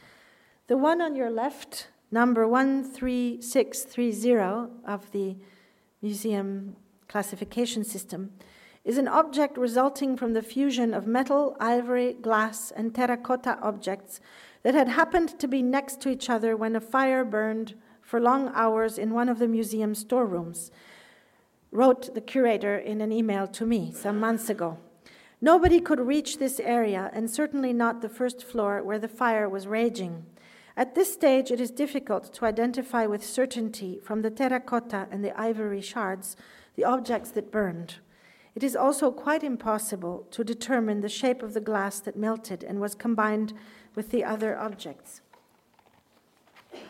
The 0.69 0.77
one 0.77 1.01
on 1.01 1.15
your 1.15 1.31
left, 1.31 1.87
number 2.11 2.45
13630 2.45 4.73
of 4.85 5.13
the 5.13 5.37
museum 6.03 6.75
classification 7.07 7.85
system, 7.85 8.33
is 8.85 8.99
an 8.99 9.07
object 9.07 9.57
resulting 9.57 10.17
from 10.17 10.33
the 10.33 10.43
fusion 10.43 10.93
of 10.93 11.07
metal, 11.07 11.57
ivory, 11.61 12.15
glass, 12.15 12.73
and 12.73 12.93
terracotta 12.93 13.61
objects 13.63 14.21
that 14.65 14.75
had 14.75 14.89
happened 14.89 15.39
to 15.39 15.47
be 15.47 15.63
next 15.63 16.01
to 16.01 16.09
each 16.09 16.29
other 16.29 16.57
when 16.57 16.75
a 16.75 16.81
fire 16.81 17.25
burned 17.25 17.77
for 18.01 18.21
long 18.21 18.51
hours 18.53 18.99
in 18.99 19.15
one 19.15 19.29
of 19.29 19.39
the 19.39 19.47
museum's 19.47 20.01
storerooms, 20.01 20.73
wrote 21.71 22.13
the 22.13 22.21
curator 22.21 22.77
in 22.77 23.01
an 23.01 23.13
email 23.13 23.47
to 23.47 23.65
me 23.65 23.93
some 23.93 24.19
months 24.19 24.51
ago. 24.51 24.79
Nobody 25.41 25.81
could 25.81 26.01
reach 26.01 26.39
this 26.39 26.59
area, 26.59 27.09
and 27.13 27.31
certainly 27.31 27.73
not 27.73 28.01
the 28.01 28.09
first 28.09 28.43
floor 28.43 28.83
where 28.83 28.99
the 28.99 29.07
fire 29.07 29.49
was 29.49 29.69
raging. 29.69 30.27
At 30.77 30.95
this 30.95 31.13
stage, 31.13 31.51
it 31.51 31.61
is 31.61 31.71
difficult 31.71 32.35
to 32.35 32.45
identify 32.45 33.07
with 33.07 33.25
certainty 33.25 33.99
from 34.03 34.21
the 34.21 34.31
terracotta 34.31 35.09
and 35.11 35.25
the 35.25 35.39
ivory 35.41 35.81
shards 35.81 36.37
the 36.75 36.85
objects 36.85 37.31
that 37.31 37.51
burned. 37.51 37.97
It 38.55 38.63
is 38.63 38.77
also 38.77 39.11
quite 39.11 39.43
impossible 39.43 40.27
to 40.31 40.45
determine 40.45 41.01
the 41.01 41.09
shape 41.09 41.43
of 41.43 41.55
the 41.55 41.61
glass 41.61 42.01
that 42.01 42.17
melted 42.17 42.63
and 42.63 42.81
was 42.81 42.95
combined 42.95 43.55
with 43.95 44.11
the 44.11 44.25
other 44.25 44.59
objects. 44.59 45.23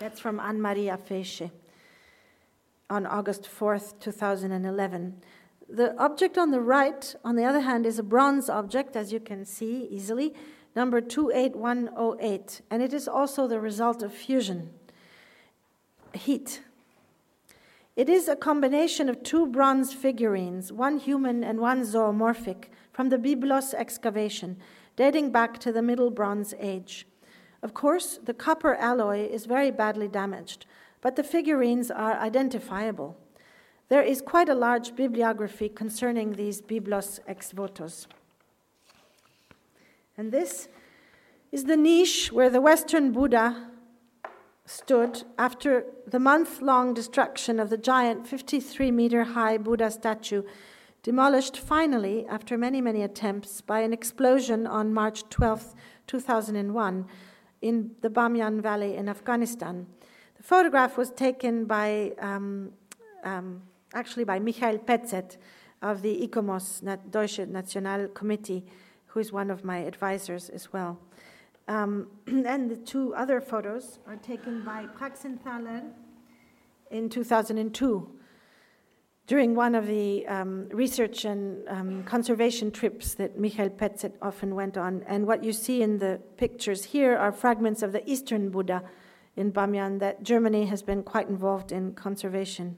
That's 0.01 0.19
from 0.19 0.41
Anne-Marie 0.41 0.87
Afeiche 0.87 1.51
on 2.91 3.07
August 3.07 3.43
4th, 3.45 3.99
2011. 4.01 5.23
The 5.69 5.97
object 5.97 6.39
on 6.39 6.51
the 6.51 6.61
right, 6.61 7.15
on 7.25 7.37
the 7.37 7.45
other 7.45 7.61
hand, 7.61 7.87
is 7.87 7.99
a 7.99 8.05
bronze 8.05 8.49
object, 8.49 8.97
as 8.97 9.13
you 9.13 9.21
can 9.21 9.45
see 9.45 9.89
easily, 9.91 10.35
number 10.77 11.01
28108, 11.01 12.61
and 12.71 12.83
it 12.83 12.93
is 12.93 13.09
also 13.09 13.49
the 13.49 13.59
result 13.59 14.03
of 14.03 14.13
fusion, 14.13 14.71
heat. 16.13 16.63
It 17.97 18.11
is 18.11 18.29
a 18.29 18.37
combination 18.37 19.09
of 19.09 19.23
two 19.23 19.47
bronze 19.47 19.95
figurines, 19.95 20.71
one 20.71 20.99
human 20.99 21.43
and 21.43 21.61
one 21.61 21.83
zoomorphic, 21.83 22.67
from 22.93 23.09
the 23.09 23.17
Byblos 23.17 23.73
excavation, 23.73 24.59
dating 24.97 25.33
back 25.33 25.59
to 25.61 25.73
the 25.73 25.83
Middle 25.83 26.11
Bronze 26.11 26.53
Age. 26.61 27.07
Of 27.63 27.73
course, 27.73 28.19
the 28.23 28.35
copper 28.35 28.75
alloy 28.75 29.27
is 29.27 29.47
very 29.47 29.71
badly 29.71 30.09
damaged, 30.09 30.67
but 31.01 31.17
the 31.17 31.25
figurines 31.25 31.91
are 31.91 32.19
identifiable. 32.19 33.17
There 33.89 34.03
is 34.03 34.21
quite 34.21 34.51
a 34.51 34.55
large 34.55 34.95
bibliography 34.95 35.71
concerning 35.71 36.33
these 36.33 36.61
Byblos 36.61 37.21
ex 37.27 37.53
votos. 37.53 38.07
And 40.19 40.33
this 40.33 40.69
is 41.53 41.65
the 41.65 41.77
niche 41.77 42.33
where 42.33 42.49
the 42.49 42.61
Western 42.61 43.13
Buddha 43.13 43.69
stood 44.65 45.25
after 45.39 45.85
the 46.07 46.19
month 46.19 46.63
long 46.63 46.95
destruction 46.95 47.61
of 47.61 47.69
the 47.69 47.77
giant 47.77 48.27
53 48.27 48.91
meter 48.91 49.25
high 49.25 49.59
Buddha 49.59 49.91
statue, 49.91 50.43
demolished 51.03 51.59
finally 51.59 52.27
after 52.29 52.57
many, 52.57 52.81
many 52.81 53.03
attempts 53.03 53.61
by 53.61 53.81
an 53.81 53.93
explosion 53.93 54.67
on 54.67 54.93
March 54.93 55.29
12, 55.29 55.75
2001, 56.07 57.07
in 57.61 57.91
the 58.01 58.09
Bamyan 58.09 58.63
Valley 58.63 58.97
in 58.97 59.09
Afghanistan. 59.11 59.87
The 60.37 60.43
photograph 60.43 60.97
was 60.97 61.11
taken 61.11 61.67
by, 61.67 62.13
um, 62.19 62.73
um, 63.23 63.63
actually, 63.93 64.25
by 64.25 64.39
Michael 64.39 64.79
Petzet 64.79 65.37
of 65.83 66.01
the 66.01 66.27
ICOMOS, 66.27 67.11
Deutsche 67.11 67.41
National 67.41 68.09
Committee 68.09 68.65
who 69.17 69.21
is 69.21 69.33
one 69.33 69.51
of 69.51 69.65
my 69.65 69.79
advisors 69.79 70.51
as 70.51 70.75
well. 70.75 70.99
Um, 71.69 72.09
and 72.27 72.71
the 72.71 72.77
two 72.77 73.15
other 73.15 73.41
photos 73.41 73.99
are 74.07 74.17
taken 74.17 74.63
by 74.63 74.85
Praxenthaler 74.95 75.85
in 76.91 77.09
2002. 77.09 78.11
during 79.27 79.55
one 79.55 79.75
of 79.75 79.87
the 79.87 80.27
um, 80.27 80.69
research 80.69 81.25
and 81.25 81.67
um, 81.69 82.05
conservation 82.05 82.71
trips 82.71 83.15
that 83.15 83.41
Michael 83.41 83.71
Petzet 83.71 84.13
often 84.21 84.55
went 84.55 84.77
on. 84.77 85.03
And 85.07 85.27
what 85.27 85.43
you 85.43 85.53
see 85.55 85.81
in 85.81 85.99
the 85.99 86.21
pictures 86.37 86.85
here 86.85 87.17
are 87.17 87.33
fragments 87.33 87.83
of 87.83 87.93
the 87.93 88.03
Eastern 88.09 88.51
Buddha 88.51 88.83
in 89.35 89.51
Bamyan 89.51 89.99
that 90.01 90.23
Germany 90.23 90.67
has 90.67 90.83
been 90.83 91.03
quite 91.03 91.29
involved 91.29 91.73
in 91.73 91.95
conservation. 91.95 92.77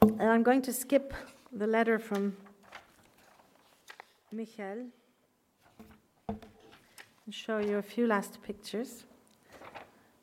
And 0.00 0.28
I'm 0.32 0.44
going 0.44 0.62
to 0.62 0.72
skip 0.72 1.12
the 1.52 1.66
letter 1.66 1.98
from 1.98 2.36
Michael 4.32 4.86
show 7.30 7.58
you 7.58 7.78
a 7.78 7.82
few 7.82 8.06
last 8.06 8.40
pictures. 8.44 9.04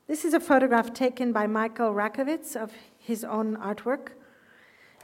This 0.06 0.24
is 0.24 0.32
a 0.32 0.40
photograph 0.40 0.94
taken 0.94 1.30
by 1.30 1.46
Michael 1.46 1.92
Rakowitz 1.92 2.56
of 2.56 2.72
his 2.98 3.22
own 3.22 3.58
artwork, 3.58 4.12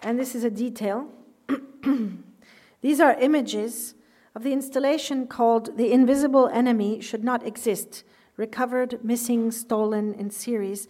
and 0.03 0.19
this 0.19 0.35
is 0.35 0.43
a 0.43 0.51
detail. 0.51 1.09
These 2.81 2.99
are 2.99 3.13
images 3.21 3.95
of 4.35 4.43
the 4.43 4.55
installation 4.55 5.27
called 5.27 5.77
The 5.77 5.93
Invisible 5.93 6.49
Enemy 6.49 7.03
Should 7.03 7.25
Not 7.25 7.47
Exist, 7.47 8.05
recovered, 8.39 9.05
missing, 9.05 9.51
stolen 9.51 10.15
in 10.15 10.31
series, 10.31 10.89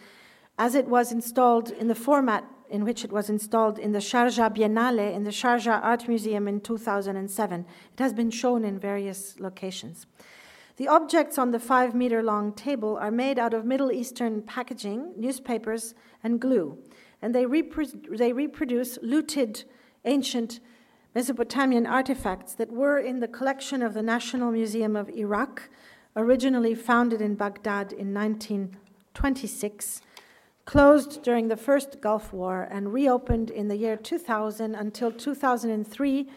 as 0.56 0.76
it 0.76 0.86
was 0.86 1.10
installed 1.10 1.70
in 1.70 1.88
the 1.88 1.96
format 1.96 2.44
in 2.74 2.84
which 2.84 3.04
it 3.04 3.12
was 3.12 3.30
installed 3.30 3.78
in 3.78 3.92
the 3.92 4.00
Sharjah 4.00 4.52
Biennale 4.52 5.14
in 5.14 5.22
the 5.22 5.30
Sharjah 5.30 5.80
Art 5.80 6.08
Museum 6.08 6.48
in 6.48 6.60
2007. 6.60 7.60
It 7.60 7.98
has 8.00 8.12
been 8.12 8.32
shown 8.32 8.64
in 8.64 8.80
various 8.80 9.38
locations. 9.38 10.06
The 10.76 10.88
objects 10.88 11.38
on 11.38 11.52
the 11.52 11.60
five 11.60 11.94
meter 11.94 12.20
long 12.20 12.52
table 12.52 12.96
are 12.96 13.12
made 13.12 13.38
out 13.38 13.54
of 13.54 13.64
Middle 13.64 13.92
Eastern 13.92 14.42
packaging, 14.42 15.12
newspapers, 15.16 15.94
and 16.24 16.40
glue, 16.40 16.76
and 17.22 17.32
they, 17.32 17.44
repro- 17.44 18.18
they 18.18 18.32
reproduce 18.32 18.98
looted 19.02 19.62
ancient 20.04 20.58
Mesopotamian 21.14 21.86
artifacts 21.86 22.54
that 22.54 22.72
were 22.72 22.98
in 22.98 23.20
the 23.20 23.28
collection 23.28 23.82
of 23.82 23.94
the 23.94 24.02
National 24.02 24.50
Museum 24.50 24.96
of 24.96 25.08
Iraq, 25.10 25.70
originally 26.16 26.74
founded 26.74 27.22
in 27.22 27.36
Baghdad 27.36 27.92
in 27.92 28.12
1926, 28.12 30.02
closed 30.64 31.22
during 31.22 31.48
the 31.48 31.56
First 31.56 32.00
Gulf 32.00 32.32
War, 32.32 32.68
and 32.70 32.92
reopened 32.92 33.50
in 33.50 33.68
the 33.68 33.76
year 33.76 33.96
2000 33.96 34.74
until 34.74 35.12
2003 35.12 36.28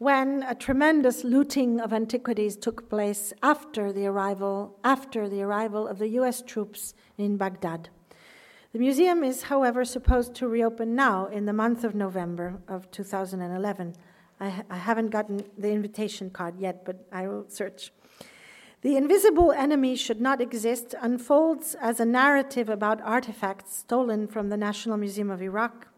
when 0.00 0.42
a 0.48 0.54
tremendous 0.54 1.24
looting 1.24 1.78
of 1.78 1.92
antiquities 1.92 2.56
took 2.56 2.88
place 2.88 3.34
after 3.42 3.92
the 3.92 4.06
arrival 4.06 4.78
after 4.82 5.28
the 5.28 5.42
arrival 5.42 5.86
of 5.86 5.98
the 5.98 6.08
US 6.20 6.40
troops 6.40 6.94
in 7.18 7.36
Baghdad. 7.36 7.90
The 8.72 8.78
museum 8.78 9.22
is 9.22 9.42
however 9.42 9.84
supposed 9.84 10.34
to 10.36 10.48
reopen 10.48 10.94
now 10.94 11.26
in 11.26 11.44
the 11.44 11.52
month 11.52 11.84
of 11.84 11.94
November 11.94 12.62
of 12.66 12.90
2011. 12.90 13.94
I, 14.40 14.64
I 14.70 14.76
haven't 14.76 15.10
gotten 15.10 15.42
the 15.58 15.70
invitation 15.70 16.30
card 16.30 16.58
yet, 16.58 16.84
but 16.86 17.06
I 17.12 17.28
will 17.28 17.44
search. 17.48 17.92
The 18.82 18.96
invisible 18.96 19.52
enemy 19.52 19.94
should 19.94 20.20
not 20.20 20.40
exist 20.40 20.94
unfolds 21.00 21.76
as 21.80 22.00
a 22.00 22.04
narrative 22.04 22.68
about 22.68 23.02
artifacts 23.02 23.76
stolen 23.76 24.26
from 24.26 24.48
the 24.48 24.56
National 24.56 24.96
Museum 24.96 25.30
of 25.30 25.42
Iraq 25.42 25.88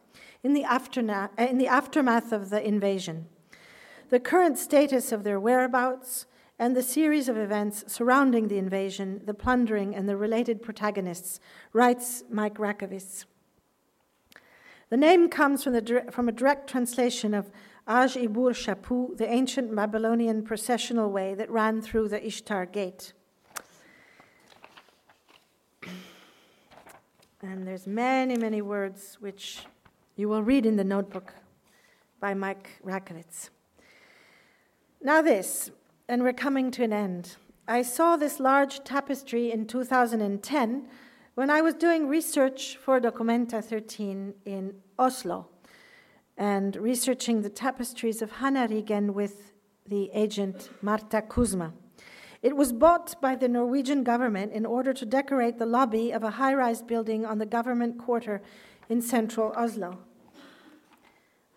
in 0.43 0.53
the, 0.53 0.65
afterna- 0.65 1.31
uh, 1.39 1.45
in 1.45 1.59
the 1.59 1.69
aftermath 1.69 2.33
of 2.33 2.51
the 2.51 2.67
invasion 2.67 3.27
the 4.13 4.21
current 4.21 4.59
status 4.59 5.11
of 5.11 5.25
their 5.25 5.41
whereabouts, 5.41 6.27
and 6.59 6.77
the 6.77 6.83
series 6.83 7.31
of 7.31 7.39
events 7.39 7.83
surrounding 7.91 8.49
the 8.49 8.59
invasion, 8.59 9.23
the 9.25 9.33
plundering, 9.33 9.95
and 9.95 10.07
the 10.07 10.19
related 10.19 10.63
protagonists, 10.63 11.41
writes 11.73 12.23
Mike 12.29 12.59
Rakowitz. 12.59 13.25
The 14.91 14.99
name 14.99 15.31
comes 15.31 15.65
from, 15.65 15.73
the, 15.73 16.05
from 16.11 16.29
a 16.29 16.33
direct 16.33 16.69
translation 16.69 17.33
of 17.33 17.51
Aj 17.89 18.17
Ibur 18.17 18.53
Shapu, 18.55 19.17
the 19.17 19.29
ancient 19.29 19.75
Babylonian 19.75 20.43
processional 20.43 21.11
way 21.11 21.35
that 21.35 21.51
ran 21.51 21.81
through 21.83 22.09
the 22.09 22.25
Ishtar 22.25 22.67
Gate. 22.67 23.13
And 27.43 27.67
there's 27.67 27.89
many, 27.89 28.37
many 28.37 28.63
words 28.63 29.17
which 29.19 29.67
you 30.15 30.29
will 30.29 30.45
read 30.45 30.65
in 30.65 30.77
the 30.77 30.85
notebook 30.85 31.35
by 32.21 32.35
Mike 32.35 32.81
Rakowitz. 32.85 33.51
Now, 35.03 35.21
this, 35.21 35.73
and 36.09 36.23
we're 36.23 36.33
coming 36.33 36.71
to 36.73 36.85
an 36.85 36.93
end. 36.93 37.35
I 37.67 37.83
saw 37.83 38.17
this 38.17 38.39
large 38.39 38.85
tapestry 38.85 39.51
in 39.51 39.67
2010 39.67 40.89
when 41.35 41.51
I 41.51 41.61
was 41.61 41.75
doing 41.75 42.07
research 42.07 42.77
for 42.77 43.01
Documenta 43.01 43.65
13 43.65 44.35
in 44.45 44.75
Oslo 44.97 45.49
and 46.37 46.77
researching 46.77 47.43
the 47.43 47.51
tapestries 47.51 48.23
of 48.23 48.31
Hannah 48.33 48.69
Ryggen 48.69 49.15
with 49.15 49.53
the 49.87 50.11
agent 50.13 50.71
Marta 50.81 51.23
Kuzma. 51.23 51.73
It 52.43 52.57
was 52.57 52.73
bought 52.73 53.21
by 53.21 53.37
the 53.37 53.49
Norwegian 53.49 54.03
government 54.03 54.53
in 54.53 54.67
order 54.67 54.93
to 54.93 55.07
decorate 55.07 55.59
the 55.59 55.67
lobby 55.67 56.11
of 56.11 56.25
a 56.25 56.31
high 56.31 56.55
rise 56.55 56.83
building 56.83 57.25
on 57.25 57.39
the 57.39 57.47
government 57.47 57.99
quarter 57.99 58.43
in 58.89 59.01
central 59.01 59.53
Oslo. 59.57 60.01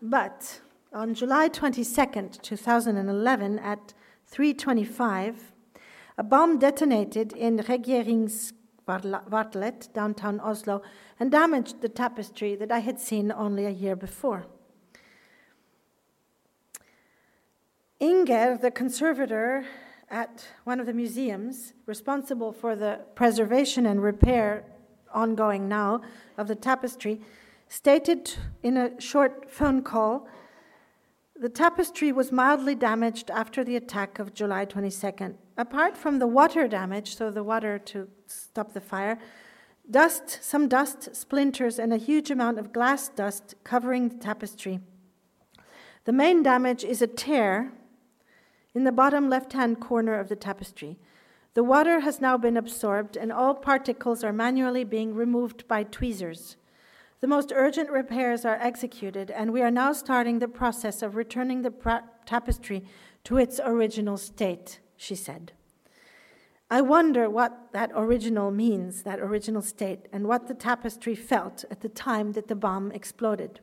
But 0.02 0.62
on 0.94 1.16
July 1.16 1.48
22, 1.48 2.40
2011, 2.42 3.60
at 3.60 3.94
3:25, 4.32 5.52
a 6.18 6.24
bomb 6.24 6.58
detonated 6.60 7.34
in 7.34 7.58
Regjeringskvartalet, 7.58 9.92
downtown 9.94 10.40
Oslo, 10.40 10.82
and 11.20 11.32
damaged 11.32 11.82
the 11.82 11.90
tapestry 11.90 12.56
that 12.56 12.72
I 12.72 12.80
had 12.80 13.00
seen 13.00 13.32
only 13.32 13.66
a 13.66 13.72
year 13.72 13.96
before. 13.96 14.46
Inger, 18.06 18.56
the 18.62 18.70
conservator 18.70 19.66
at 20.12 20.46
one 20.64 20.80
of 20.80 20.86
the 20.86 20.94
museums 20.94 21.74
responsible 21.88 22.54
for 22.54 22.76
the 22.76 23.00
preservation 23.16 23.88
and 23.88 24.00
repair 24.04 24.64
ongoing 25.12 25.68
now 25.68 26.02
of 26.38 26.48
the 26.48 26.54
tapestry, 26.54 27.20
stated 27.68 28.36
in 28.62 28.78
a 28.78 29.02
short 29.02 29.50
phone 29.50 29.82
call 29.82 30.28
the 31.36 31.50
tapestry 31.50 32.12
was 32.12 32.32
mildly 32.32 32.76
damaged 32.76 33.32
after 33.32 33.64
the 33.64 33.76
attack 33.76 34.20
of 34.20 34.36
July 34.36 34.68
22nd. 34.68 35.34
Apart 35.58 35.98
from 35.98 36.20
the 36.20 36.28
water 36.28 36.68
damage, 36.68 37.18
so 37.18 37.32
the 37.32 37.44
water 37.44 37.80
to 37.80 38.08
stop 38.28 38.74
the 38.74 38.82
fire, 38.82 39.18
dust, 39.90 40.44
some 40.44 40.68
dust, 40.68 41.16
splinters, 41.16 41.80
and 41.80 41.92
a 41.92 41.98
huge 41.98 42.30
amount 42.30 42.60
of 42.60 42.72
glass 42.72 43.10
dust 43.10 43.56
covering 43.64 44.10
the 44.10 44.16
tapestry. 44.16 44.80
The 46.04 46.14
main 46.14 46.44
damage 46.44 46.84
is 46.84 47.02
a 47.02 47.08
tear 47.08 47.74
in 48.76 48.84
the 48.84 48.92
bottom 48.92 49.30
left 49.30 49.54
hand 49.54 49.80
corner 49.80 50.20
of 50.20 50.28
the 50.28 50.36
tapestry. 50.36 51.00
The 51.54 51.64
water 51.64 52.02
has 52.02 52.20
now 52.20 52.38
been 52.38 52.58
absorbed, 52.58 53.16
and 53.16 53.32
all 53.32 53.56
particles 53.56 54.24
are 54.26 54.34
manually 54.34 54.84
being 54.84 55.16
removed 55.16 55.66
by 55.70 55.84
tweezers. 55.84 56.58
The 57.22 57.28
most 57.28 57.54
urgent 57.56 57.90
repairs 57.90 58.44
are 58.44 58.60
executed, 58.62 59.32
and 59.32 59.54
we 59.54 59.62
are 59.62 59.72
now 59.72 59.94
starting 59.94 60.40
the 60.40 60.50
process 60.50 61.02
of 61.02 61.16
returning 61.16 61.62
the 61.62 61.72
pra- 61.72 62.04
tapestry 62.26 62.84
to 63.24 63.38
its 63.38 63.62
original 63.64 64.18
state, 64.18 64.82
she 64.98 65.16
said. 65.16 65.54
I 66.70 66.82
wonder 66.82 67.30
what 67.30 67.72
that 67.72 67.92
original 67.96 68.52
means, 68.52 69.04
that 69.04 69.20
original 69.20 69.62
state, 69.62 70.08
and 70.12 70.28
what 70.28 70.48
the 70.48 70.54
tapestry 70.54 71.16
felt 71.16 71.64
at 71.72 71.80
the 71.80 71.90
time 71.90 72.34
that 72.34 72.50
the 72.50 72.56
bomb 72.56 72.92
exploded. 72.92 73.62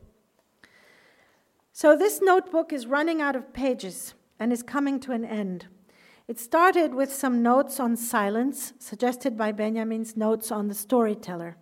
So, 1.71 1.95
this 1.95 2.21
notebook 2.21 2.73
is 2.73 2.87
running 2.87 3.21
out 3.21 3.35
of 3.35 3.53
pages 3.53 4.15
and 4.43 4.51
is 4.51 4.61
coming 4.61 4.99
to 4.99 5.13
an 5.13 5.23
end. 5.23 5.67
It 6.27 6.39
started 6.39 6.93
with 6.93 7.11
some 7.11 7.41
notes 7.41 7.79
on 7.79 7.95
silence, 7.95 8.73
suggested 8.77 9.37
by 9.37 9.53
Benjamin's 9.53 10.15
notes 10.15 10.51
on 10.51 10.67
the 10.67 10.75
storyteller 10.75 11.55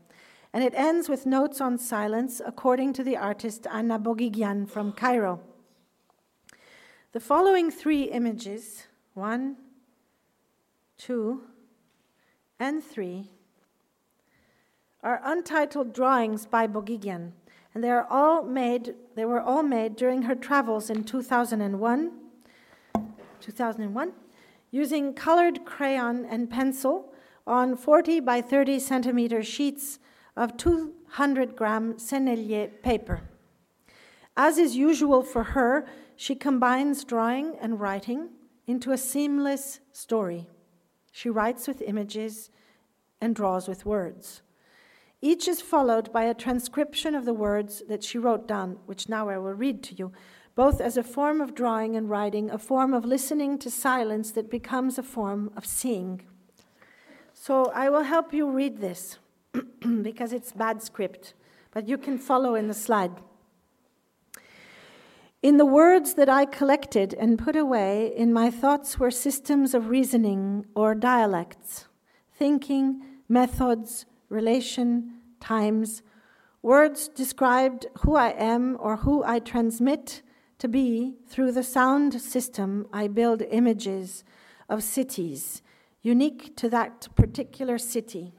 and 0.54 0.64
it 0.64 0.74
ends 0.76 1.08
with 1.08 1.26
notes 1.26 1.62
on 1.62 1.78
silence 1.78 2.42
according 2.46 2.94
to 2.94 3.04
the 3.04 3.16
artist 3.16 3.66
Anna 3.72 3.98
Boghiguian 3.98 4.70
from 4.70 4.92
Cairo. 4.92 5.40
The 7.14 7.20
following 7.20 7.72
three 7.72 8.04
images 8.04 8.88
one, 9.14 9.58
two, 10.98 11.44
and 12.60 12.84
three 12.84 13.32
are 15.04 15.22
untitled 15.24 15.94
drawings 15.94 16.46
by 16.46 16.68
Boghiguian, 16.68 17.32
and 17.74 17.84
they 17.84 17.90
are 17.90 18.08
all 18.10 18.44
made 18.44 18.96
they 19.16 19.26
were 19.26 19.42
all 19.42 19.64
made 19.64 19.96
during 19.96 20.24
her 20.24 20.36
travels 20.36 20.90
in 20.90 21.04
2001 21.04 22.12
2001 23.42 24.14
using 24.72 25.14
colored 25.14 25.66
crayon 25.66 26.26
and 26.26 26.50
pencil 26.50 27.14
on 27.46 27.76
40 27.76 28.22
by 28.22 28.42
30 28.42 28.80
centimeter 28.80 29.44
sheets 29.44 30.00
of 30.38 30.56
200 30.58 31.56
gram 31.56 31.96
Sennelier 31.96 32.70
paper. 32.82 33.22
As 34.38 34.58
is 34.58 34.78
usual 34.78 35.24
for 35.24 35.44
her, 35.44 35.86
she 36.16 36.36
combines 36.36 37.04
drawing 37.04 37.56
and 37.60 37.80
writing 37.80 38.30
into 38.66 38.92
a 38.92 38.98
seamless 38.98 39.82
story. 39.92 40.48
She 41.12 41.30
writes 41.30 41.68
with 41.68 41.82
images 41.82 42.50
and 43.20 43.36
draws 43.36 43.68
with 43.68 43.86
words. 43.86 44.42
Each 45.22 45.48
is 45.48 45.62
followed 45.62 46.12
by 46.12 46.24
a 46.24 46.34
transcription 46.34 47.14
of 47.14 47.26
the 47.26 47.34
words 47.34 47.84
that 47.88 48.04
she 48.04 48.18
wrote 48.18 48.48
down, 48.48 48.78
which 48.86 49.10
now 49.10 49.30
I 49.30 49.38
will 49.38 49.54
read 49.54 49.84
to 49.84 49.96
you, 49.96 50.12
both 50.56 50.82
as 50.82 50.98
a 50.98 51.04
form 51.04 51.42
of 51.42 51.56
drawing 51.56 51.96
and 51.96 52.10
writing, 52.10 52.50
a 52.50 52.58
form 52.58 52.94
of 52.94 53.06
listening 53.06 53.58
to 53.60 53.70
silence 53.70 54.32
that 54.32 54.50
becomes 54.50 54.98
a 54.98 55.04
form 55.04 55.52
of 55.56 55.66
seeing. 55.66 56.22
So 57.34 57.72
I 57.74 57.90
will 57.90 58.04
help 58.04 58.34
you 58.34 58.50
read 58.50 58.82
this 58.82 59.18
because 60.02 60.34
it's 60.34 60.52
bad 60.52 60.84
script, 60.84 61.34
but 61.72 61.88
you 61.88 61.98
can 61.98 62.18
follow 62.18 62.56
in 62.56 62.68
the 62.68 62.74
slide. 62.74 63.12
In 65.42 65.58
the 65.58 65.66
words 65.66 66.14
that 66.16 66.30
I 66.30 66.46
collected 66.46 67.16
and 67.16 67.40
put 67.40 67.56
away, 67.56 68.14
in 68.16 68.32
my 68.32 68.52
thoughts 68.52 69.00
were 69.00 69.10
systems 69.10 69.74
of 69.74 69.90
reasoning 69.90 70.68
or 70.76 70.94
dialects, 70.94 71.88
thinking, 72.38 73.02
methods, 73.28 74.06
relation, 74.30 75.14
times. 75.40 76.04
Words 76.62 77.08
described 77.08 77.88
who 78.02 78.16
I 78.16 78.30
am 78.38 78.78
or 78.80 78.98
who 78.98 79.24
I 79.24 79.40
transmit 79.40 80.22
to 80.62 80.68
be 80.68 81.16
through 81.28 81.52
the 81.52 81.64
sound 81.64 82.22
system. 82.22 82.86
I 82.94 83.08
build 83.08 83.42
images 83.42 84.24
of 84.70 84.84
cities 84.84 85.64
unique 86.04 86.56
to 86.58 86.70
that 86.70 87.08
particular 87.16 87.80
city 87.80 88.36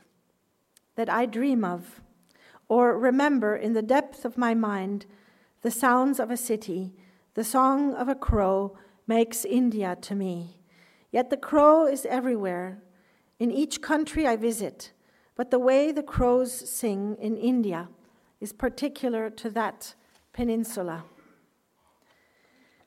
that 0.94 1.08
I 1.08 1.26
dream 1.26 1.64
of 1.64 2.00
or 2.68 2.96
remember 2.96 3.56
in 3.56 3.72
the 3.72 3.82
depth 3.82 4.24
of 4.24 4.38
my 4.38 4.54
mind 4.54 5.04
the 5.62 5.70
sounds 5.72 6.20
of 6.20 6.30
a 6.30 6.36
city, 6.36 6.92
the 7.34 7.42
song 7.42 7.92
of 7.92 8.08
a 8.08 8.14
crow 8.14 8.78
makes 9.08 9.44
India 9.44 9.96
to 10.02 10.14
me. 10.14 10.60
Yet 11.10 11.28
the 11.28 11.36
crow 11.36 11.88
is 11.88 12.06
everywhere, 12.06 12.84
in 13.40 13.50
each 13.50 13.82
country 13.82 14.28
I 14.28 14.36
visit, 14.36 14.92
but 15.34 15.50
the 15.50 15.58
way 15.58 15.90
the 15.90 16.04
crows 16.04 16.52
sing 16.52 17.16
in 17.20 17.36
India 17.36 17.88
is 18.40 18.52
particular 18.52 19.28
to 19.28 19.50
that 19.50 19.96
peninsula. 20.32 21.02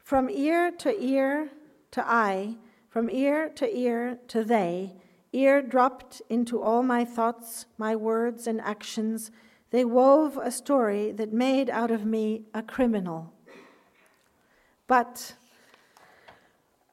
From 0.05 0.29
ear 0.29 0.69
to 0.69 1.03
ear 1.03 1.49
to 1.89 2.07
eye, 2.07 2.57
from 2.89 3.09
ear 3.09 3.49
to 3.55 3.75
ear 3.75 4.19
to 4.27 4.43
they, 4.43 4.93
ear 5.33 5.63
dropped 5.63 6.21
into 6.29 6.61
all 6.61 6.83
my 6.83 7.03
thoughts, 7.03 7.65
my 7.79 7.95
words, 7.95 8.45
and 8.45 8.61
actions, 8.61 9.31
they 9.71 9.83
wove 9.83 10.37
a 10.37 10.51
story 10.51 11.11
that 11.13 11.33
made 11.33 11.71
out 11.71 11.89
of 11.89 12.05
me 12.05 12.43
a 12.53 12.61
criminal. 12.61 13.33
But 14.85 15.37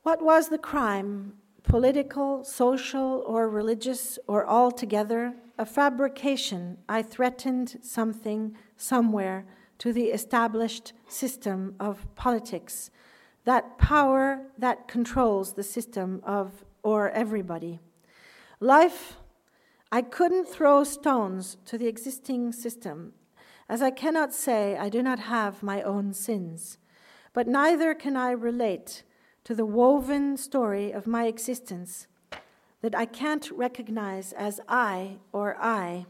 what 0.05 0.23
was 0.23 0.49
the 0.49 0.57
crime? 0.57 1.35
Political, 1.65 2.45
social, 2.45 3.23
or 3.27 3.47
religious, 3.47 4.19
or 4.27 4.49
altogether? 4.49 5.35
A 5.59 5.67
fabrication. 5.67 6.79
I 6.89 7.03
threatened 7.03 7.77
something 7.83 8.57
somewhere 8.79 9.45
to 9.83 9.93
the 9.93 10.13
established 10.13 10.93
system 11.09 11.75
of 11.81 12.07
politics, 12.15 12.89
that 13.43 13.79
power 13.79 14.41
that 14.57 14.87
controls 14.87 15.55
the 15.55 15.63
system 15.65 16.23
of 16.23 16.65
or 16.85 17.11
everybody. 17.11 17.81
Life, 18.61 19.17
I 19.91 20.03
couldn't 20.03 20.47
throw 20.47 20.85
stones 20.85 21.57
to 21.65 21.77
the 21.77 21.89
existing 21.89 22.53
system, 22.53 23.15
as 23.69 23.83
I 23.83 23.91
cannot 23.91 24.33
say 24.33 24.77
I 24.77 24.89
do 24.89 25.03
not 25.03 25.19
have 25.19 25.65
my 25.65 25.83
own 25.83 26.13
sins. 26.15 26.79
But 27.33 27.49
neither 27.49 27.93
can 27.93 28.17
I 28.17 28.31
relate 28.31 29.03
to 29.43 29.53
the 29.53 29.67
woven 29.67 30.37
story 30.37 30.93
of 30.93 31.09
my 31.09 31.27
existence 31.27 32.07
that 32.83 32.95
I 32.95 33.07
can't 33.07 33.51
recognize 33.51 34.33
as 34.33 34.61
I 34.69 35.17
or 35.33 35.57
I. 35.61 36.07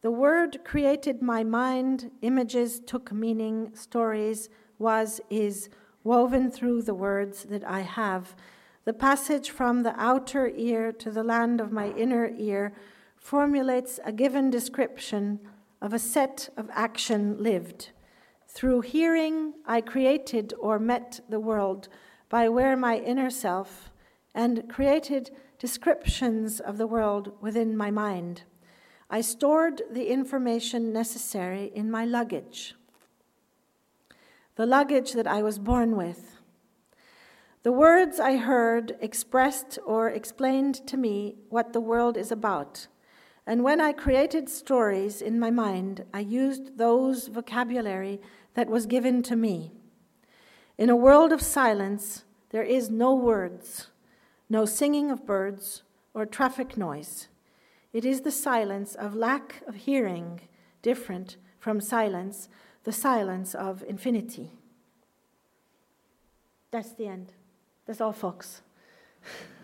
The 0.00 0.10
word 0.12 0.64
created 0.64 1.22
my 1.22 1.42
mind, 1.42 2.12
images 2.22 2.78
took 2.78 3.12
meaning, 3.12 3.74
stories 3.74 4.48
was, 4.78 5.20
is 5.28 5.68
woven 6.04 6.50
through 6.50 6.82
the 6.82 6.94
words 6.94 7.44
that 7.44 7.64
I 7.64 7.80
have. 7.80 8.36
The 8.84 8.92
passage 8.92 9.50
from 9.50 9.82
the 9.82 9.94
outer 10.00 10.48
ear 10.54 10.92
to 10.92 11.10
the 11.10 11.24
land 11.24 11.60
of 11.60 11.72
my 11.72 11.90
inner 11.90 12.30
ear 12.38 12.72
formulates 13.16 13.98
a 14.04 14.12
given 14.12 14.50
description 14.50 15.40
of 15.82 15.92
a 15.92 15.98
set 15.98 16.48
of 16.56 16.70
action 16.72 17.42
lived. 17.42 17.90
Through 18.46 18.82
hearing, 18.82 19.54
I 19.66 19.80
created 19.80 20.54
or 20.58 20.78
met 20.78 21.20
the 21.28 21.40
world 21.40 21.88
by 22.28 22.48
where 22.48 22.76
my 22.76 22.98
inner 22.98 23.30
self 23.30 23.90
and 24.34 24.68
created 24.68 25.30
descriptions 25.58 26.60
of 26.60 26.78
the 26.78 26.86
world 26.86 27.32
within 27.40 27.76
my 27.76 27.90
mind. 27.90 28.44
I 29.10 29.22
stored 29.22 29.82
the 29.90 30.08
information 30.08 30.92
necessary 30.92 31.72
in 31.74 31.90
my 31.90 32.04
luggage, 32.04 32.74
the 34.56 34.66
luggage 34.66 35.12
that 35.12 35.26
I 35.26 35.42
was 35.42 35.58
born 35.58 35.96
with. 35.96 36.36
The 37.62 37.72
words 37.72 38.20
I 38.20 38.36
heard 38.36 38.96
expressed 39.00 39.78
or 39.86 40.10
explained 40.10 40.86
to 40.86 40.98
me 40.98 41.36
what 41.48 41.72
the 41.72 41.80
world 41.80 42.18
is 42.18 42.30
about. 42.30 42.86
And 43.46 43.64
when 43.64 43.80
I 43.80 43.92
created 43.92 44.50
stories 44.50 45.22
in 45.22 45.40
my 45.40 45.50
mind, 45.50 46.04
I 46.12 46.20
used 46.20 46.76
those 46.76 47.28
vocabulary 47.28 48.20
that 48.54 48.68
was 48.68 48.84
given 48.84 49.22
to 49.22 49.36
me. 49.36 49.72
In 50.76 50.90
a 50.90 50.96
world 50.96 51.32
of 51.32 51.40
silence, 51.40 52.24
there 52.50 52.62
is 52.62 52.90
no 52.90 53.14
words, 53.14 53.88
no 54.50 54.66
singing 54.66 55.10
of 55.10 55.24
birds 55.24 55.82
or 56.12 56.26
traffic 56.26 56.76
noise. 56.76 57.27
It 57.92 58.04
is 58.04 58.20
the 58.20 58.30
silence 58.30 58.94
of 58.94 59.14
lack 59.14 59.62
of 59.66 59.74
hearing, 59.74 60.40
different 60.82 61.36
from 61.58 61.80
silence, 61.80 62.48
the 62.84 62.92
silence 62.92 63.54
of 63.54 63.82
infinity. 63.88 64.52
That's 66.70 66.92
the 66.92 67.06
end. 67.06 67.32
That's 67.86 68.00
all, 68.00 68.12
folks. 68.12 68.62